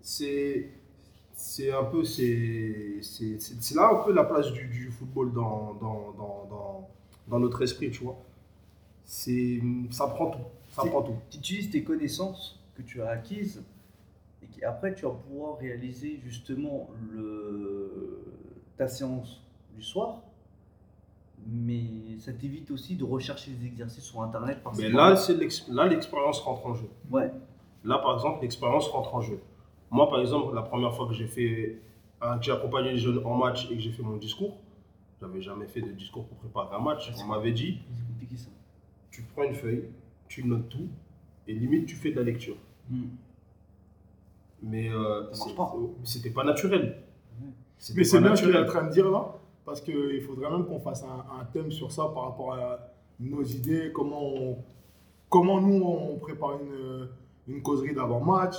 c'est 0.00 0.70
c'est 1.38 1.70
un 1.70 1.84
peu, 1.84 2.02
c'est 2.02 2.98
c'est- 3.02 3.74
là 3.74 3.90
un 3.92 4.02
peu 4.04 4.12
la 4.12 4.24
place 4.24 4.50
du, 4.52 4.66
du 4.68 4.90
football 4.90 5.32
dans, 5.34 5.74
dans, 5.74 6.12
dans, 6.16 6.46
dans, 6.48 6.88
dans 7.28 7.38
notre 7.38 7.62
esprit, 7.62 7.90
tu 7.90 8.02
vois. 8.04 8.16
C'est, 9.04 9.60
ça 9.90 10.06
prend 10.08 10.30
tout, 10.30 10.38
ça 10.70 10.82
prend 10.86 11.02
tout. 11.02 11.14
tu 11.30 11.38
utilises 11.38 11.70
tes 11.70 11.84
connaissances 11.84 12.58
que 12.74 12.82
tu 12.82 13.02
as 13.02 13.10
acquises 13.10 13.62
et 14.42 14.46
qui, 14.46 14.64
après 14.64 14.94
tu 14.94 15.04
vas 15.04 15.12
pouvoir 15.12 15.58
réaliser 15.58 16.18
justement 16.24 16.88
le, 17.12 18.24
ta 18.78 18.88
séance 18.88 19.40
du 19.76 19.82
soir. 19.82 20.22
Mais 21.48 21.84
ça 22.18 22.32
t'évite 22.32 22.70
aussi 22.72 22.96
de 22.96 23.04
rechercher 23.04 23.52
des 23.52 23.66
exercices 23.66 24.04
sur 24.04 24.20
internet. 24.22 24.58
Parce 24.64 24.78
Mais 24.78 24.88
là, 24.88 25.14
c'est 25.16 25.34
l'ex- 25.34 25.68
là, 25.68 25.86
l'expérience 25.86 26.40
rentre 26.40 26.66
en 26.66 26.74
jeu. 26.74 26.88
ouais, 27.10 27.30
Là, 27.84 27.98
par 27.98 28.14
exemple, 28.14 28.42
l'expérience 28.42 28.88
rentre 28.88 29.14
en 29.14 29.20
jeu. 29.20 29.38
Moi, 29.90 30.08
par 30.08 30.20
exemple, 30.20 30.54
la 30.54 30.62
première 30.62 30.94
fois 30.94 31.06
que 31.06 31.14
j'ai 31.14 31.26
fait, 31.26 31.80
que 32.20 32.26
j'ai 32.42 32.52
accompagné 32.52 32.92
les 32.92 32.98
jeunes 32.98 33.20
en 33.24 33.34
match 33.36 33.68
et 33.70 33.74
que 33.74 33.80
j'ai 33.80 33.92
fait 33.92 34.02
mon 34.02 34.16
discours, 34.16 34.56
j'avais 35.20 35.40
jamais 35.40 35.66
fait 35.66 35.80
de 35.80 35.92
discours 35.92 36.26
pour 36.26 36.36
préparer 36.38 36.74
un 36.76 36.80
match. 36.80 37.10
On 37.22 37.26
m'avait 37.26 37.52
dit, 37.52 37.78
ça. 38.36 38.48
tu 39.10 39.22
prends 39.22 39.44
une 39.44 39.54
feuille, 39.54 39.84
tu 40.28 40.44
notes 40.44 40.68
tout, 40.68 40.88
et 41.48 41.54
limite, 41.54 41.86
tu 41.86 41.94
fais 41.96 42.10
de 42.10 42.16
la 42.16 42.22
lecture. 42.24 42.56
Hmm. 42.90 43.04
Mais 44.62 44.88
euh, 44.90 45.24
pas. 45.56 45.74
c'était 46.04 46.30
pas 46.30 46.44
naturel. 46.44 47.02
Mais 47.94 48.04
c'est 48.04 48.20
bien 48.20 48.34
ce 48.34 48.42
qu'il 48.42 48.54
est 48.54 48.58
en 48.58 48.64
train 48.66 48.84
de 48.84 48.90
dire 48.92 49.10
là, 49.10 49.34
parce 49.64 49.80
qu'il 49.80 50.20
faudrait 50.22 50.50
même 50.50 50.64
qu'on 50.66 50.80
fasse 50.80 51.04
un, 51.04 51.40
un 51.40 51.44
thème 51.44 51.70
sur 51.70 51.92
ça 51.92 52.04
par 52.14 52.24
rapport 52.24 52.54
à 52.54 52.78
nos 53.20 53.42
idées, 53.44 53.92
comment, 53.94 54.22
on- 54.22 54.58
comment 55.28 55.60
nous 55.60 55.82
on 55.84 56.16
prépare 56.18 56.58
une, 56.60 57.08
une 57.48 57.62
causerie 57.62 57.94
d'avant-match, 57.94 58.56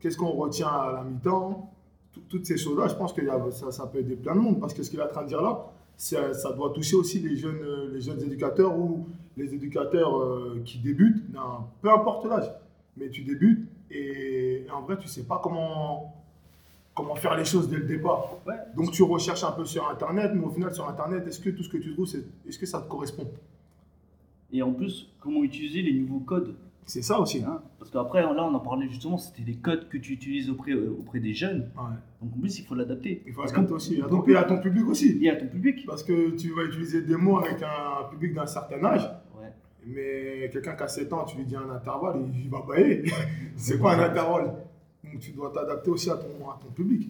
qu'est-ce 0.00 0.16
qu'on 0.16 0.30
retient 0.32 0.68
à 0.68 0.92
la 0.92 1.04
mi-temps? 1.04 1.70
Tout- 2.12 2.22
Toutes 2.28 2.46
ces 2.46 2.56
choses-là, 2.56 2.88
je 2.88 2.94
pense 2.94 3.12
que 3.12 3.22
ça, 3.50 3.70
ça 3.72 3.86
peut 3.86 3.98
aider 3.98 4.16
plein 4.16 4.34
de 4.34 4.40
monde 4.40 4.60
parce 4.60 4.74
que 4.74 4.82
ce 4.82 4.90
qu'il 4.90 4.98
est 4.98 5.02
en 5.02 5.08
train 5.08 5.22
de 5.22 5.28
dire 5.28 5.42
là, 5.42 5.66
ça, 5.96 6.32
ça 6.34 6.52
doit 6.52 6.70
toucher 6.72 6.96
aussi 6.96 7.18
les 7.20 7.36
jeunes, 7.36 7.60
les 7.92 8.00
jeunes 8.00 8.22
éducateurs 8.22 8.76
ou 8.78 9.06
les 9.36 9.52
éducateurs 9.54 10.16
euh, 10.20 10.62
qui 10.64 10.78
débutent, 10.78 11.22
peu 11.82 11.90
importe 11.90 12.24
l'âge, 12.26 12.50
mais 12.96 13.08
tu 13.10 13.22
débutes 13.22 13.66
et 13.90 14.66
en 14.72 14.82
vrai, 14.82 14.96
tu 14.98 15.08
sais 15.08 15.24
pas 15.24 15.40
comment, 15.42 16.14
comment 16.94 17.14
faire 17.16 17.36
les 17.36 17.44
choses 17.44 17.68
dès 17.68 17.76
le 17.78 17.84
départ. 17.86 18.36
Ouais. 18.46 18.54
Donc 18.76 18.90
tu 18.92 19.02
recherches 19.02 19.44
un 19.44 19.52
peu 19.52 19.64
sur 19.64 19.88
Internet, 19.88 20.32
mais 20.34 20.44
au 20.44 20.50
final, 20.50 20.72
sur 20.74 20.88
Internet, 20.88 21.26
est-ce 21.26 21.40
que 21.40 21.50
tout 21.50 21.62
ce 21.62 21.68
que 21.68 21.78
tu 21.78 21.92
trouves, 21.94 22.08
est-ce 22.46 22.58
que 22.58 22.66
ça 22.66 22.80
te 22.80 22.88
correspond? 22.88 23.26
Et 24.52 24.62
en 24.62 24.72
plus, 24.72 25.08
comment 25.20 25.42
utiliser 25.42 25.82
les 25.82 25.92
nouveaux 25.92 26.20
codes? 26.20 26.54
C'est 26.88 27.02
ça 27.02 27.20
aussi. 27.20 27.42
hein 27.44 27.60
Parce 27.78 27.90
qu'après, 27.90 28.22
là, 28.22 28.32
on 28.32 28.54
en 28.54 28.60
parlait 28.60 28.88
justement, 28.88 29.18
c'était 29.18 29.42
les 29.46 29.56
codes 29.56 29.88
que 29.90 29.98
tu 29.98 30.14
utilises 30.14 30.48
auprès, 30.48 30.72
euh, 30.72 30.96
auprès 30.98 31.20
des 31.20 31.34
jeunes. 31.34 31.70
Ouais. 31.76 31.96
Donc 32.22 32.34
en 32.34 32.40
plus, 32.40 32.58
il 32.58 32.64
faut 32.64 32.74
l'adapter. 32.74 33.22
Il 33.26 33.32
faut 33.34 33.42
Parce 33.42 33.52
adapter 33.52 33.68
qu'on- 33.68 33.76
aussi. 33.76 34.00
À 34.00 34.06
ton- 34.08 34.24
et 34.26 34.36
à 34.36 34.44
ton 34.44 34.58
public 34.58 34.86
aussi. 34.88 35.18
Et 35.22 35.28
à 35.28 35.36
ton 35.36 35.48
public. 35.48 35.84
Parce 35.86 36.02
que 36.02 36.30
tu 36.30 36.50
vas 36.54 36.64
utiliser 36.64 37.02
des 37.02 37.16
mots 37.16 37.38
avec 37.38 37.62
un 37.62 38.08
public 38.10 38.32
d'un 38.32 38.46
certain 38.46 38.82
âge, 38.84 39.02
Ouais. 39.38 39.52
mais 39.86 40.48
quelqu'un 40.50 40.74
qui 40.76 40.82
a 40.82 40.88
7 40.88 41.12
ans, 41.12 41.24
tu 41.26 41.36
lui 41.36 41.44
dis 41.44 41.56
un 41.56 41.68
intervalle, 41.70 42.22
il 42.42 42.48
va 42.48 42.62
bailler. 42.66 43.02
c'est 43.56 43.78
quoi 43.78 43.92
un 43.94 44.00
intervalle? 44.00 44.54
Donc 45.04 45.18
tu 45.20 45.32
dois 45.32 45.50
t'adapter 45.52 45.90
aussi 45.90 46.08
à 46.10 46.16
ton, 46.16 46.48
à 46.50 46.58
ton 46.60 46.70
public. 46.72 47.06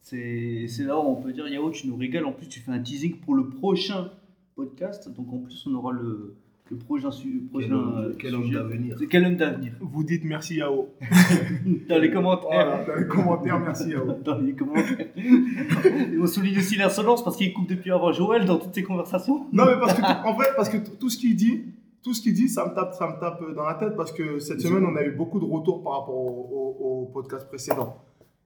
C'est 0.00 0.64
c'est 0.66 0.84
là 0.84 0.98
où 0.98 1.02
on 1.02 1.16
peut 1.16 1.32
dire, 1.34 1.46
Yao, 1.46 1.70
tu 1.70 1.86
nous 1.88 1.96
régales. 1.96 2.24
En 2.24 2.32
plus, 2.32 2.48
tu 2.48 2.60
fais 2.60 2.72
un 2.72 2.80
teasing 2.82 3.16
pour 3.18 3.34
le 3.34 3.48
prochain 3.50 4.10
podcast. 4.56 5.14
Donc 5.14 5.30
en 5.30 5.38
plus, 5.40 5.66
on 5.66 5.74
aura 5.74 5.92
le, 5.92 6.36
le 6.70 6.76
prochain, 6.76 7.10
su- 7.10 7.48
prochain 7.50 7.72
homme- 7.72 7.94
euh, 7.98 8.14
quel 8.18 8.34
homme 8.34 8.44
sujet. 8.44 8.54
d'avenir. 8.58 8.96
C'est 8.98 9.06
Quel 9.08 9.24
homme 9.26 9.36
d'avenir? 9.36 9.72
Vous 9.80 10.04
dites 10.04 10.22
merci 10.24 10.56
Yao. 10.56 10.88
Dans 11.88 11.98
les 11.98 12.10
commentaires. 12.10 12.48
Voilà, 12.50 12.84
dans 12.84 12.94
les 12.96 13.06
commentaires, 13.06 13.58
merci 13.60 13.90
Yao. 13.90 14.12
Dans 14.24 14.38
les 14.38 14.52
commentaires. 14.52 15.06
Et 15.16 16.18
on 16.20 16.26
souligne 16.26 16.58
aussi 16.58 16.76
l'insolence 16.76 17.24
parce 17.24 17.36
qu'il 17.36 17.52
coupe 17.52 17.68
depuis 17.68 17.90
avant 17.90 18.12
Joël 18.12 18.44
dans 18.44 18.58
toutes 18.58 18.74
ses 18.74 18.82
conversations. 18.84 19.46
Non, 19.52 19.64
mais 19.66 19.78
parce 19.80 19.94
que, 19.94 20.02
en 20.28 20.38
fait, 20.38 20.50
parce 20.56 20.68
que 20.68 20.76
tout 20.78 21.08
ce 21.10 21.18
qu'il 21.18 21.34
dit, 21.34 21.64
tout 22.02 22.14
ce 22.14 22.22
qu'il 22.22 22.32
dit, 22.34 22.48
ça 22.48 22.66
me, 22.68 22.74
tape, 22.74 22.94
ça 22.94 23.06
me 23.08 23.18
tape 23.20 23.42
dans 23.54 23.64
la 23.64 23.74
tête 23.74 23.96
parce 23.96 24.12
que 24.12 24.38
cette 24.38 24.60
semaine, 24.60 24.84
on 24.86 24.94
a 24.96 25.02
eu 25.04 25.10
beaucoup 25.10 25.40
de 25.40 25.44
retours 25.44 25.82
par 25.82 26.00
rapport 26.00 26.14
au, 26.16 26.76
au- 26.80 27.02
au 27.02 27.06
podcast 27.06 27.46
précédent. 27.48 27.96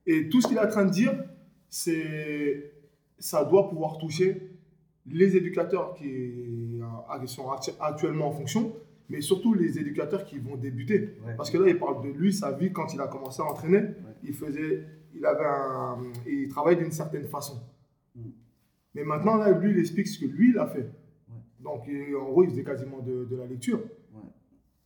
Et 0.07 0.29
tout 0.29 0.41
ce 0.41 0.49
qu'il 0.49 0.57
est 0.57 0.61
en 0.61 0.69
train 0.69 0.85
de 0.87 0.91
dire, 0.91 1.13
c'est 1.69 2.73
ça 3.19 3.45
doit 3.45 3.69
pouvoir 3.69 3.99
toucher 3.99 4.51
les 5.07 5.37
éducateurs 5.37 5.95
qui, 5.95 6.07
euh, 6.81 7.19
qui 7.21 7.29
sont 7.29 7.51
actu- 7.51 7.73
actuellement 7.81 8.29
en 8.29 8.33
fonction, 8.33 8.73
mais 9.11 9.21
surtout 9.21 9.53
les 9.55 9.79
éducateurs 9.79 10.25
qui 10.25 10.39
vont 10.39 10.57
débuter. 10.57 11.17
Parce 11.37 11.51
que 11.51 11.59
là, 11.59 11.69
il 11.69 11.79
parle 11.79 12.03
de 12.05 12.09
lui, 12.19 12.33
sa 12.33 12.53
vie, 12.53 12.73
quand 12.73 12.93
il 12.95 13.01
a 13.01 13.07
commencé 13.07 13.43
à 13.43 13.45
entraîner, 13.45 13.81
il 14.23 14.33
faisait, 14.33 14.85
il 15.15 15.25
avait 15.27 15.45
un, 15.45 15.99
il 16.27 16.49
travaillait 16.49 16.81
d'une 16.83 16.93
certaine 16.93 17.27
façon. 17.27 17.61
Mm. 18.17 18.21
Mais 18.95 19.05
maintenant, 19.05 19.37
là, 19.37 19.51
lui, 19.53 19.73
il 19.73 19.79
explique 19.79 20.07
ce 20.09 20.19
que 20.19 20.27
lui, 20.27 20.51
il 20.51 20.59
a 20.59 20.67
fait. 20.67 20.89
Donc, 21.61 21.83
il- 21.89 22.15
en 22.17 22.25
gros, 22.25 22.45
il 22.45 22.51
faisait 22.51 22.65
quasiment 22.65 23.01
de, 23.01 23.25
de 23.31 23.37
la 23.37 23.47
lecture. 23.47 23.81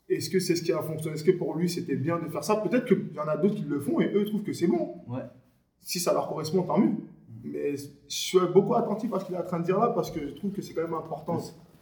Est-ce 0.09 0.31
que 0.31 0.41
c'est 0.41 0.57
ce 0.57 0.63
qui 0.63 0.73
a 0.73 0.81
fonctionné? 0.83 1.15
Est-ce 1.17 1.25
que 1.25 1.31
pour 1.33 1.55
lui, 1.55 1.69
c'était 1.69 1.95
bien 1.97 2.19
de 2.19 2.29
faire 2.29 2.43
ça? 2.43 2.57
Peut-être 2.57 2.87
qu'il 2.87 3.13
y 3.15 3.19
en 3.21 3.29
a 3.29 3.37
d'autres 3.37 3.57
qui 3.57 3.65
le 3.65 3.79
font 3.79 4.01
et 4.01 4.11
eux 4.15 4.25
trouvent 4.25 4.43
que 4.43 4.53
c'est 4.55 4.67
bon. 4.67 4.95
Si 5.83 6.01
ça 6.01 6.13
leur 6.15 6.27
correspond, 6.29 6.63
tant 6.63 6.79
mieux. 6.79 6.93
Mais 7.53 7.77
je 7.77 7.87
suis 8.09 8.39
beaucoup 8.53 8.75
attentif 8.75 9.13
à 9.13 9.21
ce 9.21 9.25
qu'il 9.27 9.35
est 9.35 9.39
en 9.39 9.45
train 9.45 9.61
de 9.61 9.65
dire 9.65 9.79
là 9.79 9.89
parce 9.89 10.11
que 10.11 10.27
je 10.29 10.35
trouve 10.35 10.53
que 10.53 10.63
c'est 10.63 10.75
quand 10.75 10.83
même 10.83 10.95
important 10.95 11.39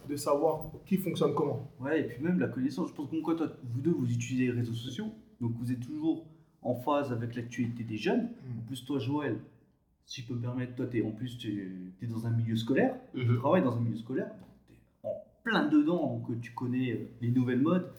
de 0.08 0.16
savoir 0.16 0.70
qui 0.86 0.96
fonctionne 0.98 1.34
comment. 1.34 1.70
Ouais, 1.80 2.00
et 2.00 2.04
puis 2.04 2.22
même 2.22 2.38
la 2.38 2.48
connaissance. 2.48 2.88
Je 2.90 2.94
pense 2.94 3.08
que 3.10 3.16
vous 3.16 3.80
deux, 3.80 3.90
vous 3.92 4.10
utilisez 4.10 4.46
les 4.46 4.52
réseaux 4.52 4.72
sociaux. 4.74 5.06
Donc 5.40 5.52
vous 5.58 5.72
êtes 5.72 5.80
toujours 5.80 6.24
en 6.62 6.74
phase 6.74 7.12
avec 7.12 7.34
l'actualité 7.34 7.84
des 7.84 7.96
jeunes. 7.96 8.30
En 8.58 8.66
plus, 8.66 8.84
toi, 8.84 8.98
Joël, 8.98 9.38
si 10.04 10.22
je 10.22 10.28
peux 10.28 10.34
me 10.34 10.40
permettre, 10.40 10.74
toi, 10.76 10.86
es, 10.92 11.02
en 11.02 11.10
plus, 11.10 11.36
tu 11.38 11.92
es 12.00 12.06
dans 12.06 12.26
un 12.26 12.30
milieu 12.30 12.56
scolaire. 12.56 12.94
Tu 13.14 13.24
Mhm. 13.24 13.38
travailles 13.38 13.62
dans 13.62 13.76
un 13.76 13.80
milieu 13.80 13.96
scolaire. 13.96 14.30
Tu 14.68 14.74
es 14.74 15.08
en 15.08 15.10
plein 15.42 15.66
dedans. 15.68 16.06
Donc 16.18 16.30
euh, 16.30 16.38
tu 16.40 16.52
connais 16.52 16.92
euh, 16.92 17.08
les 17.20 17.30
nouvelles 17.30 17.60
modes. 17.60 17.90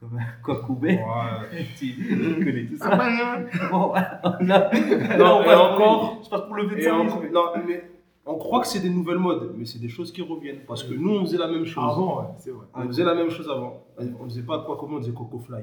Comme. 0.00 0.18
Ouais. 0.82 0.98
tu 1.78 2.44
connais 2.44 2.66
tout 2.66 2.76
ça. 2.76 2.90
Ah, 2.92 3.38
Bon, 3.70 3.88
Non, 4.44 5.38
on 5.38 5.42
et 5.42 5.44
passe- 5.46 5.58
encore- 5.58 6.20
Je 6.24 6.28
passe 6.30 6.40
pour 6.42 6.54
le 6.54 6.66
médecin. 6.68 6.98
on, 7.00 7.32
non, 7.32 7.44
mais 7.66 7.84
on 8.26 8.34
croit 8.36 8.60
que 8.60 8.66
c'est 8.66 8.80
des 8.80 8.90
nouvelles 8.90 9.18
modes, 9.18 9.54
mais 9.56 9.64
c'est 9.64 9.78
des 9.80 9.88
choses 9.88 10.12
qui 10.12 10.20
reviennent. 10.22 10.60
Parce 10.66 10.82
que 10.84 10.94
nous, 10.94 11.10
on 11.16 11.24
faisait 11.24 11.38
la 11.38 11.46
même 11.48 11.64
chose. 11.64 11.82
Avant, 11.82 12.20
ouais, 12.20 12.26
c'est 12.38 12.50
vrai. 12.50 12.66
On 12.74 12.86
faisait 12.86 13.04
la 13.04 13.14
même 13.14 13.30
chose 13.30 13.48
avant. 13.50 13.84
On 14.20 14.24
faisait 14.24 14.42
pas 14.42 14.62
quoi 14.64 14.76
comment 14.78 14.96
on 14.96 15.00
disait 15.00 15.12
Coco 15.14 15.38
Fly. 15.38 15.62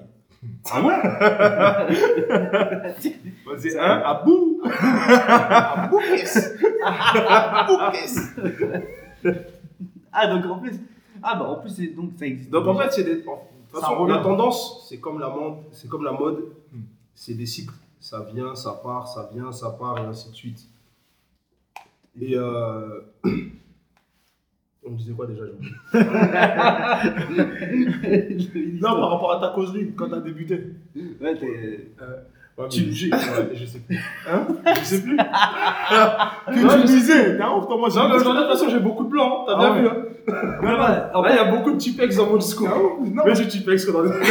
Ah 0.73 0.81
Vas-y, 3.45 3.77
hein 3.79 4.01
À 4.05 4.21
bout 4.25 4.61
À 4.65 5.87
bout, 5.89 5.99
yes 6.11 6.55
À 6.83 7.65
bout, 7.67 7.79
yes 7.93 8.35
Ah, 10.11 10.27
donc 10.27 10.45
en 10.45 10.59
plus. 10.59 10.73
Ah, 11.21 11.35
bah 11.35 11.45
en 11.49 11.55
plus, 11.61 11.69
c'est- 11.69 11.95
donc 11.95 12.11
ça 12.17 12.25
existe. 12.25 12.49
Donc 12.49 12.67
en 12.67 12.75
fait, 12.75 12.91
c'est 12.91 13.03
des. 13.03 13.23
Façon, 13.81 14.05
la 14.05 14.17
tendance, 14.19 14.85
c'est 14.89 14.99
comme 14.99 15.19
la 15.19 15.29
mode, 15.29 15.55
c'est 15.71 15.87
comme 15.87 16.03
la 16.03 16.11
mode, 16.11 16.43
Hmm. 16.71 16.81
c'est 17.15 17.33
des 17.35 17.45
cycles. 17.45 17.73
Ça 17.99 18.21
vient, 18.33 18.53
ça 18.55 18.73
part, 18.83 19.07
ça 19.07 19.29
vient, 19.33 19.51
ça 19.51 19.69
part, 19.71 19.97
et 19.97 20.01
ainsi 20.01 20.29
de 20.29 20.35
suite. 20.35 20.67
Et 22.19 22.35
euh... 22.35 23.01
on 24.85 24.91
disait 24.91 25.13
quoi 25.13 25.25
déjà 25.25 25.43
j'ai 25.45 25.53
oublié. 25.53 25.73
Non, 28.81 28.95
par 28.99 29.09
rapport 29.11 29.31
à 29.33 29.39
ta 29.39 29.49
causerie, 29.53 29.93
quand 29.95 30.09
tu 30.09 30.15
as 30.15 30.19
débuté. 30.19 30.61
Ouais, 31.21 31.37
t'es. 31.37 31.91
Ouais, 32.55 32.67
Tu- 32.69 32.83
ouais, 33.11 33.49
je 33.53 33.65
sais 33.65 33.79
plus. 33.79 33.99
Hein 34.29 34.45
Je 34.79 34.83
sais 34.85 35.01
plus. 35.01 35.17
que 35.17 36.81
tu 36.81 36.85
disais. 36.87 37.35
Toi, 37.37 37.77
moi, 37.77 37.89
j'ai 37.89 37.99
Non, 37.99 38.09
mais 38.09 38.19
de 38.19 38.23
toute 38.23 38.47
façon, 38.51 38.69
j'ai 38.69 38.79
beaucoup 38.79 39.05
de 39.05 39.09
plans, 39.09 39.41
hein, 39.41 39.45
t'as 39.47 39.53
Ah 39.57 39.59
bien 39.59 39.73
ouais. 39.73 39.81
vu. 39.81 39.87
Hein. 39.87 39.95
Ouais, 40.61 40.77
bah, 40.77 41.11
en 41.15 41.21
Là, 41.23 41.31
il 41.31 41.35
y 41.35 41.39
a 41.39 41.51
beaucoup 41.51 41.71
de 41.71 41.77
Tipex 41.77 42.15
dans 42.15 42.27
mon 42.27 42.37
discours. 42.37 42.69
Ah 42.71 42.77
non. 42.77 43.23
Mais 43.25 43.33
j'ai 43.35 43.47
Tipex 43.47 43.87
dans 43.91 44.01
le. 44.01 44.11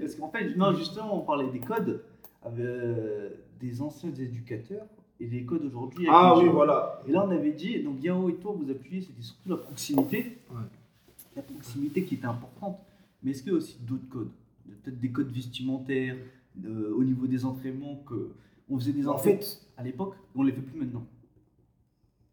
Parce 0.00 0.14
qu'en 0.16 0.28
fait, 0.30 0.54
non, 0.56 0.72
justement, 0.74 1.16
on 1.16 1.20
parlait 1.20 1.48
des 1.48 1.60
codes 1.60 2.02
avec 2.44 2.58
euh, 2.60 3.30
des 3.60 3.80
anciens 3.80 4.10
éducateurs 4.10 4.84
et 5.18 5.26
des 5.26 5.44
codes 5.44 5.64
aujourd'hui. 5.64 6.06
Ah 6.10 6.34
oui, 6.36 6.48
voilà. 6.52 7.00
Et 7.08 7.12
là, 7.12 7.24
on 7.26 7.30
avait 7.30 7.52
dit, 7.52 7.82
donc 7.82 8.02
Yao 8.02 8.28
et 8.28 8.34
toi, 8.34 8.54
vous 8.56 8.70
appuyez, 8.70 9.00
c'était 9.02 9.22
surtout 9.22 9.48
la 9.48 9.56
proximité. 9.56 10.38
Ouais. 10.50 10.56
La 11.36 11.42
proximité 11.42 12.04
qui 12.04 12.16
était 12.16 12.26
importante. 12.26 12.78
Mais 13.22 13.30
est-ce 13.32 13.42
qu'il 13.42 13.52
y 13.52 13.54
a 13.54 13.58
aussi 13.58 13.78
d'autres 13.80 14.08
codes? 14.08 14.30
Peut-être 14.82 14.98
des 15.00 15.10
codes 15.10 15.30
vestimentaires, 15.30 16.16
euh, 16.64 16.92
au 16.94 17.04
niveau 17.04 17.26
des 17.26 17.44
entraînements, 17.44 17.96
que 18.06 18.30
on 18.68 18.78
faisait 18.78 18.92
des 18.92 19.06
En 19.06 19.12
entraînements 19.12 19.40
fait, 19.40 19.60
à 19.76 19.82
l'époque, 19.82 20.14
on 20.34 20.42
les 20.42 20.52
fait 20.52 20.60
plus 20.60 20.78
maintenant. 20.78 21.06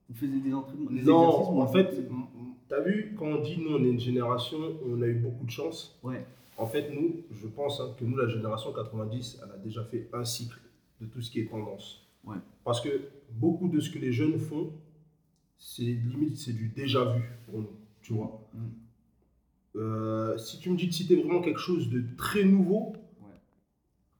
On 0.09 0.13
faisait 0.13 0.39
des 0.39 0.53
entraînements, 0.53 0.91
des 0.91 1.01
non, 1.03 1.51
on 1.51 1.61
en 1.61 1.67
fait, 1.67 1.97
m- 1.97 2.25
t'as 2.67 2.81
vu, 2.81 3.15
quand 3.17 3.25
on 3.27 3.41
dit 3.41 3.57
nous, 3.57 3.75
on 3.75 3.83
est 3.83 3.89
une 3.89 3.99
génération 3.99 4.57
on 4.85 5.01
a 5.01 5.07
eu 5.07 5.15
beaucoup 5.15 5.45
de 5.45 5.51
chance. 5.51 5.97
Ouais. 6.03 6.25
En 6.57 6.67
fait, 6.67 6.91
nous, 6.93 7.21
je 7.31 7.47
pense 7.47 7.79
hein, 7.79 7.95
que 7.97 8.05
nous, 8.05 8.15
la 8.15 8.27
génération 8.27 8.71
90, 8.73 9.39
elle 9.43 9.51
a 9.51 9.57
déjà 9.57 9.83
fait 9.85 10.09
un 10.13 10.23
cycle 10.25 10.59
de 11.01 11.05
tout 11.07 11.21
ce 11.21 11.31
qui 11.31 11.39
est 11.39 11.49
tendance. 11.49 12.07
Ouais. 12.23 12.37
Parce 12.63 12.79
que 12.81 12.89
beaucoup 13.31 13.67
de 13.69 13.79
ce 13.79 13.89
que 13.89 13.97
les 13.99 14.11
jeunes 14.11 14.37
font, 14.37 14.71
c'est 15.57 15.81
limite, 15.83 16.37
c'est 16.37 16.53
du 16.53 16.67
déjà 16.67 17.05
vu 17.13 17.23
pour 17.45 17.59
nous, 17.61 17.69
tu 18.01 18.13
vois. 18.13 18.39
Mm. 18.53 18.59
Euh, 19.75 20.37
si 20.37 20.59
tu 20.59 20.69
me 20.69 20.77
dis 20.77 20.87
de 20.87 20.93
citer 20.93 21.15
vraiment 21.15 21.41
quelque 21.41 21.59
chose 21.59 21.89
de 21.89 22.03
très 22.17 22.43
nouveau, 22.43 22.93
Ouais. 23.21 23.33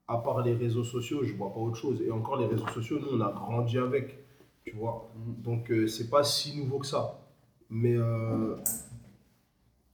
à 0.08 0.18
part 0.18 0.42
les 0.42 0.54
réseaux 0.54 0.84
sociaux, 0.84 1.24
je 1.24 1.34
vois 1.36 1.54
pas 1.54 1.60
autre 1.60 1.76
chose. 1.78 2.02
Et 2.02 2.12
encore, 2.12 2.38
les 2.38 2.46
réseaux 2.48 2.68
sociaux, 2.70 3.00
nous, 3.00 3.10
on 3.18 3.22
a 3.22 3.32
grandi 3.32 3.78
avec, 3.78 4.18
tu 4.66 4.72
vois. 4.76 5.12
Mm. 5.16 5.42
Donc, 5.44 5.72
euh, 5.72 5.88
c'est 5.88 6.10
pas 6.10 6.24
si 6.24 6.58
nouveau 6.58 6.80
que 6.80 6.88
ça. 6.88 7.20
Mais 7.70 7.96
euh, 7.96 8.56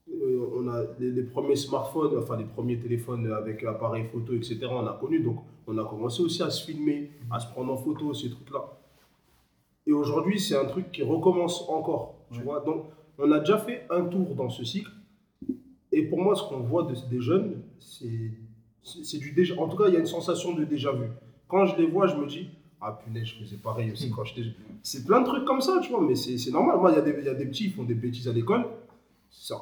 euh, 0.09 0.49
on 0.55 0.67
a 0.69 0.83
les, 0.99 1.11
les 1.11 1.23
premiers 1.23 1.55
smartphones, 1.55 2.17
enfin 2.17 2.37
les 2.37 2.45
premiers 2.45 2.79
téléphones 2.79 3.31
avec 3.31 3.63
appareil 3.63 4.05
photo, 4.05 4.33
etc. 4.33 4.59
On 4.71 4.85
a 4.87 4.93
connu. 4.93 5.19
Donc, 5.19 5.39
on 5.67 5.77
a 5.77 5.85
commencé 5.85 6.21
aussi 6.23 6.41
à 6.41 6.49
se 6.49 6.65
filmer, 6.65 7.11
à 7.29 7.39
se 7.39 7.47
prendre 7.51 7.71
en 7.73 7.77
photo, 7.77 8.13
ces 8.13 8.29
trucs-là. 8.29 8.63
Et 9.85 9.91
aujourd'hui, 9.91 10.39
c'est 10.39 10.55
un 10.57 10.65
truc 10.65 10.91
qui 10.91 11.03
recommence 11.03 11.67
encore. 11.69 12.15
Tu 12.31 12.37
Ouais. 12.39 12.43
vois 12.43 12.59
Donc, 12.61 12.85
on 13.17 13.31
a 13.31 13.39
déjà 13.39 13.57
fait 13.57 13.85
un 13.89 14.05
tour 14.05 14.35
dans 14.35 14.49
ce 14.49 14.63
cycle. 14.63 14.91
Et 15.91 16.03
pour 16.03 16.19
moi, 16.21 16.35
ce 16.35 16.43
qu'on 16.43 16.59
voit 16.59 16.83
de- 16.83 16.95
des 17.09 17.21
jeunes, 17.21 17.61
c'est 17.79 19.17
du 19.17 19.31
déjà. 19.31 19.55
En 19.59 19.67
tout 19.67 19.77
cas, 19.77 19.87
il 19.87 19.93
y 19.93 19.97
a 19.97 19.99
une 19.99 20.05
sensation 20.05 20.53
de 20.53 20.63
déjà 20.63 20.91
vu. 20.91 21.07
Quand 21.47 21.65
je 21.65 21.75
les 21.77 21.87
vois, 21.87 22.07
je 22.07 22.15
me 22.15 22.27
dis, 22.27 22.49
ah 22.81 22.97
punaise, 23.03 23.25
je 23.25 23.35
faisais 23.43 23.57
pareil 23.57 23.91
aussi 23.91 24.09
quand 24.11 24.23
j'étais 24.23 24.43
jeune. 24.43 24.53
C'est 24.83 25.05
plein 25.05 25.21
de 25.21 25.25
trucs 25.25 25.45
comme 25.45 25.61
ça, 25.61 25.79
tu 25.81 25.89
vois, 25.89 26.01
mais 26.01 26.15
c'est 26.15 26.51
normal. 26.51 26.77
Moi, 26.79 26.91
il 26.91 26.95
y, 26.95 26.99
a 26.99 27.01
des- 27.01 27.15
il 27.19 27.25
y 27.25 27.29
a 27.29 27.33
des 27.33 27.45
petits, 27.45 27.65
ils 27.65 27.73
font 27.73 27.83
des 27.83 27.95
bêtises 27.95 28.27
à 28.27 28.33
l'école. 28.33 28.65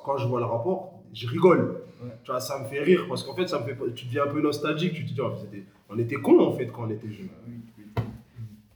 Quand 0.05 0.17
je 0.17 0.27
vois 0.27 0.39
le 0.39 0.45
rapport, 0.45 1.01
je 1.13 1.27
rigole. 1.27 1.81
Ouais. 2.03 2.09
Tu 2.23 2.31
vois, 2.31 2.39
ça 2.39 2.59
me 2.61 2.65
fait 2.65 2.79
rire 2.81 3.05
parce 3.09 3.23
qu'en 3.23 3.33
fait, 3.33 3.47
ça 3.47 3.59
me 3.59 3.65
fait, 3.65 3.75
tu 3.95 4.05
deviens 4.05 4.23
un 4.25 4.27
peu 4.27 4.41
nostalgique. 4.41 4.93
Tu 4.93 5.05
te 5.05 5.13
dis, 5.13 5.21
oh, 5.21 5.31
c'était- 5.41 5.63
on 5.89 5.97
était 5.97 6.15
cons 6.17 6.39
en 6.39 6.51
fait 6.53 6.67
quand 6.67 6.85
on 6.85 6.89
était 6.89 7.09
jeunes. 7.11 7.29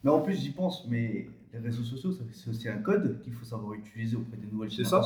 Mais 0.03 0.09
en 0.09 0.19
plus, 0.21 0.33
j'y 0.35 0.49
pense, 0.51 0.87
mais 0.89 1.27
les 1.53 1.59
réseaux 1.59 1.83
sociaux, 1.83 2.11
c'est 2.33 2.49
aussi 2.49 2.67
un 2.69 2.77
code 2.77 3.21
qu'il 3.21 3.33
faut 3.33 3.45
savoir 3.45 3.73
utiliser 3.73 4.15
auprès 4.15 4.37
des 4.37 4.47
nouvelles 4.51 4.71
C'est 4.71 4.83
ça. 4.85 5.01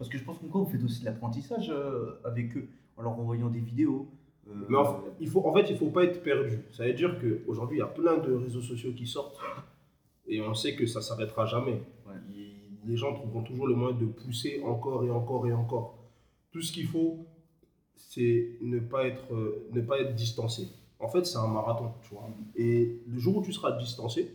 Parce 0.00 0.08
que 0.08 0.16
je 0.16 0.24
pense 0.24 0.38
qu'encore, 0.38 0.64
vous 0.64 0.70
faites 0.70 0.82
aussi 0.82 1.00
de 1.00 1.04
l'apprentissage 1.04 1.68
euh, 1.68 2.18
avec 2.24 2.56
eux, 2.56 2.66
en 2.96 3.02
leur 3.02 3.12
envoyant 3.20 3.50
des 3.50 3.60
vidéos. 3.60 4.08
euh, 4.48 4.54
Mais 4.70 4.78
en, 4.78 4.84
fait, 4.86 5.10
il 5.20 5.28
faut, 5.28 5.46
en 5.46 5.52
fait, 5.52 5.66
il 5.68 5.76
faut 5.76 5.90
pas 5.90 6.04
être 6.04 6.22
perdu. 6.22 6.58
Ça 6.72 6.86
veut 6.86 6.94
dire 6.94 7.18
qu'aujourd'hui, 7.20 7.76
il 7.76 7.80
y 7.80 7.82
a 7.82 7.86
plein 7.86 8.16
de 8.16 8.32
réseaux 8.32 8.62
sociaux 8.62 8.94
qui 8.94 9.06
sortent 9.06 9.38
et 10.26 10.40
on 10.40 10.54
sait 10.54 10.74
que 10.74 10.86
ça 10.86 11.02
s'arrêtera 11.02 11.44
jamais. 11.44 11.82
Ouais. 12.06 12.14
Les 12.86 12.96
gens 12.96 13.12
trouveront 13.12 13.42
toujours 13.42 13.66
le 13.66 13.74
moyen 13.74 13.94
de 13.94 14.06
pousser 14.06 14.62
encore 14.64 15.04
et 15.04 15.10
encore 15.10 15.46
et 15.46 15.52
encore. 15.52 15.98
Tout 16.50 16.62
ce 16.62 16.72
qu'il 16.72 16.86
faut, 16.86 17.26
c'est 17.94 18.56
ne 18.62 18.80
pas 18.80 19.04
être, 19.06 19.34
euh, 19.34 19.68
ne 19.70 19.82
pas 19.82 20.00
être 20.00 20.14
distancé. 20.14 20.66
En 20.98 21.08
fait, 21.08 21.26
c'est 21.26 21.36
un 21.36 21.46
marathon, 21.46 21.92
tu 22.04 22.14
vois. 22.14 22.26
Et 22.56 23.02
le 23.06 23.18
jour 23.18 23.36
où 23.36 23.42
tu 23.42 23.52
seras 23.52 23.72
distancé, 23.72 24.34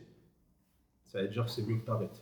ça 1.06 1.24
veut 1.24 1.28
dire 1.28 1.46
que 1.46 1.50
c'est 1.50 1.66
mieux 1.66 1.78
que 1.78 1.86
tu 1.86 1.90
arrêtes. 1.92 2.22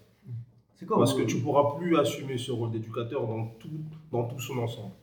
Quoi 0.86 0.98
Parce 0.98 1.13
vos- 1.13 1.19
que 1.19 1.24
tu 1.30 1.39
pourras 1.39 1.76
plus 1.78 1.98
assumer 1.98 2.38
ce 2.38 2.52
rôle 2.52 2.72
d'éducateur 2.72 3.26
dans 3.28 3.48
tout, 3.60 3.69
dans 4.12 4.26
tout 4.28 4.39
son 4.39 4.58
ensemble. 4.60 4.93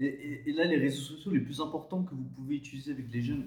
Et, 0.00 0.06
et- 0.06 0.50
et 0.50 0.52
là, 0.52 0.64
les 0.64 0.76
réseaux 0.78 1.00
sociaux 1.02 1.30
les 1.32 1.40
plus 1.40 1.60
importants 1.60 2.02
que 2.02 2.14
vous 2.14 2.24
pouvez 2.36 2.56
utiliser 2.56 2.92
avec 2.92 3.12
les 3.12 3.22
jeunes 3.22 3.46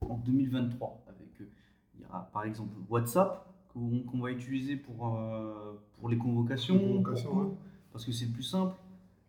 en 0.00 0.16
2023, 0.16 1.04
avec 1.06 1.28
eux, 1.40 1.48
il 1.94 2.00
y 2.00 2.04
a 2.04 2.28
par 2.32 2.44
exemple 2.44 2.72
WhatsApp 2.90 3.46
qu'on 3.72 4.18
va 4.18 4.30
utiliser 4.32 4.76
pour, 4.76 5.16
euh, 5.16 5.72
pour 5.98 6.08
les 6.08 6.18
convocations, 6.18 6.74
Les 6.74 6.80
convocations, 6.86 7.30
pour 7.30 7.40
tout, 7.42 7.48
ouais. 7.50 7.54
parce 7.92 8.04
que 8.04 8.12
c'est 8.12 8.26
le 8.26 8.32
plus 8.32 8.42
simple. 8.42 8.74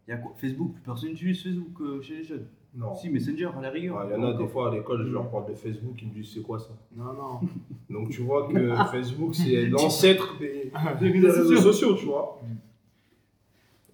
Il 0.08 0.12
y 0.12 0.13
a 0.13 0.18
quoi? 0.18 0.34
Facebook, 0.36 0.74
plus 0.74 0.82
personne 0.84 1.10
n'utilise 1.10 1.42
Facebook 1.44 1.80
euh, 1.82 2.02
chez 2.02 2.18
les 2.18 2.24
jeunes. 2.24 2.48
Non. 2.76 2.96
Si, 2.96 3.10
Messenger 3.10 3.50
à 3.56 3.62
la 3.62 3.70
rigueur. 3.70 4.04
Il 4.06 4.14
y 4.14 4.16
en 4.16 4.24
a 4.24 4.34
des 4.34 4.48
fois 4.48 4.70
à 4.70 4.74
l'école, 4.74 5.06
je 5.06 5.12
leur 5.12 5.30
parle 5.30 5.48
de 5.48 5.54
Facebook, 5.54 5.94
ils 6.02 6.08
me 6.08 6.14
disent 6.14 6.32
c'est 6.34 6.42
quoi 6.42 6.58
ça? 6.58 6.72
Non, 6.96 7.14
non. 7.14 7.40
Donc 7.90 8.10
tu 8.10 8.22
vois 8.22 8.48
que 8.48 8.76
Facebook 8.92 9.36
c'est 9.36 9.68
l'ancêtre 9.68 10.40
des, 10.40 10.72
des 11.00 11.12
réseaux 11.12 11.50
réseaux 11.50 11.72
sociaux. 11.72 11.96
tu 11.96 12.06
vois. 12.06 12.42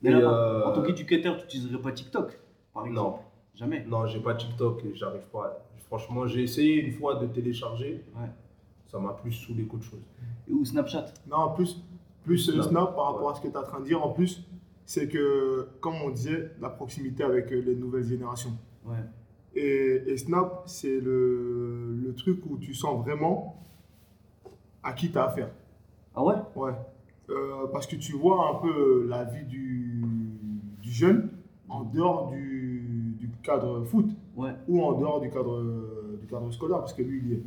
Mais 0.02 0.14
alors, 0.14 0.34
euh, 0.34 0.64
En 0.66 0.72
tant 0.72 0.82
qu'éducateur, 0.82 1.36
tu 1.38 1.44
n'utiliserais 1.44 1.82
pas 1.82 1.92
TikTok, 1.92 2.40
par 2.74 2.86
exemple? 2.88 3.20
Jamais? 3.56 3.84
Non, 3.86 4.06
j'ai 4.08 4.20
pas 4.22 4.34
TikTok 4.36 4.86
et 4.86 4.96
j'arrive 4.96 5.28
pas. 5.34 5.66
Franchement, 5.88 6.26
j'ai 6.26 6.44
essayé 6.44 6.76
une 6.76 6.94
fois 6.94 7.16
de 7.16 7.26
télécharger. 7.28 8.06
Ouais. 8.16 8.30
Ça 8.88 8.98
m'a 9.00 9.12
plus 9.12 9.34
saoulé 9.34 9.66
qu'autre 9.66 9.84
chose. 9.84 10.00
Et 10.48 10.54
Ou 10.54 10.64
Snapchat? 10.64 11.06
Non, 11.30 11.52
plus, 11.54 11.84
plus 12.24 12.48
euh, 12.50 12.54
Snap. 12.54 12.70
Snap 12.70 12.96
par 12.96 13.12
rapport 13.14 13.30
à 13.30 13.36
ce 13.36 13.42
que 13.42 13.48
tu 13.48 13.54
es 13.54 13.58
en 13.58 13.64
train 13.64 13.82
de 13.82 13.86
dire. 13.86 14.02
En 14.04 14.12
plus, 14.12 14.42
c'est 14.86 15.10
que, 15.10 15.68
comme 15.82 15.96
on 16.04 16.10
disait, 16.12 16.52
la 16.62 16.70
proximité 16.70 17.24
avec 17.24 17.52
euh, 17.52 17.60
les 17.60 17.76
nouvelles 17.76 18.06
générations. 18.06 18.52
Ouais. 18.86 18.98
Et, 19.56 20.04
et 20.08 20.18
Snap, 20.18 20.64
c'est 20.66 21.00
le, 21.00 21.96
le 21.96 22.14
truc 22.16 22.42
où 22.50 22.58
tu 22.58 22.74
sens 22.74 23.04
vraiment 23.04 23.64
à 24.84 24.94
qui 24.94 25.12
tu 25.12 25.18
as 25.18 25.26
affaire. 25.26 25.50
Ah 26.16 26.24
ouais? 26.24 26.36
Ouais. 26.56 26.72
Euh, 27.30 27.68
parce 27.72 27.86
que 27.86 27.96
tu 27.96 28.14
vois 28.14 28.50
un 28.52 28.56
peu 28.62 29.06
la 29.08 29.24
vie 29.26 29.46
du, 29.46 30.02
du 30.82 30.92
jeune 30.92 31.30
en 31.68 31.84
dehors 31.84 32.30
du, 32.30 33.16
du 33.20 33.30
cadre 33.44 33.84
foot 33.84 34.08
Ouais. 34.36 34.52
ou 34.68 34.82
en 34.84 34.94
dehors 34.94 35.20
du 35.20 35.30
cadre, 35.30 35.62
du 36.20 36.26
cadre 36.28 36.50
scolaire, 36.52 36.80
parce 36.80 36.94
que 36.94 37.02
lui, 37.04 37.20
il 37.24 37.30
y 37.30 37.34
est. 37.34 37.44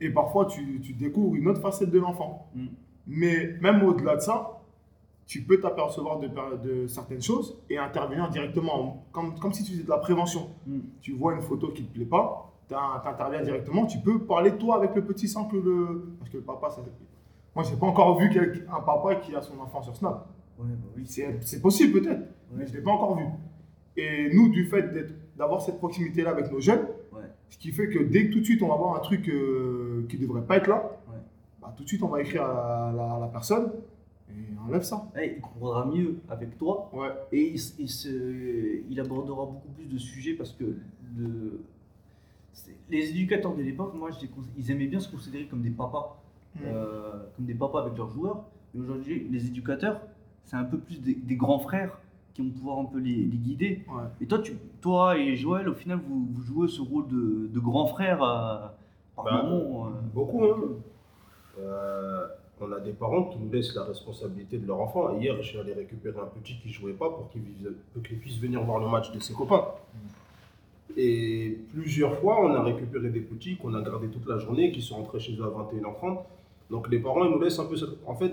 Et 0.00 0.10
parfois, 0.10 0.46
tu, 0.46 0.80
tu 0.80 0.94
découvres 0.94 1.34
une 1.36 1.46
autre 1.48 1.60
facette 1.60 1.90
de 1.90 1.98
l'enfant. 2.00 2.46
Mm. 2.54 2.66
Mais 3.06 3.56
même 3.60 3.82
au-delà 3.82 4.16
de 4.16 4.20
ça, 4.20 4.61
tu 5.32 5.40
peux 5.40 5.58
t'apercevoir 5.58 6.18
de, 6.18 6.86
certaines 6.88 7.22
choses 7.22 7.58
et 7.70 7.78
intervenir 7.78 8.28
directement, 8.28 9.06
comme, 9.12 9.38
comme 9.38 9.54
si 9.54 9.64
tu 9.64 9.72
faisais 9.72 9.82
de 9.82 9.88
la 9.88 9.96
prévention. 9.96 10.50
Mm. 10.66 10.80
Tu 11.00 11.12
vois 11.14 11.32
une 11.32 11.40
photo 11.40 11.68
qui 11.68 11.84
ne 11.84 11.86
te 11.88 11.94
plaît 11.94 12.04
pas, 12.04 12.52
tu 12.68 12.74
interviens 12.74 13.40
directement, 13.40 13.86
tu 13.86 13.96
peux 14.00 14.18
parler 14.18 14.58
toi 14.58 14.76
avec 14.76 14.94
le 14.94 15.02
petit 15.02 15.28
sans 15.28 15.46
que 15.46 15.56
le... 15.56 16.16
Parce 16.18 16.30
que 16.30 16.36
le 16.36 16.42
papa, 16.42 16.68
ça... 16.68 16.82
Moi, 17.54 17.64
j'ai 17.64 17.76
pas 17.76 17.86
encore 17.86 18.18
vu 18.18 18.30
un 18.70 18.80
papa 18.82 19.14
qui 19.14 19.34
a 19.34 19.40
son 19.40 19.58
enfant 19.58 19.80
sur 19.80 19.96
Snap. 19.96 20.28
Ouais, 20.58 20.66
bah 20.68 20.88
oui. 20.98 21.06
C'est 21.06 21.62
possible 21.62 22.02
peut-être, 22.02 22.28
mais 22.52 22.66
je 22.66 22.72
ne 22.72 22.76
l'ai 22.76 22.82
pas 22.82 22.90
encore 22.90 23.16
vu. 23.16 23.24
Et 23.96 24.28
nous, 24.34 24.50
du 24.50 24.66
fait 24.66 24.84
d'avoir 25.34 25.62
cette 25.62 25.78
proximité-là 25.78 26.28
avec 26.28 26.52
nos 26.52 26.60
jeunes, 26.60 26.86
Ouais. 27.10 27.22
ce 27.48 27.56
qui 27.56 27.72
fait 27.72 27.88
que 27.88 28.00
dès 28.00 28.28
que 28.28 28.34
tout 28.34 28.40
de 28.40 28.44
suite 28.44 28.62
on 28.62 28.68
va 28.68 28.76
voir 28.76 28.96
un 28.96 29.00
truc 29.00 29.28
euh, 29.28 30.06
qui 30.08 30.16
ne 30.16 30.22
devrait 30.22 30.42
pas 30.42 30.56
être 30.58 30.66
là, 30.66 30.90
bah, 31.60 31.74
tout 31.76 31.84
de 31.84 31.88
suite 31.88 32.02
on 32.02 32.08
va 32.08 32.20
écrire 32.20 32.42
à 32.42 32.92
la, 32.94 33.14
à 33.16 33.20
la 33.20 33.26
personne 33.26 33.70
et 34.32 34.54
on 34.58 34.68
enlève 34.68 34.82
ça. 34.82 35.08
Ouais, 35.14 35.34
il 35.36 35.40
comprendra 35.40 35.86
mieux 35.86 36.16
avec 36.28 36.56
toi 36.58 36.90
Ouais. 36.92 37.08
et 37.32 37.50
il, 37.50 37.54
s- 37.54 37.74
il 37.78 37.88
se- 37.88 38.82
il 38.88 39.00
abordera 39.00 39.46
beaucoup 39.46 39.68
plus 39.76 39.86
de 39.86 39.98
sujets 39.98 40.34
parce 40.34 40.52
que 40.52 40.64
le, 41.16 41.60
les 42.90 43.10
éducateurs 43.10 43.54
de 43.54 43.62
l'époque, 43.62 43.94
moi, 43.94 44.10
je 44.10 44.20
les 44.20 44.28
cons- 44.28 44.42
ils 44.56 44.70
aimaient 44.70 44.86
bien 44.86 45.00
se 45.00 45.10
considérer 45.10 45.46
comme 45.46 45.62
des 45.62 45.70
papas, 45.70 46.20
euh, 46.64 47.22
comme 47.36 47.46
des 47.46 47.54
papas 47.54 47.82
avec 47.82 47.96
leurs 47.96 48.10
joueurs. 48.10 48.44
Et 48.74 48.78
aujourd'hui, 48.80 49.26
les 49.30 49.46
éducateurs, 49.46 50.00
c'est 50.44 50.56
un 50.56 50.64
peu 50.64 50.78
plus 50.78 51.00
des, 51.00 51.14
des 51.14 51.36
grands 51.36 51.58
frères 51.60 51.98
qui 52.34 52.42
vont 52.42 52.50
pouvoir 52.50 52.78
un 52.78 52.84
peu 52.86 52.98
les, 52.98 53.14
les 53.14 53.36
guider. 53.38 53.84
Ouais. 53.88 54.02
Et 54.20 54.26
toi, 54.26 54.38
tu, 54.38 54.52
toi 54.80 55.18
et 55.18 55.36
Joël, 55.36 55.68
au 55.68 55.74
final, 55.74 56.00
vous, 56.06 56.26
vous 56.32 56.42
jouez 56.42 56.68
ce 56.68 56.80
rôle 56.80 57.06
de, 57.08 57.48
de 57.52 57.60
grand 57.60 57.86
frère 57.86 58.22
euh, 58.22 58.66
par 59.16 59.24
Bah, 59.24 59.42
moment. 59.42 59.86
euh. 59.86 59.90
Beaucoup, 60.14 60.44
hein. 60.44 60.58
On 62.64 62.70
a 62.70 62.78
des 62.78 62.92
parents 62.92 63.24
qui 63.24 63.38
nous 63.38 63.50
laissent 63.50 63.74
la 63.74 63.84
responsabilité 63.84 64.56
de 64.56 64.66
leur 64.66 64.80
enfant. 64.80 65.18
Hier, 65.18 65.34
je 65.36 65.42
suis 65.42 65.58
allé 65.58 65.72
récupérer 65.72 66.20
un 66.20 66.26
petit 66.26 66.58
qui 66.62 66.68
jouait 66.68 66.92
pas 66.92 67.10
pour 67.10 67.28
qu'il 67.30 68.18
puisse 68.18 68.38
venir 68.38 68.62
voir 68.62 68.78
le 68.78 68.88
match 68.88 69.10
de 69.10 69.18
ses 69.18 69.34
copains. 69.34 69.66
Et 70.96 71.58
plusieurs 71.72 72.18
fois, 72.18 72.40
on 72.44 72.54
a 72.54 72.62
récupéré 72.62 73.08
des 73.08 73.20
petits 73.20 73.56
qu'on 73.56 73.74
a 73.74 73.82
gardés 73.82 74.08
toute 74.08 74.26
la 74.28 74.38
journée, 74.38 74.70
qui 74.70 74.80
sont 74.80 74.96
rentrés 74.96 75.18
chez 75.18 75.34
eux 75.34 75.44
à 75.44 75.48
21h30. 75.48 76.18
Donc 76.70 76.88
les 76.88 77.00
parents, 77.00 77.24
ils 77.24 77.30
nous 77.30 77.40
laissent 77.40 77.58
un 77.58 77.64
peu. 77.64 77.76
En 78.06 78.14
fait, 78.14 78.32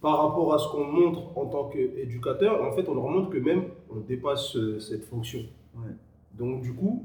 par 0.00 0.18
rapport 0.22 0.54
à 0.54 0.58
ce 0.58 0.68
qu'on 0.68 0.84
montre 0.84 1.36
en 1.36 1.46
tant 1.46 1.64
qu'éducateur, 1.70 2.62
en 2.62 2.72
fait, 2.72 2.88
on 2.88 2.94
leur 2.94 3.08
montre 3.08 3.30
que 3.30 3.38
même 3.38 3.64
on 3.90 4.00
dépasse 4.00 4.56
euh, 4.56 4.78
cette 4.78 5.04
fonction. 5.04 5.40
Ouais. 5.74 5.90
Donc 6.38 6.62
du 6.62 6.72
coup, 6.72 7.04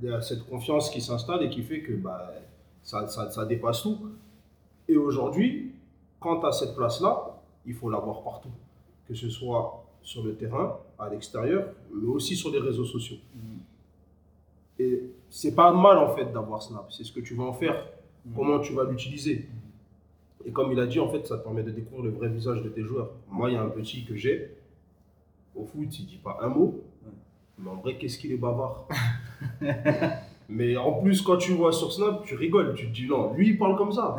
il 0.00 0.08
y 0.08 0.12
a 0.12 0.20
cette 0.20 0.46
confiance 0.48 0.88
qui 0.88 1.00
s'installe 1.00 1.42
et 1.42 1.50
qui 1.50 1.62
fait 1.62 1.80
que 1.80 1.92
bah, 1.92 2.32
ça, 2.82 3.08
ça, 3.08 3.30
ça 3.30 3.44
dépasse 3.44 3.82
tout. 3.82 3.98
Et 4.88 4.96
aujourd'hui, 4.96 5.72
quand 6.20 6.40
tu 6.40 6.46
as 6.46 6.52
cette 6.52 6.74
place-là, 6.74 7.40
il 7.66 7.74
faut 7.74 7.90
l'avoir 7.90 8.22
partout. 8.22 8.50
Que 9.06 9.14
ce 9.14 9.28
soit 9.28 9.84
sur 10.02 10.22
le 10.24 10.34
terrain, 10.34 10.78
à 10.98 11.08
l'extérieur, 11.08 11.68
mais 11.94 12.08
aussi 12.08 12.36
sur 12.36 12.50
les 12.50 12.58
réseaux 12.58 12.84
sociaux. 12.84 13.18
Mm. 13.34 13.58
Et 14.80 15.02
c'est 15.30 15.54
pas 15.54 15.72
mal 15.72 15.98
en 15.98 16.14
fait 16.14 16.32
d'avoir 16.32 16.62
Snap. 16.62 16.90
C'est 16.90 17.04
ce 17.04 17.12
que 17.12 17.20
tu 17.20 17.34
vas 17.34 17.44
en 17.44 17.52
faire, 17.52 17.86
Mm. 18.24 18.34
comment 18.36 18.60
tu 18.60 18.72
vas 18.72 18.84
l'utiliser. 18.84 19.48
Et 20.44 20.50
comme 20.50 20.72
il 20.72 20.80
a 20.80 20.86
dit, 20.86 20.98
en 20.98 21.08
fait, 21.08 21.26
ça 21.26 21.38
te 21.38 21.44
permet 21.44 21.62
de 21.62 21.70
découvrir 21.70 22.04
le 22.04 22.10
vrai 22.10 22.28
visage 22.28 22.62
de 22.62 22.68
tes 22.68 22.82
joueurs. 22.82 23.10
Moi, 23.30 23.50
il 23.50 23.54
y 23.54 23.56
a 23.56 23.62
un 23.62 23.68
petit 23.68 24.04
que 24.04 24.16
j'ai. 24.16 24.56
Au 25.54 25.64
foot, 25.64 25.98
il 25.98 26.06
dit 26.06 26.18
pas 26.22 26.38
un 26.42 26.48
mot. 26.48 26.82
Mais 27.58 27.70
en 27.70 27.76
vrai, 27.76 27.96
qu'est-ce 27.96 28.18
qu'il 28.18 28.32
est 28.32 28.36
bavard. 28.36 28.88
mais 30.48 30.76
en 30.76 30.94
plus, 30.94 31.22
quand 31.22 31.36
tu 31.36 31.52
vois 31.52 31.72
sur 31.72 31.92
Snap, 31.92 32.24
tu 32.24 32.34
rigoles. 32.34 32.74
Tu 32.74 32.86
te 32.88 32.92
dis 32.92 33.06
non, 33.06 33.34
lui, 33.34 33.50
il 33.50 33.58
parle 33.58 33.76
comme 33.76 33.92
ça. 33.92 34.16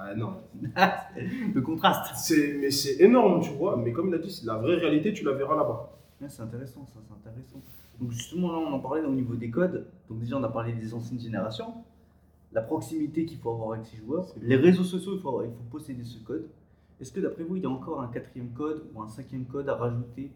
Ah 0.00 0.14
non. 0.14 0.42
Le 1.54 1.60
contraste. 1.60 2.14
C'est, 2.16 2.56
mais 2.60 2.70
c'est 2.70 3.00
énorme, 3.00 3.40
tu 3.42 3.50
vois. 3.50 3.76
Mais 3.76 3.92
comme 3.92 4.08
il 4.08 4.14
a 4.14 4.18
dit, 4.18 4.30
c'est 4.30 4.46
la 4.46 4.54
vraie 4.56 4.76
réalité, 4.76 5.12
tu 5.12 5.24
la 5.24 5.32
verras 5.32 5.56
là-bas. 5.56 5.90
Ouais, 6.20 6.28
c'est 6.28 6.42
intéressant, 6.42 6.86
ça, 6.86 7.00
c'est 7.04 7.14
intéressant. 7.14 7.60
Donc 8.00 8.12
justement, 8.12 8.52
là, 8.52 8.58
on 8.58 8.72
en 8.72 8.78
parlait 8.78 9.02
au 9.04 9.10
niveau 9.12 9.34
des 9.34 9.50
codes. 9.50 9.86
Donc 10.08 10.20
déjà, 10.20 10.36
on 10.36 10.42
a 10.44 10.48
parlé 10.48 10.72
des 10.72 10.94
anciennes 10.94 11.18
générations, 11.18 11.74
la 12.52 12.62
proximité 12.62 13.24
qu'il 13.24 13.38
faut 13.38 13.50
avoir 13.50 13.72
avec 13.72 13.86
ses 13.86 13.96
joueurs, 13.96 14.26
les 14.40 14.54
réseaux 14.56 14.84
sociaux, 14.84 15.14
il 15.16 15.20
faut, 15.20 15.28
avoir- 15.30 15.44
il 15.46 15.50
faut 15.50 15.64
posséder 15.70 16.04
ce 16.04 16.18
code. 16.22 16.48
Est-ce 17.00 17.12
que 17.12 17.20
d'après 17.20 17.42
vous, 17.42 17.56
il 17.56 17.62
y 17.62 17.66
a 17.66 17.70
encore 17.70 18.00
un 18.00 18.08
quatrième 18.08 18.50
code 18.52 18.84
ou 18.94 19.02
un 19.02 19.08
cinquième 19.08 19.46
code 19.46 19.68
à 19.68 19.74
rajouter 19.74 20.30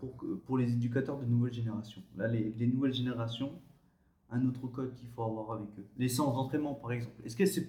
pour, 0.00 0.10
pour 0.46 0.58
les 0.58 0.70
éducateurs 0.70 1.18
de 1.18 1.24
nouvelle 1.24 1.52
génération? 1.52 2.02
Là, 2.16 2.28
les, 2.28 2.52
les 2.58 2.66
nouvelles 2.66 2.94
générations, 2.94 3.52
un 4.30 4.46
autre 4.46 4.66
code 4.68 4.94
qu'il 4.94 5.08
faut 5.08 5.22
avoir 5.22 5.52
avec 5.56 5.68
eux. 5.78 5.84
Les 5.98 6.08
séances 6.08 6.34
d'entraînement, 6.34 6.74
par 6.74 6.92
exemple. 6.92 7.16
Est-ce 7.24 7.36
que, 7.36 7.46
c'est, 7.46 7.68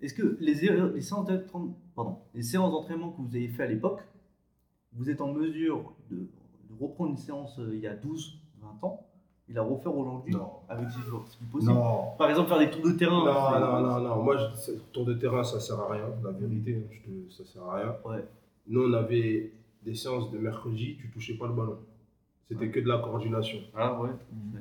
est-ce 0.00 0.14
que 0.14 0.36
les, 0.40 0.64
erreurs- 0.64 0.92
les, 0.92 1.00
séances 1.00 1.26
d'entraînement, 1.26 1.74
pardon, 1.94 2.16
les 2.34 2.42
séances 2.42 2.70
d'entraînement 2.72 3.10
que 3.10 3.22
vous 3.22 3.34
avez 3.34 3.48
fait 3.48 3.62
à 3.64 3.66
l'époque, 3.66 4.00
vous 4.92 5.10
êtes 5.10 5.20
en 5.20 5.32
mesure 5.32 5.92
de, 6.10 6.16
de 6.16 6.74
reprendre 6.80 7.10
une 7.10 7.16
séance 7.16 7.58
euh, 7.58 7.72
il 7.74 7.80
y 7.80 7.86
a 7.86 7.94
12, 7.94 8.38
20 8.60 8.86
ans 8.86 9.02
et 9.48 9.52
la 9.52 9.62
refaire 9.62 9.96
aujourd'hui 9.96 10.34
avec 10.68 10.90
ces 10.90 11.00
joueurs 11.02 11.24
C'est 11.28 11.48
possible? 11.48 11.72
Non. 11.72 12.06
Par 12.18 12.28
exemple, 12.30 12.48
faire 12.48 12.58
des 12.58 12.70
tours 12.70 12.82
de 12.82 12.92
terrain. 12.92 13.24
Non, 13.24 13.60
non, 13.60 13.80
non, 13.80 14.00
non. 14.00 14.22
Moi, 14.22 14.36
je- 14.36 14.72
tour 14.92 15.04
de 15.04 15.14
terrain, 15.14 15.44
ça 15.44 15.60
sert 15.60 15.78
à 15.78 15.92
rien. 15.92 16.06
La 16.24 16.30
vérité, 16.32 16.76
hein, 16.76 16.88
je 16.90 16.98
te- 17.10 17.32
ça 17.32 17.44
sert 17.44 17.62
à 17.62 17.76
rien. 17.76 17.94
Ouais. 18.04 18.24
Nous, 18.66 18.82
on 18.88 18.92
avait 18.92 19.52
des 19.84 19.94
séances 19.94 20.30
de 20.32 20.38
mercredi, 20.38 20.96
tu 21.00 21.10
touchais 21.10 21.34
pas 21.34 21.46
le 21.46 21.52
ballon. 21.52 21.78
C'était 22.48 22.70
que 22.70 22.80
de 22.80 22.88
la 22.88 22.98
coordination. 22.98 23.58
Ah 23.74 24.00
ouais. 24.00 24.10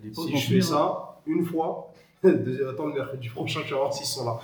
L'époque, 0.03 0.25
Si 0.27 0.37
je 0.37 0.47
fais 0.53 0.61
souviens, 0.61 0.77
ça 0.77 1.21
une 1.25 1.43
fois, 1.45 1.91
deuxième- 2.33 2.67
attends 2.69 2.87
le 2.87 2.93
mercredi 2.93 3.29
prochain, 3.29 3.61
tu 3.65 3.71
vas 3.73 3.79
voir 3.79 3.93
s'ils 3.93 4.05
sont 4.05 4.25
là. 4.25 4.39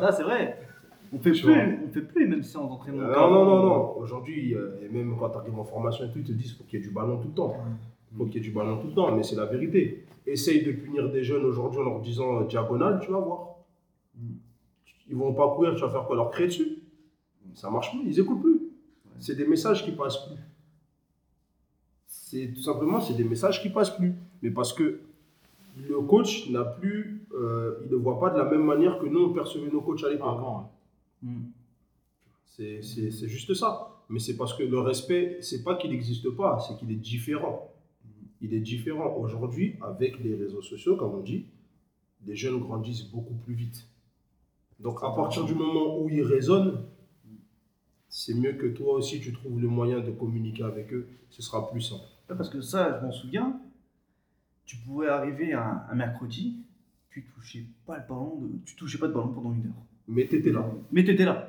Ça, 0.00 0.12
c'est 0.12 0.22
vrai. 0.22 0.58
On 1.12 1.18
fait, 1.18 1.32
Tu 1.32 1.42
plus, 1.42 1.52
on 1.52 1.88
fait 1.92 2.02
plus 2.02 2.20
les 2.22 2.28
mêmes 2.30 2.42
séances 2.44 2.68
d'entraînement. 2.70 3.02
Euh, 3.02 3.12
non, 3.14 3.30
non, 3.30 3.44
non, 3.44 3.66
non. 3.66 3.96
Aujourd'hui, 3.98 4.54
euh, 4.54 4.78
et 4.82 4.88
même 4.88 5.16
quand 5.18 5.28
tu 5.30 5.38
arrives 5.38 5.58
en 5.58 5.64
formation 5.64 6.04
et 6.04 6.08
tout, 6.12 6.18
ils 6.18 6.24
te 6.24 6.30
disent 6.32 6.52
qu'il 6.52 6.58
faut 6.58 6.64
qu'il 6.64 6.78
y 6.78 6.82
ait 6.82 6.86
du 6.86 6.92
ballon 6.94 7.18
tout 7.18 7.28
le 7.28 7.34
temps. 7.34 7.56
Il 8.12 8.18
faut 8.18 8.24
qu'il 8.26 8.34
y 8.34 8.38
ait 8.38 8.48
du 8.48 8.52
ballon 8.52 8.78
tout 8.78 8.86
le 8.88 8.94
temps, 8.94 9.10
mais 9.14 9.22
c'est 9.24 9.34
la 9.36 9.46
vérité. 9.46 10.04
Essaye 10.26 10.62
de 10.64 10.70
punir 10.72 11.10
des 11.10 11.24
jeunes 11.24 11.44
aujourd'hui 11.44 11.80
en 11.80 11.84
leur 11.84 12.00
disant 12.00 12.42
euh, 12.42 12.44
diagonale, 12.46 13.00
tu 13.02 13.10
vas 13.10 13.18
voir. 13.18 13.56
Ils 15.08 15.16
vont 15.16 15.34
pas 15.34 15.48
courir, 15.48 15.74
tu 15.74 15.80
vas 15.80 15.88
faire 15.90 16.04
quoi 16.04 16.14
Leur 16.14 16.30
créer 16.30 16.46
dessus? 16.46 16.78
Ça 17.54 17.68
marche 17.70 17.90
plus, 17.90 18.02
ils 18.06 18.20
écoutent 18.20 18.42
plus. 18.42 18.60
C'est 19.18 19.34
des 19.34 19.46
messages 19.46 19.84
qui 19.84 19.90
passent 19.90 20.24
plus. 20.28 20.36
C'est 22.06 22.52
tout 22.54 22.62
simplement, 22.62 23.00
c'est 23.00 23.14
des 23.14 23.24
messages 23.24 23.60
qui 23.60 23.70
passent 23.70 23.96
plus. 23.96 24.14
Mais 24.42 24.50
parce 24.50 24.72
que 24.72 25.00
le 25.76 26.00
coach 26.00 26.50
n'a 26.50 26.64
plus, 26.64 27.26
euh, 27.34 27.80
il 27.84 27.90
ne 27.90 27.96
voit 27.96 28.18
pas 28.18 28.30
de 28.30 28.38
la 28.38 28.44
même 28.44 28.64
manière 28.64 28.98
que 28.98 29.06
nous 29.06 29.24
on 29.26 29.32
percevait 29.32 29.70
nos 29.70 29.80
coachs 29.80 30.04
à 30.04 30.10
l'époque. 30.10 30.28
Avant, 30.28 30.72
Mm. 31.22 31.42
C'est 32.46 33.28
juste 33.28 33.54
ça. 33.54 34.02
Mais 34.08 34.18
c'est 34.18 34.36
parce 34.36 34.54
que 34.54 34.62
le 34.62 34.80
respect, 34.80 35.38
c'est 35.40 35.62
pas 35.62 35.76
qu'il 35.76 35.90
n'existe 35.90 36.28
pas, 36.30 36.58
c'est 36.58 36.76
qu'il 36.78 36.90
est 36.90 36.96
différent. 36.96 37.72
Il 38.42 38.52
est 38.54 38.60
différent 38.60 39.14
aujourd'hui 39.16 39.76
avec 39.80 40.18
les 40.22 40.34
réseaux 40.34 40.62
sociaux, 40.62 40.96
comme 40.96 41.14
on 41.14 41.20
dit. 41.22 41.46
Les 42.26 42.36
jeunes 42.36 42.58
grandissent 42.58 43.04
beaucoup 43.10 43.34
plus 43.34 43.54
vite. 43.54 43.88
Donc 44.78 44.98
à 45.02 45.10
partir 45.10 45.44
du 45.44 45.54
moment 45.54 46.00
où 46.00 46.08
ils 46.10 46.22
raisonnent, 46.22 46.84
c'est 48.08 48.34
mieux 48.34 48.54
que 48.54 48.66
toi 48.66 48.94
aussi 48.94 49.20
tu 49.20 49.32
trouves 49.32 49.60
le 49.60 49.68
moyen 49.68 50.00
de 50.00 50.10
communiquer 50.10 50.64
avec 50.64 50.92
eux. 50.92 51.08
Ce 51.30 51.42
sera 51.42 51.70
plus 51.70 51.80
simple. 51.80 52.04
Parce 52.28 52.50
que 52.50 52.60
ça, 52.60 52.98
je 52.98 53.06
m'en 53.06 53.12
souviens, 53.12 53.60
tu 54.70 54.76
pouvais 54.76 55.08
arriver 55.08 55.52
un, 55.52 55.82
un 55.90 55.94
mercredi, 55.96 56.62
tu 57.10 57.24
touchais 57.34 57.64
pas 57.86 57.96
le 57.98 58.04
ballon, 58.08 58.36
de- 58.40 58.50
tu 58.64 58.76
touchais 58.76 58.98
pas 58.98 59.08
de 59.08 59.12
ballon 59.12 59.32
pendant 59.32 59.52
une 59.52 59.66
heure. 59.66 59.82
Mais 60.06 60.26
t'étais 60.28 60.52
là. 60.52 60.64
Mais 60.92 61.02
t'étais 61.02 61.24
là. 61.24 61.48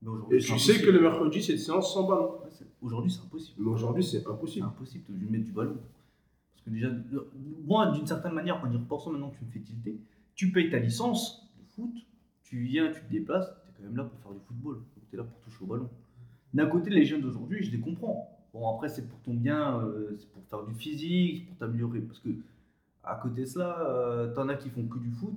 Mais 0.00 0.08
aujourd'hui, 0.08 0.36
Et 0.38 0.40
tu 0.40 0.46
sais 0.46 0.52
impossible. 0.52 0.84
que 0.86 0.90
le 0.92 1.00
mercredi, 1.00 1.42
c'est 1.42 1.52
une 1.54 1.58
séance 1.58 1.92
sans 1.92 2.06
ballon. 2.08 2.34
Ouais, 2.40 2.48
Aujourd'hui, 2.82 3.10
c'est 3.10 3.20
impossible. 3.22 3.56
Mais 3.64 3.68
aujourd'hui, 3.70 4.04
c'est 4.04 4.20
C'est 4.20 4.28
impossible. 4.28 4.66
impossible 4.66 5.04
de 5.08 5.14
lui 5.18 5.28
mettre 5.28 5.44
du 5.44 5.52
ballon. 5.52 5.76
Parce 6.52 6.62
que 6.64 6.70
déjà, 6.70 6.88
moi, 7.66 7.90
d'une 7.90 8.06
certaine 8.06 8.32
manière, 8.32 8.62
en 8.64 8.70
y 8.70 8.76
repensant 8.76 9.10
maintenant, 9.10 9.30
tu 9.36 9.44
me 9.44 9.50
fais 9.50 9.58
tilter. 9.60 9.96
Tu 10.36 10.52
payes 10.52 10.70
ta 10.70 10.78
licence 10.78 11.48
de 11.58 11.64
foot, 11.74 11.94
tu 12.44 12.60
viens, 12.62 12.92
tu 12.92 13.00
te 13.02 13.10
déplaces, 13.10 13.48
tu 13.64 13.70
es 13.70 13.74
quand 13.76 13.82
même 13.88 13.96
là 13.96 14.04
pour 14.04 14.18
faire 14.20 14.32
du 14.32 14.40
football. 14.46 14.78
Tu 15.10 15.16
es 15.16 15.18
là 15.18 15.24
pour 15.24 15.40
toucher 15.40 15.58
au 15.62 15.66
ballon. 15.66 15.88
D'un 16.54 16.66
côté, 16.66 16.90
les 16.90 17.04
jeunes 17.04 17.22
d'aujourd'hui, 17.22 17.64
je 17.64 17.70
les 17.72 17.80
comprends. 17.80 18.28
Bon, 18.54 18.68
après, 18.72 18.88
c'est 18.88 19.08
pour 19.08 19.18
ton 19.20 19.34
bien, 19.34 19.80
euh, 19.80 20.14
c'est 20.18 20.28
pour 20.30 20.42
faire 20.44 20.62
du 20.64 20.74
physique, 20.74 21.46
pour 21.48 21.56
t'améliorer. 21.56 22.00
Parce 22.00 22.18
que, 22.20 22.28
à 23.04 23.16
côté 23.16 23.42
de 23.42 23.46
cela, 23.46 23.80
euh, 23.88 24.32
t'en 24.34 24.48
as 24.48 24.54
qui 24.56 24.70
font 24.70 24.84
que 24.86 24.98
du 24.98 25.10
foot, 25.10 25.36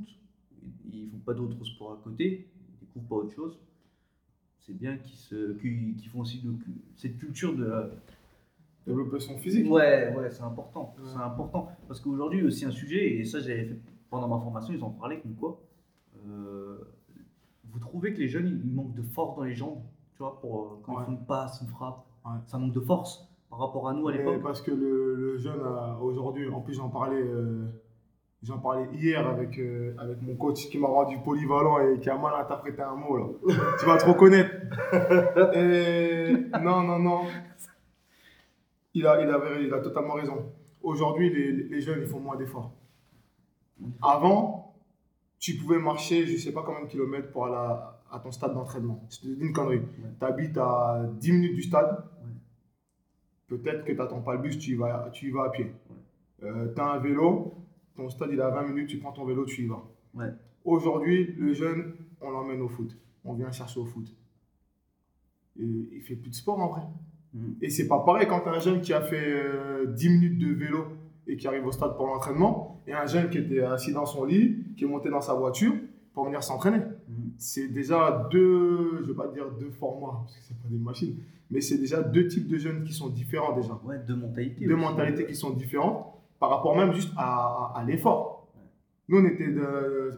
ils 0.92 1.10
font 1.10 1.18
pas 1.20 1.34
d'autres 1.34 1.64
sports 1.66 1.94
à 1.94 1.98
côté, 2.04 2.48
ils 2.72 2.80
découvrent 2.86 3.08
pas 3.08 3.16
autre 3.16 3.34
chose. 3.36 3.60
C'est 4.60 4.74
bien 4.78 4.98
qu'ils 4.98 5.18
se- 5.18 5.54
qu'ils 5.54 5.96
qu'ils 5.96 6.10
font 6.10 6.22
aussi 6.22 6.42
de- 6.42 6.56
cette 6.96 7.18
culture 7.18 7.56
de 7.56 7.66
la, 7.66 7.90
Développer 8.88 9.20
son 9.20 9.36
physique. 9.40 9.66
Ouais, 9.72 10.14
ouais, 10.16 10.30
c'est 10.30 10.44
important. 10.44 10.94
Ouais. 11.00 11.10
C'est 11.12 11.18
important. 11.20 11.70
Parce 11.88 12.00
qu'aujourd'hui, 12.00 12.44
aussi 12.44 12.66
un 12.66 12.72
sujet, 12.72 13.16
et 13.18 13.26
ça, 13.26 13.40
j'avais 13.40 13.66
fait 13.66 13.80
pendant 14.12 14.28
ma 14.28 14.38
formation, 14.40 14.76
ils 14.76 14.84
en 14.84 14.92
parlaient 14.92 15.20
comme 15.22 15.34
quoi. 15.34 15.60
euh, 16.28 16.78
vous 17.72 17.80
trouvez 17.80 18.14
que 18.14 18.20
les 18.20 18.28
jeunes, 18.30 18.62
ils 18.64 18.72
manquent 18.72 18.94
de 18.94 19.02
force 19.02 19.36
dans 19.38 19.44
les 19.44 19.56
jambes, 19.56 19.82
tu 20.14 20.20
vois, 20.20 20.40
pour, 20.40 20.62
euh, 20.64 20.80
quand 20.84 20.96
Ouais. 20.98 21.02
ils 21.02 21.06
font 21.08 21.12
une 21.14 21.26
passe, 21.26 21.60
une 21.62 21.68
frappe. 21.68 22.06
Ouais. 22.26 22.32
Ça 22.46 22.60
manque 22.60 22.74
de 22.74 22.80
force 22.80 23.28
par 23.56 23.68
rapport 23.68 23.88
à 23.88 23.94
nous 23.94 24.08
à 24.10 24.12
l'époque. 24.12 24.42
parce 24.44 24.62
que 24.62 24.72
le, 24.72 25.16
le 25.16 25.38
jeune 25.38 25.62
aujourd'hui, 26.02 26.50
en 26.50 26.60
plus 26.60 26.74
j'en 26.74 26.90
parlais, 26.90 27.22
euh, 27.22 27.66
j'en 28.44 28.58
parlais 28.60 28.86
hier 28.94 29.26
avec, 29.26 29.58
euh, 29.60 29.96
avec 29.98 30.22
mon 30.22 30.36
coach 30.36 30.68
qui 30.70 30.78
m'a 30.78 30.88
rendu 30.90 31.18
polyvalent 31.24 31.80
et 31.80 32.00
qui 32.02 32.10
a 32.10 32.18
mal 32.18 32.34
interprété 32.38 32.82
un 32.82 32.96
mot 32.96 33.18
là. 33.18 33.26
tu 33.80 33.86
vas 33.86 33.98
te 33.98 34.06
reconnaître. 34.06 34.52
Et 35.56 36.34
non, 36.62 36.84
non, 36.84 37.00
non. 37.00 37.22
Il 38.94 39.08
a, 39.08 39.22
il 39.22 39.30
a, 39.30 39.40
il 39.62 39.74
a 39.74 39.80
totalement 39.80 40.16
raison. 40.16 40.52
Aujourd'hui, 40.84 41.30
les, 41.34 41.52
les 41.70 41.82
jeunes, 41.82 42.00
ils 42.02 42.08
font 42.08 42.20
moins 42.20 42.36
d'efforts. 42.36 42.74
Avant, 44.02 44.76
tu 45.40 45.56
pouvais 45.56 45.80
marcher, 45.80 46.26
je 46.26 46.38
sais 46.38 46.52
pas 46.52 46.64
combien 46.66 46.82
de 46.84 46.88
kilomètres 46.90 47.32
pour 47.32 47.46
aller 47.46 47.56
à, 47.56 48.02
à 48.12 48.20
ton 48.20 48.32
stade 48.32 48.54
d'entraînement. 48.54 49.02
Je 49.10 49.20
te 49.20 49.28
dis 49.28 49.42
une 49.42 49.54
connerie. 49.54 49.82
Tu 50.20 50.26
habites 50.26 50.58
à 50.58 51.04
10 51.20 51.32
minutes 51.32 51.56
du 51.56 51.64
stade. 51.64 52.04
Peut-être 53.48 53.86
que 53.86 53.92
tu 53.92 53.98
n'attends 53.98 54.22
pas 54.22 54.36
le 54.36 54.42
bus, 54.42 54.58
tu 54.58 54.72
y 54.72 54.76
vas, 54.76 55.10
tu 55.14 55.28
y 55.28 55.32
vas 55.32 55.46
à 55.46 55.50
pied. 55.50 55.72
tu 56.40 56.46
as 56.46 56.86
un 56.86 57.00
vélo, 57.00 57.54
ton 57.96 58.10
stade 58.10 58.30
il 58.32 58.42
à 58.42 58.50
20 58.50 58.68
minutes, 58.70 58.90
tu 58.90 58.98
prends 58.98 59.12
ton 59.12 59.26
vélo, 59.26 59.46
tu 59.46 59.64
y 59.64 59.68
vas. 59.68 59.84
Ouais. 60.16 60.34
Aujourd'hui, 60.64 61.34
le 61.38 61.54
jeune, 61.54 61.94
on 62.22 62.32
l'emmène 62.32 62.62
au 62.62 62.68
foot. 62.68 62.98
On 63.24 63.34
vient 63.34 63.52
chercher 63.52 63.80
au 63.80 63.86
foot. 63.86 64.08
Et 65.60 65.64
il 65.64 66.02
fait 66.02 66.16
plus 66.16 66.30
de 66.30 66.36
sport 66.36 66.60
en 66.60 66.70
vrai. 66.70 66.82
Mhm. 67.34 67.56
Et 67.62 67.70
c'est 67.70 67.88
pas 67.88 68.00
pareil 68.00 68.28
quand 68.28 68.42
tu 68.42 68.50
un 68.50 68.60
jeune 68.60 68.82
qui 68.82 68.94
a 68.94 69.02
fait 69.02 69.24
euh, 69.26 69.86
10 69.88 70.10
minutes 70.10 70.40
de 70.40 70.54
vélo 70.54 70.86
et 71.28 71.38
qui 71.38 71.48
arrive 71.48 71.66
au 71.66 71.72
stade 71.72 71.96
pour 71.96 72.08
l'entraînement, 72.08 72.82
et 72.88 72.94
un 72.94 73.08
jeune 73.08 73.30
qui 73.30 73.40
était 73.40 73.62
assis 73.62 73.92
dans 73.92 74.06
son 74.06 74.26
lit, 74.26 74.64
qui 74.78 74.84
est 74.84 74.88
monté 74.88 75.10
dans 75.10 75.22
sa 75.22 75.34
voiture 75.34 75.74
pour 76.14 76.26
venir 76.26 76.44
s'entraîner. 76.44 76.80
Mhm. 76.80 77.32
C'est 77.38 77.68
déjà 77.68 78.28
deux, 78.32 79.04
je 79.04 79.08
vais 79.08 79.16
pas 79.16 79.28
dire 79.28 79.50
deux 79.60 79.72
formats, 79.72 80.22
parce 80.22 80.38
que 80.38 80.44
c'est 80.44 80.62
pas 80.62 80.68
des 80.70 80.78
machines, 80.78 81.18
mais 81.52 81.62
c'est 81.62 81.78
déjà 81.78 82.02
deux 82.02 82.28
types 82.28 82.48
de 82.48 82.58
jeunes 82.58 82.84
qui 82.84 82.94
sont 82.94 83.10
différents 83.10 83.56
déjà. 83.56 83.80
Ouais, 83.84 83.98
deux 84.00 84.16
mentalités. 84.16 84.66
Deux 84.66 84.76
mentalités 84.76 85.26
qui 85.26 85.36
sont 85.36 85.52
différentes 85.52 86.06
par 86.40 86.50
rapport 86.50 86.76
même 86.76 86.92
juste 86.94 87.14
à, 87.18 87.24
à- 87.24 87.74
à 87.80 87.84
l'effort. 87.84 88.48
Nous, 89.08 89.20
on 89.20 89.26
était 89.26 89.48
de, 89.48 90.12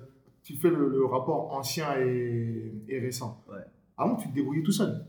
tu 0.43 0.55
fais 0.55 0.69
le, 0.69 0.89
le 0.89 1.05
rapport 1.05 1.53
ancien 1.53 1.87
et, 1.99 2.71
et 2.87 2.99
récent. 2.99 3.43
Ouais. 3.49 3.59
Avant, 3.97 4.15
tu 4.15 4.29
te 4.29 4.33
débrouillais 4.33 4.63
tout 4.63 4.71
seul. 4.71 5.05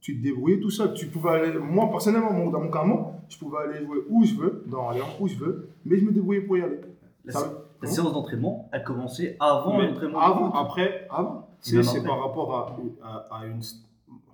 Tu 0.00 0.16
te 0.18 0.22
débrouillais 0.22 0.60
tout 0.60 0.70
seul. 0.70 0.94
Tu 0.94 1.06
pouvais 1.06 1.30
aller, 1.30 1.58
moi 1.58 1.90
personnellement, 1.90 2.48
dans 2.50 2.60
mon 2.60 2.70
cas, 2.70 2.84
moi, 2.84 3.12
je 3.28 3.36
pouvais 3.38 3.58
aller 3.58 3.84
jouer 3.84 3.98
où 4.08 4.24
je 4.24 4.34
veux, 4.34 4.64
dans 4.66 4.84
Orléans, 4.84 5.06
où 5.20 5.26
je 5.28 5.36
veux, 5.36 5.68
mais 5.84 5.98
je 5.98 6.04
me 6.04 6.12
débrouillais 6.12 6.40
pour 6.42 6.56
y 6.56 6.62
aller. 6.62 6.80
La, 7.24 7.32
Ça- 7.32 7.40
sé- 7.40 7.46
la 7.82 7.88
Hein? 7.88 7.92
séance 7.92 8.12
d'entraînement, 8.12 8.68
elle 8.72 8.84
commençait 8.84 9.36
avant 9.40 9.76
l'entraînement. 9.78 10.20
avant, 10.20 10.52
Après, 10.52 11.06
Avant. 11.10 11.48
C'est 11.60 12.02
par 12.06 12.20
rapport 12.20 12.54
à, 12.54 12.76
à- 13.06 13.40
à 13.40 13.46
une, 13.46 13.60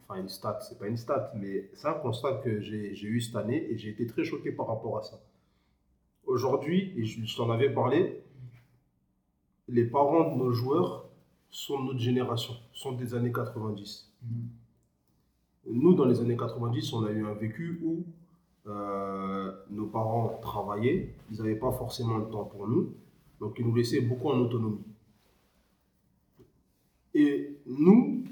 enfin 0.09 0.21
une 0.21 0.29
stat, 0.29 0.59
c'est 0.61 0.79
pas 0.79 0.87
une 0.87 0.97
stat, 0.97 1.33
mais 1.37 1.71
c'est 1.75 1.89
un 1.89 1.95
constat 1.95 2.35
que 2.45 2.61
j'ai 2.61 3.03
eu 3.03 3.21
cette 3.21 3.37
année 3.37 3.71
et 3.71 3.77
j'ai 3.77 3.91
été 3.91 4.07
très 4.07 4.25
choqué 4.25 4.53
par 4.53 4.69
rapport 4.69 4.99
à 4.99 5.03
ça. 5.03 5.21
Aujourd'hui, 6.27 6.93
et 6.97 7.05
je, 7.05 7.25
je 7.25 7.37
t'en 7.37 7.51
avais 7.51 7.71
parlé, 7.71 8.23
les 9.69 9.85
parents 9.85 10.33
de 10.33 10.37
nos 10.37 10.53
joueurs 10.53 11.09
sont 11.51 11.81
de 11.81 11.87
notre 11.87 11.99
génération, 11.99 12.55
sont 12.73 12.93
des 12.93 13.15
années 13.15 13.33
90. 13.33 14.13
Nous, 15.69 15.95
dans 15.95 16.05
les 16.05 16.21
années 16.21 16.37
90, 16.37 16.93
on 16.93 17.05
a 17.05 17.11
eu 17.11 17.27
un 17.27 17.35
vécu 17.35 17.81
où 17.83 18.05
euh, 18.69 19.53
nos 19.71 19.87
parents 19.87 20.39
travaillaient, 20.41 21.15
ils 21.31 21.39
n'avaient 21.39 21.57
pas 21.57 21.73
forcément 21.73 22.19
le 22.19 22.29
temps 22.29 22.45
pour 22.45 22.69
nous, 22.69 22.95
donc 23.41 23.57
ils 23.59 23.67
nous 23.67 23.75
laissaient 23.75 24.01
beaucoup 24.01 24.29
en 24.29 24.39
autonomie. 24.39 24.85
Et 27.15 27.57
nous, 27.67 28.25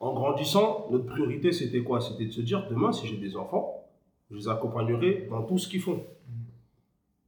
en 0.00 0.12
grandissant, 0.14 0.86
notre 0.90 1.06
priorité, 1.06 1.52
c'était 1.52 1.82
quoi? 1.82 2.00
C'était 2.00 2.26
de 2.26 2.30
se 2.30 2.40
dire, 2.40 2.66
demain, 2.70 2.92
si 2.92 3.06
j'ai 3.06 3.16
des 3.16 3.36
enfants, 3.36 3.84
je 4.30 4.36
les 4.36 4.48
accompagnerai 4.48 5.26
dans 5.30 5.42
tout 5.42 5.58
ce 5.58 5.68
qu'ils 5.68 5.80
font. 5.80 6.02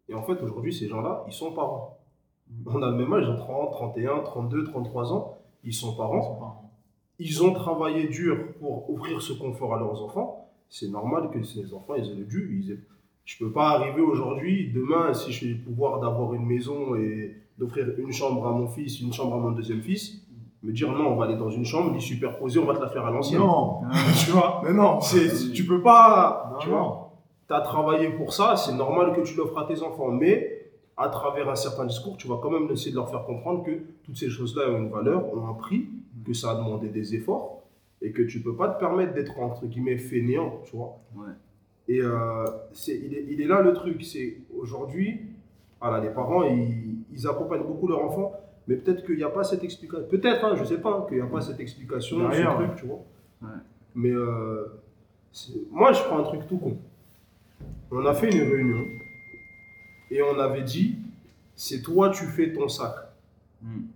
Et 0.09 0.15
en 0.15 0.23
fait, 0.23 0.41
aujourd'hui, 0.43 0.73
ces 0.73 0.89
gens-là, 0.89 1.25
ils 1.27 1.33
sont 1.33 1.53
parents. 1.53 1.99
On 2.67 2.83
a 2.83 2.91
le 2.91 2.97
même 2.97 3.13
âge, 3.13 3.25
ils 3.27 3.31
ont 3.31 3.37
30, 3.37 3.71
31, 3.73 4.19
32, 4.21 4.65
33 4.65 5.13
ans, 5.13 5.39
ils 5.65 5.73
sont 5.75 5.95
parents. 5.97 6.71
Ils 7.19 7.43
ont 7.45 7.53
travaillé 7.53 8.09
dur 8.09 8.53
pour 8.59 8.91
offrir 8.91 9.21
ce 9.21 9.33
confort 9.35 9.75
à 9.75 9.79
leurs 9.79 10.03
enfants. 10.03 10.49
C'est 10.69 10.89
normal 10.89 11.31
que 11.31 11.43
ces 11.43 11.75
enfants, 11.75 11.95
ils 11.97 12.11
aient 12.11 12.15
le 12.15 12.25
dû. 12.25 12.61
Ils 12.63 12.73
aient- 12.73 12.79
Je 13.25 13.43
ne 13.45 13.49
peux 13.49 13.53
pas 13.55 13.71
arriver 13.71 14.01
aujourd'hui, 14.01 14.73
demain, 14.73 15.13
si 15.13 15.31
j'ai 15.33 15.49
le 15.55 15.59
pouvoir 15.59 16.01
d'avoir 16.01 16.35
une 16.35 16.47
maison 16.47 16.97
et 16.97 17.37
d'offrir 17.59 17.87
une 17.99 18.11
chambre 18.11 18.47
à 18.47 18.53
mon 18.53 18.67
fils, 18.67 19.01
une 19.01 19.13
chambre 19.13 19.35
à 19.37 19.39
mon 19.39 19.51
deuxième 19.53 19.83
fils, 19.83 20.27
me 20.63 20.73
dire 20.73 20.93
non, 20.93 21.09
on 21.13 21.17
va 21.17 21.25
aller 21.25 21.37
dans 21.37 21.51
une 21.51 21.65
chambre, 21.65 21.93
les 21.95 22.01
superposer, 22.01 22.59
on 22.59 22.67
va 22.67 22.75
te 22.75 22.81
la 22.81 22.89
faire 22.89 23.07
à 23.07 23.11
l'ancienne. 23.11 23.41
Non, 23.41 23.81
Tu 24.25 24.31
vois 24.31 24.61
mais 24.65 24.73
non. 24.73 25.01
C'est- 25.01 25.53
Tu 25.53 25.65
peux 25.67 25.81
pas. 25.83 26.51
Non, 26.53 26.59
tu 26.59 26.69
vois 26.69 27.13
Tu 27.49 27.55
as 27.55 27.61
travaillé 27.61 28.11
pour 28.11 28.33
ça, 28.33 28.57
c'est 28.57 28.75
normal 28.75 29.15
que 29.15 29.23
tu 29.23 29.37
l'offres 29.37 29.59
à 29.59 29.65
tes 29.67 29.83
enfants, 29.83 30.09
mais 30.11 30.57
à 30.97 31.09
travers 31.09 31.49
un 31.49 31.55
certain 31.57 31.87
discours, 31.87 32.17
tu 32.19 32.29
vas 32.29 32.39
quand 32.43 32.51
même 32.51 32.69
essayer 32.71 32.91
de 32.91 32.97
leur 32.97 33.09
faire 33.09 33.25
comprendre 33.25 33.65
que 33.65 33.71
toutes 34.05 34.19
ces 34.19 34.29
choses-là 34.29 34.69
ont 34.71 34.79
une 34.79 34.91
valeur, 34.91 35.25
ont 35.35 35.49
un 35.49 35.55
prix, 35.55 35.89
que 36.27 36.35
ça 36.35 36.51
a 36.51 36.55
demandé 36.57 36.89
des 36.91 37.15
efforts, 37.15 37.63
et 38.03 38.13
que 38.13 38.21
tu 38.23 38.41
peux 38.43 38.55
pas 38.55 38.69
te 38.69 38.79
permettre 38.79 39.15
d'être 39.15 39.39
entre 39.41 39.65
guillemets 39.67 39.97
fainéant, 39.97 40.61
tu 40.67 40.77
vois. 40.77 40.99
Ouais. 41.17 41.33
Et 41.89 42.01
euh, 42.03 42.45
il, 42.87 43.15
est, 43.15 43.25
il 43.31 43.41
est 43.41 43.47
là 43.47 43.63
le 43.63 43.73
truc, 43.73 44.05
c'est 44.05 44.37
aujourd'hui, 44.57 45.23
voilà, 45.81 46.01
les 46.05 46.11
parents, 46.11 46.43
ils, 46.43 46.99
ils 47.11 47.27
accompagnent 47.27 47.63
beaucoup 47.65 47.89
leurs 47.89 48.05
enfants, 48.05 48.33
mais 48.71 48.77
peut-être 48.77 49.05
qu'il 49.05 49.17
n'y 49.17 49.25
a 49.25 49.29
pas 49.31 49.43
cette 49.43 49.65
explication. 49.65 50.07
Peut-être, 50.09 50.45
hein, 50.45 50.55
je 50.57 50.63
sais 50.63 50.79
pas, 50.79 51.05
qu'il 51.09 51.17
n'y 51.17 51.23
a 51.25 51.27
pas 51.27 51.41
cette 51.41 51.59
explication, 51.59 52.31
ce 52.31 52.41
truc, 52.41 52.71
ouais. 52.71 52.77
tu 52.79 52.87
vois. 52.87 53.05
Ouais. 53.43 53.59
Mais 53.97 54.13
euh, 54.13 54.81
moi, 55.73 55.93
je 55.93 56.01
prends 56.05 56.21
un 56.21 56.23
truc 56.23 56.47
tout 56.47 56.57
con. 56.57 56.79
On 57.91 58.07
a 58.07 58.15
fait 58.15 58.31
une 58.31 58.49
réunion 58.49 58.85
et 60.13 60.23
on 60.23 60.39
avait 60.39 60.63
dit, 60.63 60.99
c'est 61.57 61.83
toi, 61.83 62.11
tu 62.11 62.23
fais 62.27 62.53
ton 62.53 62.69
sac. 62.69 62.95
Hmm. 63.61 63.87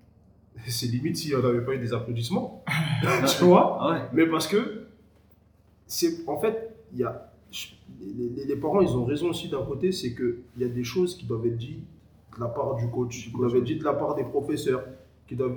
C'est 0.66 0.87
limite 0.87 1.18
si 1.18 1.33
on 1.37 1.41
n'avait 1.41 1.64
pas 1.64 1.75
eu 1.75 1.79
des 1.79 1.93
applaudissements, 1.93 2.64
tu 3.39 3.45
vois? 3.45 3.79
Ah 3.81 3.93
ouais. 3.93 4.01
Mais 4.12 4.27
parce 4.27 4.49
que, 4.49 4.87
c'est 5.87 6.29
en 6.29 6.41
fait, 6.41 6.75
il 6.93 6.99
y 6.99 7.05
a, 7.05 7.31
les 8.01 8.57
parents, 8.57 8.81
ils 8.81 8.97
ont 8.97 9.05
raison 9.05 9.29
aussi 9.29 9.49
d'un 9.49 9.64
côté, 9.64 9.93
c'est 9.93 10.16
qu'il 10.16 10.43
y 10.59 10.64
a 10.64 10.68
des 10.68 10.83
choses 10.83 11.16
qui 11.16 11.27
doivent 11.27 11.47
être 11.47 11.59
dites 11.59 11.87
de 12.35 12.41
la 12.41 12.49
part 12.49 12.74
du 12.76 12.89
coach, 12.89 13.30
qui 13.30 13.30
être 13.59 13.64
dites 13.64 13.80
de 13.80 13.85
la 13.85 13.95
part 13.95 14.14
des 14.14 14.24
professeurs, 14.24 14.82
qui 15.26 15.37
doivent 15.37 15.57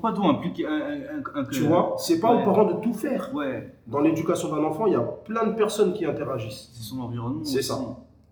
pas 0.00 0.12
tout 0.12 0.24
impliquer. 0.24 0.66
Un, 0.66 0.72
un- 0.72 1.40
un- 1.40 1.44
Tu 1.44 1.60
vois, 1.62 1.94
c'est 1.98 2.18
pas 2.20 2.34
Ouais. 2.34 2.42
aux 2.42 2.44
parents 2.44 2.64
de 2.64 2.80
tout 2.80 2.92
faire. 2.94 3.30
Ouais, 3.34 3.74
Dans 3.86 4.00
l'éducation 4.00 4.48
d'un 4.54 4.64
enfant, 4.64 4.86
il 4.86 4.92
y 4.92 4.96
a 4.96 5.00
plein 5.00 5.46
de 5.46 5.52
personnes 5.54 5.92
qui 5.92 6.04
interagissent. 6.04 6.70
c'est 6.72 6.82
son 6.82 7.00
environnement. 7.00 7.44
C'est 7.44 7.62
ça. 7.62 7.76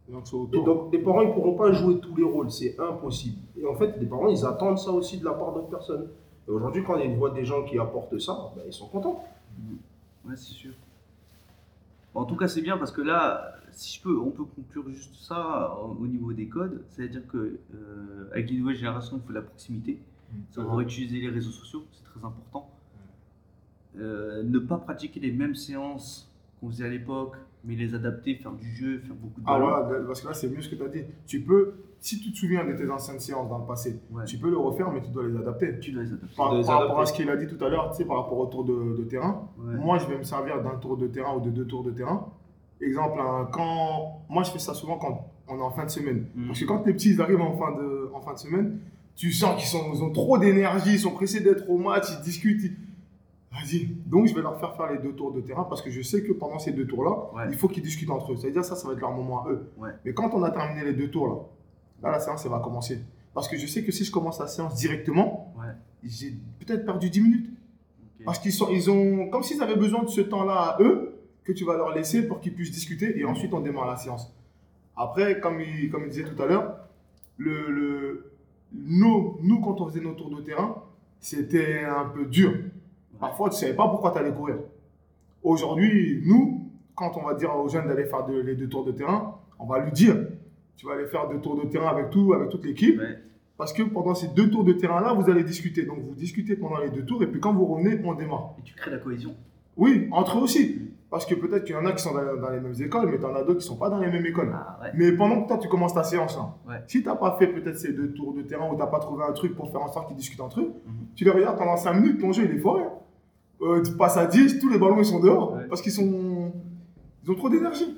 Donc, 0.08 0.24
Et 0.52 0.62
donc, 0.62 0.92
les 0.92 0.98
parents, 0.98 1.22
ils 1.22 1.28
ne 1.28 1.32
pourront 1.32 1.54
pas 1.54 1.72
jouer 1.72 1.98
tous 1.98 2.14
les 2.16 2.24
rôles, 2.24 2.50
c'est 2.50 2.76
impossible. 2.78 3.38
Et 3.58 3.64
en 3.66 3.74
fait, 3.74 3.94
les 3.98 4.06
parents, 4.06 4.26
ils 4.28 4.44
attendent 4.44 4.78
ça 4.78 4.90
aussi 4.90 5.18
de 5.18 5.24
la 5.24 5.32
part 5.32 5.52
d'autres 5.52 5.68
personnes. 5.70 6.08
Et 6.46 6.50
aujourd'hui, 6.50 6.82
quand 6.84 6.96
ils 6.96 7.14
voient 7.16 7.30
des 7.30 7.44
gens 7.44 7.62
qui 7.64 7.78
apportent 7.78 8.18
ça, 8.18 8.50
ben, 8.56 8.62
ils 8.66 8.72
sont 8.72 8.88
contents. 8.88 9.22
Ouais, 10.26 10.34
c'est 10.36 10.52
sûr. 10.52 10.72
En 12.14 12.24
tout 12.24 12.36
cas, 12.36 12.48
c'est 12.48 12.60
bien 12.60 12.76
parce 12.76 12.92
que 12.92 13.00
là, 13.00 13.54
si 13.70 13.96
je 13.96 14.02
peux, 14.02 14.18
on 14.18 14.30
peut 14.30 14.44
conclure 14.44 14.88
juste 14.90 15.14
ça 15.14 15.76
au 15.82 15.96
au 16.02 16.06
niveau 16.06 16.32
des 16.32 16.48
codes. 16.48 16.84
C'est-à-dire 16.88 17.26
que 17.26 17.58
euh, 17.74 18.30
avec 18.32 18.50
les 18.50 18.58
nouvelles 18.58 18.76
générations, 18.76 19.16
il 19.16 19.22
faut 19.22 19.30
de 19.30 19.34
la 19.34 19.42
proximité. 19.42 19.98
Savoir 20.50 20.80
utiliser 20.80 21.20
les 21.20 21.28
réseaux 21.28 21.50
sociaux, 21.50 21.84
c'est 21.92 22.04
très 22.04 22.24
important. 22.24 22.70
Euh, 23.98 24.42
ne 24.42 24.58
pas 24.58 24.78
pratiquer 24.78 25.20
les 25.20 25.32
mêmes 25.32 25.54
séances 25.54 26.32
qu'on 26.58 26.70
faisait 26.70 26.86
à 26.86 26.88
l'époque, 26.88 27.36
mais 27.64 27.76
les 27.76 27.94
adapter, 27.94 28.36
faire 28.36 28.52
du 28.52 28.74
jeu, 28.74 28.98
faire 29.00 29.14
beaucoup 29.14 29.40
de 29.40 29.46
Ah 29.46 29.58
voilà, 29.58 30.04
parce 30.06 30.22
que 30.22 30.28
là, 30.28 30.34
c'est 30.34 30.48
mieux 30.48 30.62
ce 30.62 30.70
que 30.70 30.76
tu 30.76 30.82
as 30.82 30.88
dit. 30.88 31.04
Tu 31.26 31.40
peux, 31.40 31.74
si 32.02 32.20
tu 32.20 32.32
te 32.32 32.36
souviens 32.36 32.64
de 32.64 32.72
tes 32.72 32.90
anciennes 32.90 33.20
séances 33.20 33.48
dans 33.48 33.58
le 33.58 33.64
passé, 33.64 34.00
Ouais. 34.10 34.24
tu 34.24 34.36
peux 34.36 34.50
le 34.50 34.58
refaire, 34.58 34.90
mais 34.90 35.00
tu 35.00 35.10
dois 35.10 35.22
les 35.26 35.36
adapter. 35.36 35.78
Tu 35.80 35.92
dois 35.92 36.02
les 36.02 36.08
adapter. 36.12 36.36
Par, 36.36 36.50
dois 36.50 36.58
les 36.58 36.64
par 36.66 36.80
rapport 36.80 37.00
à 37.00 37.06
ce 37.06 37.12
qu'il 37.12 37.30
a 37.30 37.36
dit 37.36 37.46
tout 37.46 37.64
à 37.64 37.68
l'heure, 37.68 37.90
tu 37.92 37.98
sais, 37.98 38.04
par 38.04 38.16
rapport 38.18 38.38
au 38.38 38.46
tour 38.46 38.64
de, 38.64 38.96
de 38.98 39.04
terrain, 39.04 39.48
Ouais. 39.58 39.76
moi, 39.76 39.98
je 39.98 40.06
vais 40.06 40.18
me 40.18 40.24
servir 40.24 40.60
d'un 40.62 40.76
tour 40.76 40.96
de 40.98 41.06
terrain 41.06 41.34
ou 41.36 41.40
de 41.40 41.50
deux 41.50 41.66
tours 41.66 41.84
de 41.84 41.92
terrain. 41.92 42.26
Exemple, 42.80 43.20
hein, 43.20 43.48
quand 43.52 44.22
moi, 44.28 44.42
je 44.42 44.50
fais 44.50 44.58
ça 44.58 44.74
souvent 44.74 44.98
quand 44.98 45.28
on 45.48 45.58
est 45.58 45.62
en 45.62 45.70
fin 45.70 45.84
de 45.84 45.90
semaine. 45.90 46.26
Mhm. 46.34 46.46
Parce 46.48 46.60
que 46.60 46.64
quand 46.64 46.84
les 46.84 46.92
petits 46.92 47.12
ils 47.12 47.20
arrivent 47.22 47.40
en 47.40 47.56
fin 47.56 47.70
de, 47.72 48.10
en 48.12 48.20
fin 48.20 48.34
de 48.34 48.38
semaine, 48.38 48.80
tu 49.14 49.30
sens 49.30 49.56
qu'ils 49.56 49.68
sont, 49.68 49.92
ils 49.94 50.02
ont 50.02 50.10
trop 50.10 50.38
d'énergie, 50.38 50.94
ils 50.94 50.98
sont 50.98 51.12
pressés 51.12 51.40
d'être 51.40 51.70
au 51.70 51.78
match, 51.78 52.06
ils 52.18 52.22
discutent. 52.24 52.62
ils- 52.64 52.76
Vas-y. 53.52 53.86
Donc, 54.06 54.26
je 54.28 54.34
vais 54.34 54.40
leur 54.40 54.58
faire 54.58 54.74
faire 54.76 54.90
les 54.90 54.98
deux 54.98 55.12
tours 55.12 55.30
de 55.30 55.42
terrain 55.42 55.64
parce 55.64 55.82
que 55.82 55.90
je 55.90 56.00
sais 56.00 56.22
que 56.22 56.32
pendant 56.32 56.58
ces 56.58 56.72
deux 56.72 56.86
tours-là, 56.86 57.10
Ouais. 57.36 57.42
il 57.50 57.54
faut 57.54 57.68
qu'ils 57.68 57.82
discutent 57.82 58.08
entre 58.10 58.32
eux. 58.32 58.36
C'est-à-dire, 58.36 58.64
ça, 58.64 58.74
ça 58.76 58.88
va 58.88 58.94
être 58.94 59.00
leur 59.00 59.12
moment 59.12 59.44
à 59.44 59.50
eux. 59.50 59.70
Ouais. 59.78 59.90
Mais 60.06 60.14
quand 60.14 60.30
on 60.32 60.42
a 60.42 60.50
terminé 60.50 60.82
les 60.84 60.94
deux 60.94 61.10
tours, 61.10 61.50
là, 62.02 62.10
la 62.12 62.20
séance, 62.20 62.44
elle 62.44 62.50
va 62.50 62.58
commencer. 62.60 63.00
Parce 63.34 63.48
que 63.48 63.56
je 63.56 63.66
sais 63.66 63.82
que 63.84 63.92
si 63.92 64.04
je 64.04 64.10
commence 64.12 64.38
la 64.40 64.46
séance 64.46 64.74
directement, 64.74 65.54
Ouais. 65.58 65.72
j'ai 66.04 66.34
peut-être 66.60 66.84
perdu 66.84 67.08
10 67.10 67.20
minutes. 67.20 67.50
Parce 68.24 68.38
qu'ils 68.38 68.52
sont, 68.52 68.68
ils 68.70 68.90
ont, 68.90 69.28
comme 69.30 69.42
s'ils 69.42 69.60
avaient 69.62 69.76
besoin 69.76 70.02
de 70.04 70.08
ce 70.08 70.20
temps-là 70.20 70.54
à 70.54 70.82
eux, 70.82 71.18
que 71.44 71.52
tu 71.52 71.64
vas 71.64 71.76
leur 71.76 71.92
laisser 71.92 72.22
pour 72.22 72.40
qu'ils 72.40 72.54
puissent 72.54 72.70
discuter 72.70 73.18
et 73.18 73.24
ensuite 73.24 73.52
on 73.52 73.60
démarre 73.60 73.86
la 73.86 73.96
séance. 73.96 74.32
Après, 74.96 75.40
comme 75.40 75.60
il, 75.60 75.90
comme 75.90 76.04
il 76.04 76.10
disait 76.10 76.24
tout 76.24 76.40
à 76.40 76.46
l'heure, 76.46 76.76
le, 77.36 77.70
le, 77.70 78.30
nous, 78.72 79.38
nous, 79.42 79.60
quand 79.60 79.80
on 79.80 79.88
faisait 79.88 80.00
nos 80.00 80.12
tours 80.12 80.30
de 80.30 80.40
terrain, 80.42 80.76
c'était 81.18 81.82
un 81.84 82.04
peu 82.04 82.26
dur. 82.26 82.52
Parfois, 83.18 83.48
tu 83.48 83.56
ne 83.56 83.60
savais 83.60 83.74
pas 83.74 83.88
pourquoi 83.88 84.12
tu 84.12 84.18
allais 84.18 84.32
courir. 84.32 84.56
Aujourd'hui, 85.42 86.22
nous, 86.24 86.70
quand 86.94 87.16
on 87.16 87.24
va 87.26 87.34
dire 87.34 87.54
aux 87.56 87.68
jeunes 87.68 87.88
d'aller 87.88 88.04
faire 88.04 88.24
de- 88.26 88.38
les 88.40 88.54
deux 88.54 88.68
tours 88.68 88.84
de 88.84 88.92
terrain, 88.92 89.36
on 89.58 89.66
va 89.66 89.80
lui 89.80 89.90
dire, 89.92 90.16
tu 90.82 90.88
vas 90.88 90.94
aller 90.94 91.06
faire 91.06 91.28
deux 91.28 91.38
tours 91.38 91.54
de 91.62 91.68
terrain 91.68 91.86
avec 91.90 92.10
tout, 92.10 92.32
avec 92.34 92.48
toute 92.48 92.64
l'équipe. 92.66 92.98
Ouais. 92.98 93.16
Parce 93.56 93.72
que 93.72 93.84
pendant 93.84 94.16
ces 94.16 94.26
deux 94.34 94.50
tours 94.50 94.64
de 94.64 94.72
terrain-là, 94.72 95.12
vous 95.14 95.30
allez 95.30 95.44
discuter. 95.44 95.84
Donc, 95.84 96.00
vous 96.00 96.16
discutez 96.16 96.56
pendant 96.56 96.78
les 96.78 96.90
deux 96.90 97.04
tours 97.04 97.22
et 97.22 97.28
puis 97.28 97.38
quand 97.38 97.54
vous 97.54 97.66
revenez, 97.66 98.00
on 98.04 98.14
démarre. 98.14 98.56
Et 98.58 98.62
tu 98.62 98.74
crées 98.74 98.90
la 98.90 98.98
cohésion. 98.98 99.36
Oui, 99.76 100.08
entre 100.10 100.38
eux 100.38 100.42
aussi. 100.42 100.88
Parce 101.08 101.24
que 101.24 101.36
peut-être 101.36 101.62
qu'il 101.62 101.76
y 101.76 101.78
en 101.78 101.86
a 101.86 101.92
qui 101.92 102.02
sont 102.02 102.12
dans, 102.14 102.40
dans 102.40 102.50
les 102.50 102.58
mêmes 102.58 102.74
écoles, 102.80 103.08
mais 103.12 103.18
tu 103.20 103.24
en 103.24 103.34
as 103.36 103.42
d'autres 103.44 103.60
qui 103.60 103.66
ne 103.66 103.74
sont 103.74 103.76
pas 103.76 103.90
dans 103.90 104.00
les 104.00 104.10
mêmes 104.10 104.26
écoles. 104.26 104.50
Ah 104.52 104.80
ouais. 104.82 104.88
Mais 104.96 105.12
pendant 105.12 105.42
que 105.42 105.46
toi, 105.48 105.58
tu 105.58 105.68
commences 105.68 105.94
ta 105.94 106.02
séance, 106.02 106.36
là, 106.36 106.56
Ouais. 106.68 106.80
si 106.88 107.00
tu 107.02 107.06
n'as 107.08 107.14
pas 107.14 107.36
fait 107.38 107.46
peut-être 107.46 107.78
ces 107.78 107.92
deux 107.92 108.12
tours 108.12 108.34
de 108.34 108.42
terrain 108.42 108.66
ou 108.68 108.72
tu 108.74 108.80
n'as 108.80 108.86
pas 108.88 108.98
trouvé 108.98 109.22
un 109.22 109.32
truc 109.32 109.54
pour 109.54 109.70
faire 109.70 109.82
en 109.82 109.92
sorte 109.92 110.08
qu'ils 110.08 110.16
discutent 110.16 110.40
entre 110.40 110.60
eux, 110.60 110.72
Mhm. 110.84 110.92
tu 111.14 111.22
les 111.24 111.30
regardes 111.30 111.58
pendant 111.58 111.76
5 111.76 111.92
minutes, 111.94 112.20
ton 112.20 112.32
jeu 112.32 112.44
il 112.50 112.56
est 112.56 112.58
foiré. 112.58 112.82
Euh, 113.60 113.80
tu 113.82 113.92
passes 113.92 114.16
à 114.16 114.26
10, 114.26 114.58
tous 114.58 114.68
les 114.70 114.78
ballons 114.78 114.98
ils 114.98 115.04
sont 115.04 115.20
dehors 115.20 115.52
Ouais. 115.54 115.66
parce 115.68 115.80
qu'ils 115.82 115.92
sont... 115.92 116.50
ils 117.22 117.30
ont 117.30 117.34
trop 117.36 117.48
d'énergie. 117.48 117.96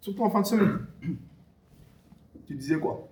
Surtout 0.00 0.22
en 0.22 0.30
fin 0.30 0.40
de 0.40 0.46
semaine. 0.46 0.78
tu 2.52 2.58
disais 2.58 2.78
quoi? 2.78 3.08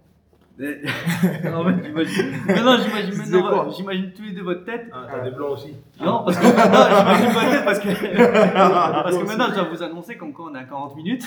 Mais- 0.58 0.78
en 1.54 1.64
fait, 1.64 1.84
j'imagine. 1.84 2.32
Mais 2.46 2.62
non, 2.62 2.76
j'imagine 2.76 3.10
Tu 3.12 3.16
maintenant, 3.18 3.24
disais 3.24 3.40
quoi? 3.40 3.68
j'imagine 3.74 4.12
tous 4.14 4.22
les 4.22 4.32
deux 4.32 4.42
votre 4.42 4.64
tête. 4.64 4.86
Ah, 4.92 5.06
t'as 5.10 5.24
des 5.24 5.30
blancs 5.34 5.52
aussi. 5.52 5.74
Non, 6.00 6.22
parce 6.24 6.36
que 6.38 6.44
maintenant, 6.44 6.86
j'imagine 6.98 7.32
votre 7.32 7.50
tête 7.50 7.64
parce 7.64 7.78
que, 7.78 7.88
parce 9.02 9.18
que 9.18 9.24
maintenant, 9.26 9.46
je 9.50 9.54
dois 9.54 9.68
vous 9.70 9.82
annoncer 9.82 10.16
comme 10.16 10.32
quoi 10.32 10.50
on 10.50 10.54
est 10.54 10.58
à 10.58 10.64
40 10.64 10.96
minutes. 10.96 11.26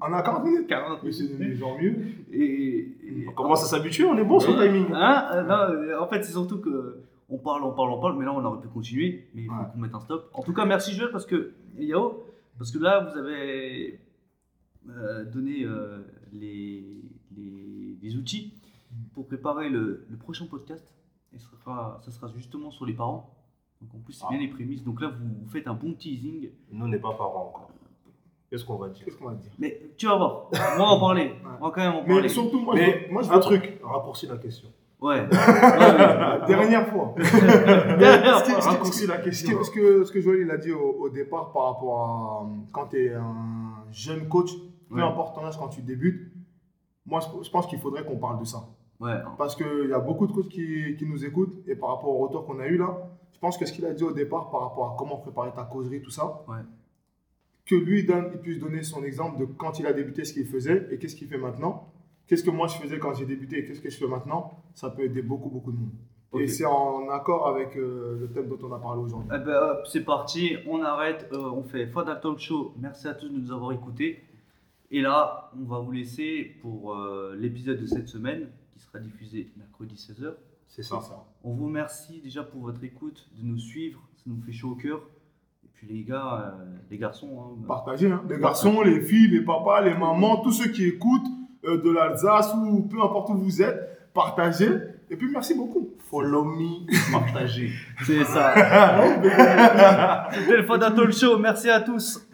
On 0.00 0.12
a 0.12 0.22
40 0.22 0.44
minutes? 0.44 0.66
40 0.68 1.02
Mais 1.02 1.12
c'est 1.12 1.24
minutes. 1.24 1.58
genre 1.58 1.76
mieux. 1.80 1.96
Et, 2.32 2.42
et- 2.44 3.26
On 3.28 3.32
commence 3.32 3.62
à 3.64 3.66
s'habituer, 3.66 4.04
on 4.04 4.16
est 4.16 4.24
bon 4.24 4.38
sur 4.40 4.56
le 4.56 4.66
timing. 4.66 4.86
Hein 4.94 5.26
Euh, 5.32 5.42
non, 5.42 5.54
euh, 5.74 6.00
en 6.00 6.06
fait, 6.06 6.22
c'est 6.22 6.32
surtout 6.32 6.58
que 6.60 7.00
on 7.28 7.38
parle, 7.38 7.62
on 7.64 7.72
parle, 7.72 7.90
on 7.90 8.00
parle, 8.00 8.16
mais 8.18 8.24
là, 8.24 8.32
on 8.32 8.44
aurait 8.44 8.60
pu 8.60 8.68
continuer, 8.68 9.26
mais 9.34 9.42
il 9.42 9.46
faut 9.48 9.52
Ouais. 9.54 9.64
qu'on 9.72 9.78
mette 9.80 9.94
un 9.94 10.00
stop. 10.00 10.30
En 10.32 10.42
tout 10.42 10.52
cas, 10.54 10.64
merci 10.64 10.94
Joël 10.94 11.10
parce 11.10 11.26
que 11.26 11.52
Yao, 11.78 12.24
parce 12.58 12.70
que 12.70 12.78
là, 12.78 13.00
vous 13.10 13.18
avez 13.18 13.98
euh, 14.90 15.24
donné 15.24 15.64
euh, 15.64 15.98
les, 16.32 16.84
les 17.40 18.16
outils 18.16 18.52
pour 19.14 19.26
préparer 19.26 19.68
le, 19.68 20.06
le 20.08 20.16
prochain 20.16 20.46
podcast. 20.46 20.86
Et 21.32 21.38
ce 21.38 21.56
sera, 21.56 22.00
ça 22.04 22.10
sera 22.10 22.28
justement 22.28 22.70
sur 22.70 22.86
les 22.86 22.94
parents. 22.94 23.30
Donc 23.80 23.94
en 23.94 23.98
plus, 23.98 24.14
c'est 24.14 24.24
Ah. 24.26 24.30
bien 24.30 24.38
les 24.40 24.48
prémices. 24.48 24.82
Donc 24.84 25.00
là, 25.00 25.08
vous, 25.08 25.28
vous 25.42 25.48
faites 25.50 25.66
un 25.66 25.74
bon 25.74 25.92
teasing. 25.92 26.48
Nous, 26.72 26.84
on 26.84 26.88
n'est 26.88 26.98
pas 26.98 27.12
parents 27.12 27.48
encore. 27.48 27.70
Qu'est-ce 28.48 28.64
qu'on 28.64 28.76
va 28.76 28.88
dire? 28.88 29.04
Qu'est-ce 29.04 29.16
qu'on 29.16 29.28
va 29.28 29.34
dire? 29.34 29.50
Mais 29.58 29.80
tu 29.98 30.06
vas 30.06 30.16
voir, 30.16 30.48
on 30.52 30.78
va 30.78 30.84
en 30.84 31.00
parler. 31.00 31.32
On 31.60 31.64
va 31.66 31.70
quand 31.72 31.80
même 31.82 31.94
en 31.94 32.02
Mais 32.02 32.14
parler. 32.14 32.28
surtout, 32.28 32.60
moi, 32.60 32.74
Mais 32.76 33.06
je, 33.08 33.12
moi, 33.12 33.22
je 33.22 33.30
un 33.30 33.38
truc, 33.40 33.80
raccourci 33.82 34.26
la 34.28 34.36
question. 34.38 34.68
Ouais. 35.00 35.20
ouais, 35.20 35.26
ouais. 35.30 36.46
Dernière 36.46 36.88
fois. 36.88 37.14
Dernière 37.98 38.46
fois. 38.46 38.72
la 39.08 39.18
question. 39.18 39.58
que, 39.58 39.64
ce 39.64 39.70
que, 39.70 40.04
ce 40.04 40.12
que 40.12 40.20
Joël 40.20 40.40
il 40.42 40.50
a 40.50 40.56
dit 40.56 40.70
au, 40.72 40.96
au 41.00 41.08
départ 41.10 41.52
par 41.52 41.74
rapport 41.74 42.00
à 42.00 42.44
euh, 42.44 42.56
quand 42.72 42.86
tu 42.86 43.04
es 43.04 43.12
un 43.12 43.84
jeune 43.90 44.28
coach, 44.28 44.52
peu 44.88 44.94
Ouais. 44.94 45.02
importe 45.02 45.34
ton 45.34 45.44
âge 45.44 45.58
quand 45.58 45.68
tu 45.68 45.82
débutes, 45.82 46.32
moi 47.06 47.20
je, 47.20 47.50
pense 47.50 47.66
qu'il 47.66 47.78
faudrait 47.78 48.04
qu'on 48.04 48.16
parle 48.16 48.40
de 48.40 48.44
ça. 48.44 48.68
Ouais. 49.00 49.14
Parce 49.38 49.54
qu'il 49.54 49.88
y 49.88 49.92
a 49.92 49.98
beaucoup 49.98 50.26
de 50.26 50.32
coachs 50.32 50.48
qui, 50.48 50.96
qui 50.96 51.06
nous 51.06 51.24
écoutent 51.24 51.62
et 51.66 51.76
par 51.76 51.90
rapport 51.90 52.10
au 52.10 52.26
retour 52.26 52.46
qu'on 52.46 52.58
a 52.60 52.66
eu 52.66 52.76
là, 52.76 53.08
je 53.32 53.38
pense 53.38 53.58
que 53.58 53.66
ce 53.66 53.72
qu'il 53.72 53.84
a 53.84 53.92
dit 53.92 54.04
au 54.04 54.12
départ 54.12 54.50
par 54.50 54.62
rapport 54.62 54.92
à 54.92 54.96
comment 54.98 55.18
préparer 55.18 55.52
ta 55.54 55.64
causerie, 55.64 56.00
tout 56.00 56.10
ça, 56.10 56.42
Ouais. 56.48 56.62
que 57.66 57.74
lui 57.74 58.04
donne, 58.04 58.30
il 58.32 58.40
puisse 58.40 58.58
donner 58.58 58.82
son 58.82 59.04
exemple 59.04 59.38
de 59.40 59.44
quand 59.44 59.78
il 59.78 59.86
a 59.86 59.92
débuté, 59.92 60.24
ce 60.24 60.32
qu'il 60.32 60.46
faisait 60.46 60.88
et 60.90 60.98
qu'est-ce 60.98 61.16
qu'il 61.16 61.28
fait 61.28 61.38
maintenant. 61.38 61.92
Qu'est-ce 62.26 62.42
que 62.42 62.50
moi 62.50 62.66
je 62.66 62.76
faisais 62.76 62.98
quand 62.98 63.14
j'ai 63.14 63.26
débuté 63.26 63.58
et 63.58 63.64
qu'est-ce 63.64 63.80
que 63.80 63.90
je 63.90 63.96
fais 63.96 64.08
maintenant, 64.08 64.62
ça 64.74 64.90
peut 64.90 65.02
aider 65.02 65.22
beaucoup, 65.22 65.48
beaucoup 65.48 65.70
de 65.70 65.76
monde. 65.78 65.92
Et 66.40 66.48
c'est 66.48 66.66
en 66.66 67.08
accord 67.08 67.46
avec 67.46 67.76
euh, 67.76 68.18
le 68.20 68.28
thème 68.28 68.48
dont 68.48 68.58
on 68.62 68.72
a 68.72 68.78
parlé 68.78 69.00
aujourd'hui. 69.00 69.30
Eh 69.34 69.38
ben, 69.38 69.76
c'est 69.84 70.04
parti, 70.04 70.56
on 70.66 70.82
arrête, 70.82 71.28
euh, 71.32 71.50
on 71.50 71.62
fait 71.62 71.86
Fada 71.86 72.16
Talk 72.16 72.38
Show. 72.38 72.74
Merci 72.78 73.08
à 73.08 73.14
tous 73.14 73.28
de 73.28 73.38
nous 73.38 73.52
avoir 73.52 73.72
écoutés. 73.72 74.22
Et 74.90 75.00
là, 75.00 75.50
on 75.58 75.64
va 75.64 75.78
vous 75.78 75.92
laisser 75.92 76.56
pour 76.62 76.94
euh, 76.94 77.34
l'épisode 77.38 77.80
de 77.80 77.86
cette 77.86 78.08
semaine 78.08 78.46
qui 78.72 78.80
sera 78.80 78.98
diffusé 78.98 79.50
mercredi 79.56 79.94
16h. 79.94 80.34
C'est 80.68 80.82
ça. 80.82 81.00
On 81.42 81.52
vous 81.52 81.66
remercie 81.66 82.20
déjà 82.20 82.42
pour 82.42 82.62
votre 82.62 82.82
écoute, 82.84 83.28
de 83.38 83.44
nous 83.44 83.58
suivre, 83.58 84.00
ça 84.16 84.24
nous 84.26 84.40
fait 84.42 84.52
chaud 84.52 84.70
au 84.70 84.74
cœur. 84.74 85.00
Et 85.64 85.68
puis 85.72 85.86
les 85.88 86.04
gars, 86.04 86.54
euh, 86.58 86.64
les 86.90 86.98
garçons, 86.98 87.28
hein, 87.40 87.64
Partagez, 87.66 88.10
hein. 88.10 88.22
les 88.28 88.38
garçons, 88.38 88.82
les 88.82 89.00
filles, 89.00 89.28
les 89.28 89.40
papas, 89.40 89.82
les 89.82 89.94
mamans, 89.94 90.38
tous 90.42 90.52
ceux 90.52 90.70
qui 90.70 90.84
écoutent 90.84 91.26
euh, 91.64 91.82
de 91.82 91.90
l'Alsace 91.90 92.54
ou 92.54 92.82
peu 92.82 93.02
importe 93.02 93.30
où 93.30 93.38
vous 93.38 93.62
êtes, 93.62 94.10
partagez. 94.12 94.70
Et 95.08 95.16
puis 95.16 95.28
merci 95.30 95.54
beaucoup. 95.54 95.94
Follow 96.10 96.44
me, 96.44 97.12
partagez. 97.12 97.70
c'est 98.04 98.24
ça. 98.24 98.54
C'était 100.32 100.56
le 100.56 100.62
Fada 100.64 100.90
Talk 100.90 101.12
Show, 101.12 101.38
merci 101.38 101.70
à 101.70 101.80
tous. 101.80 102.26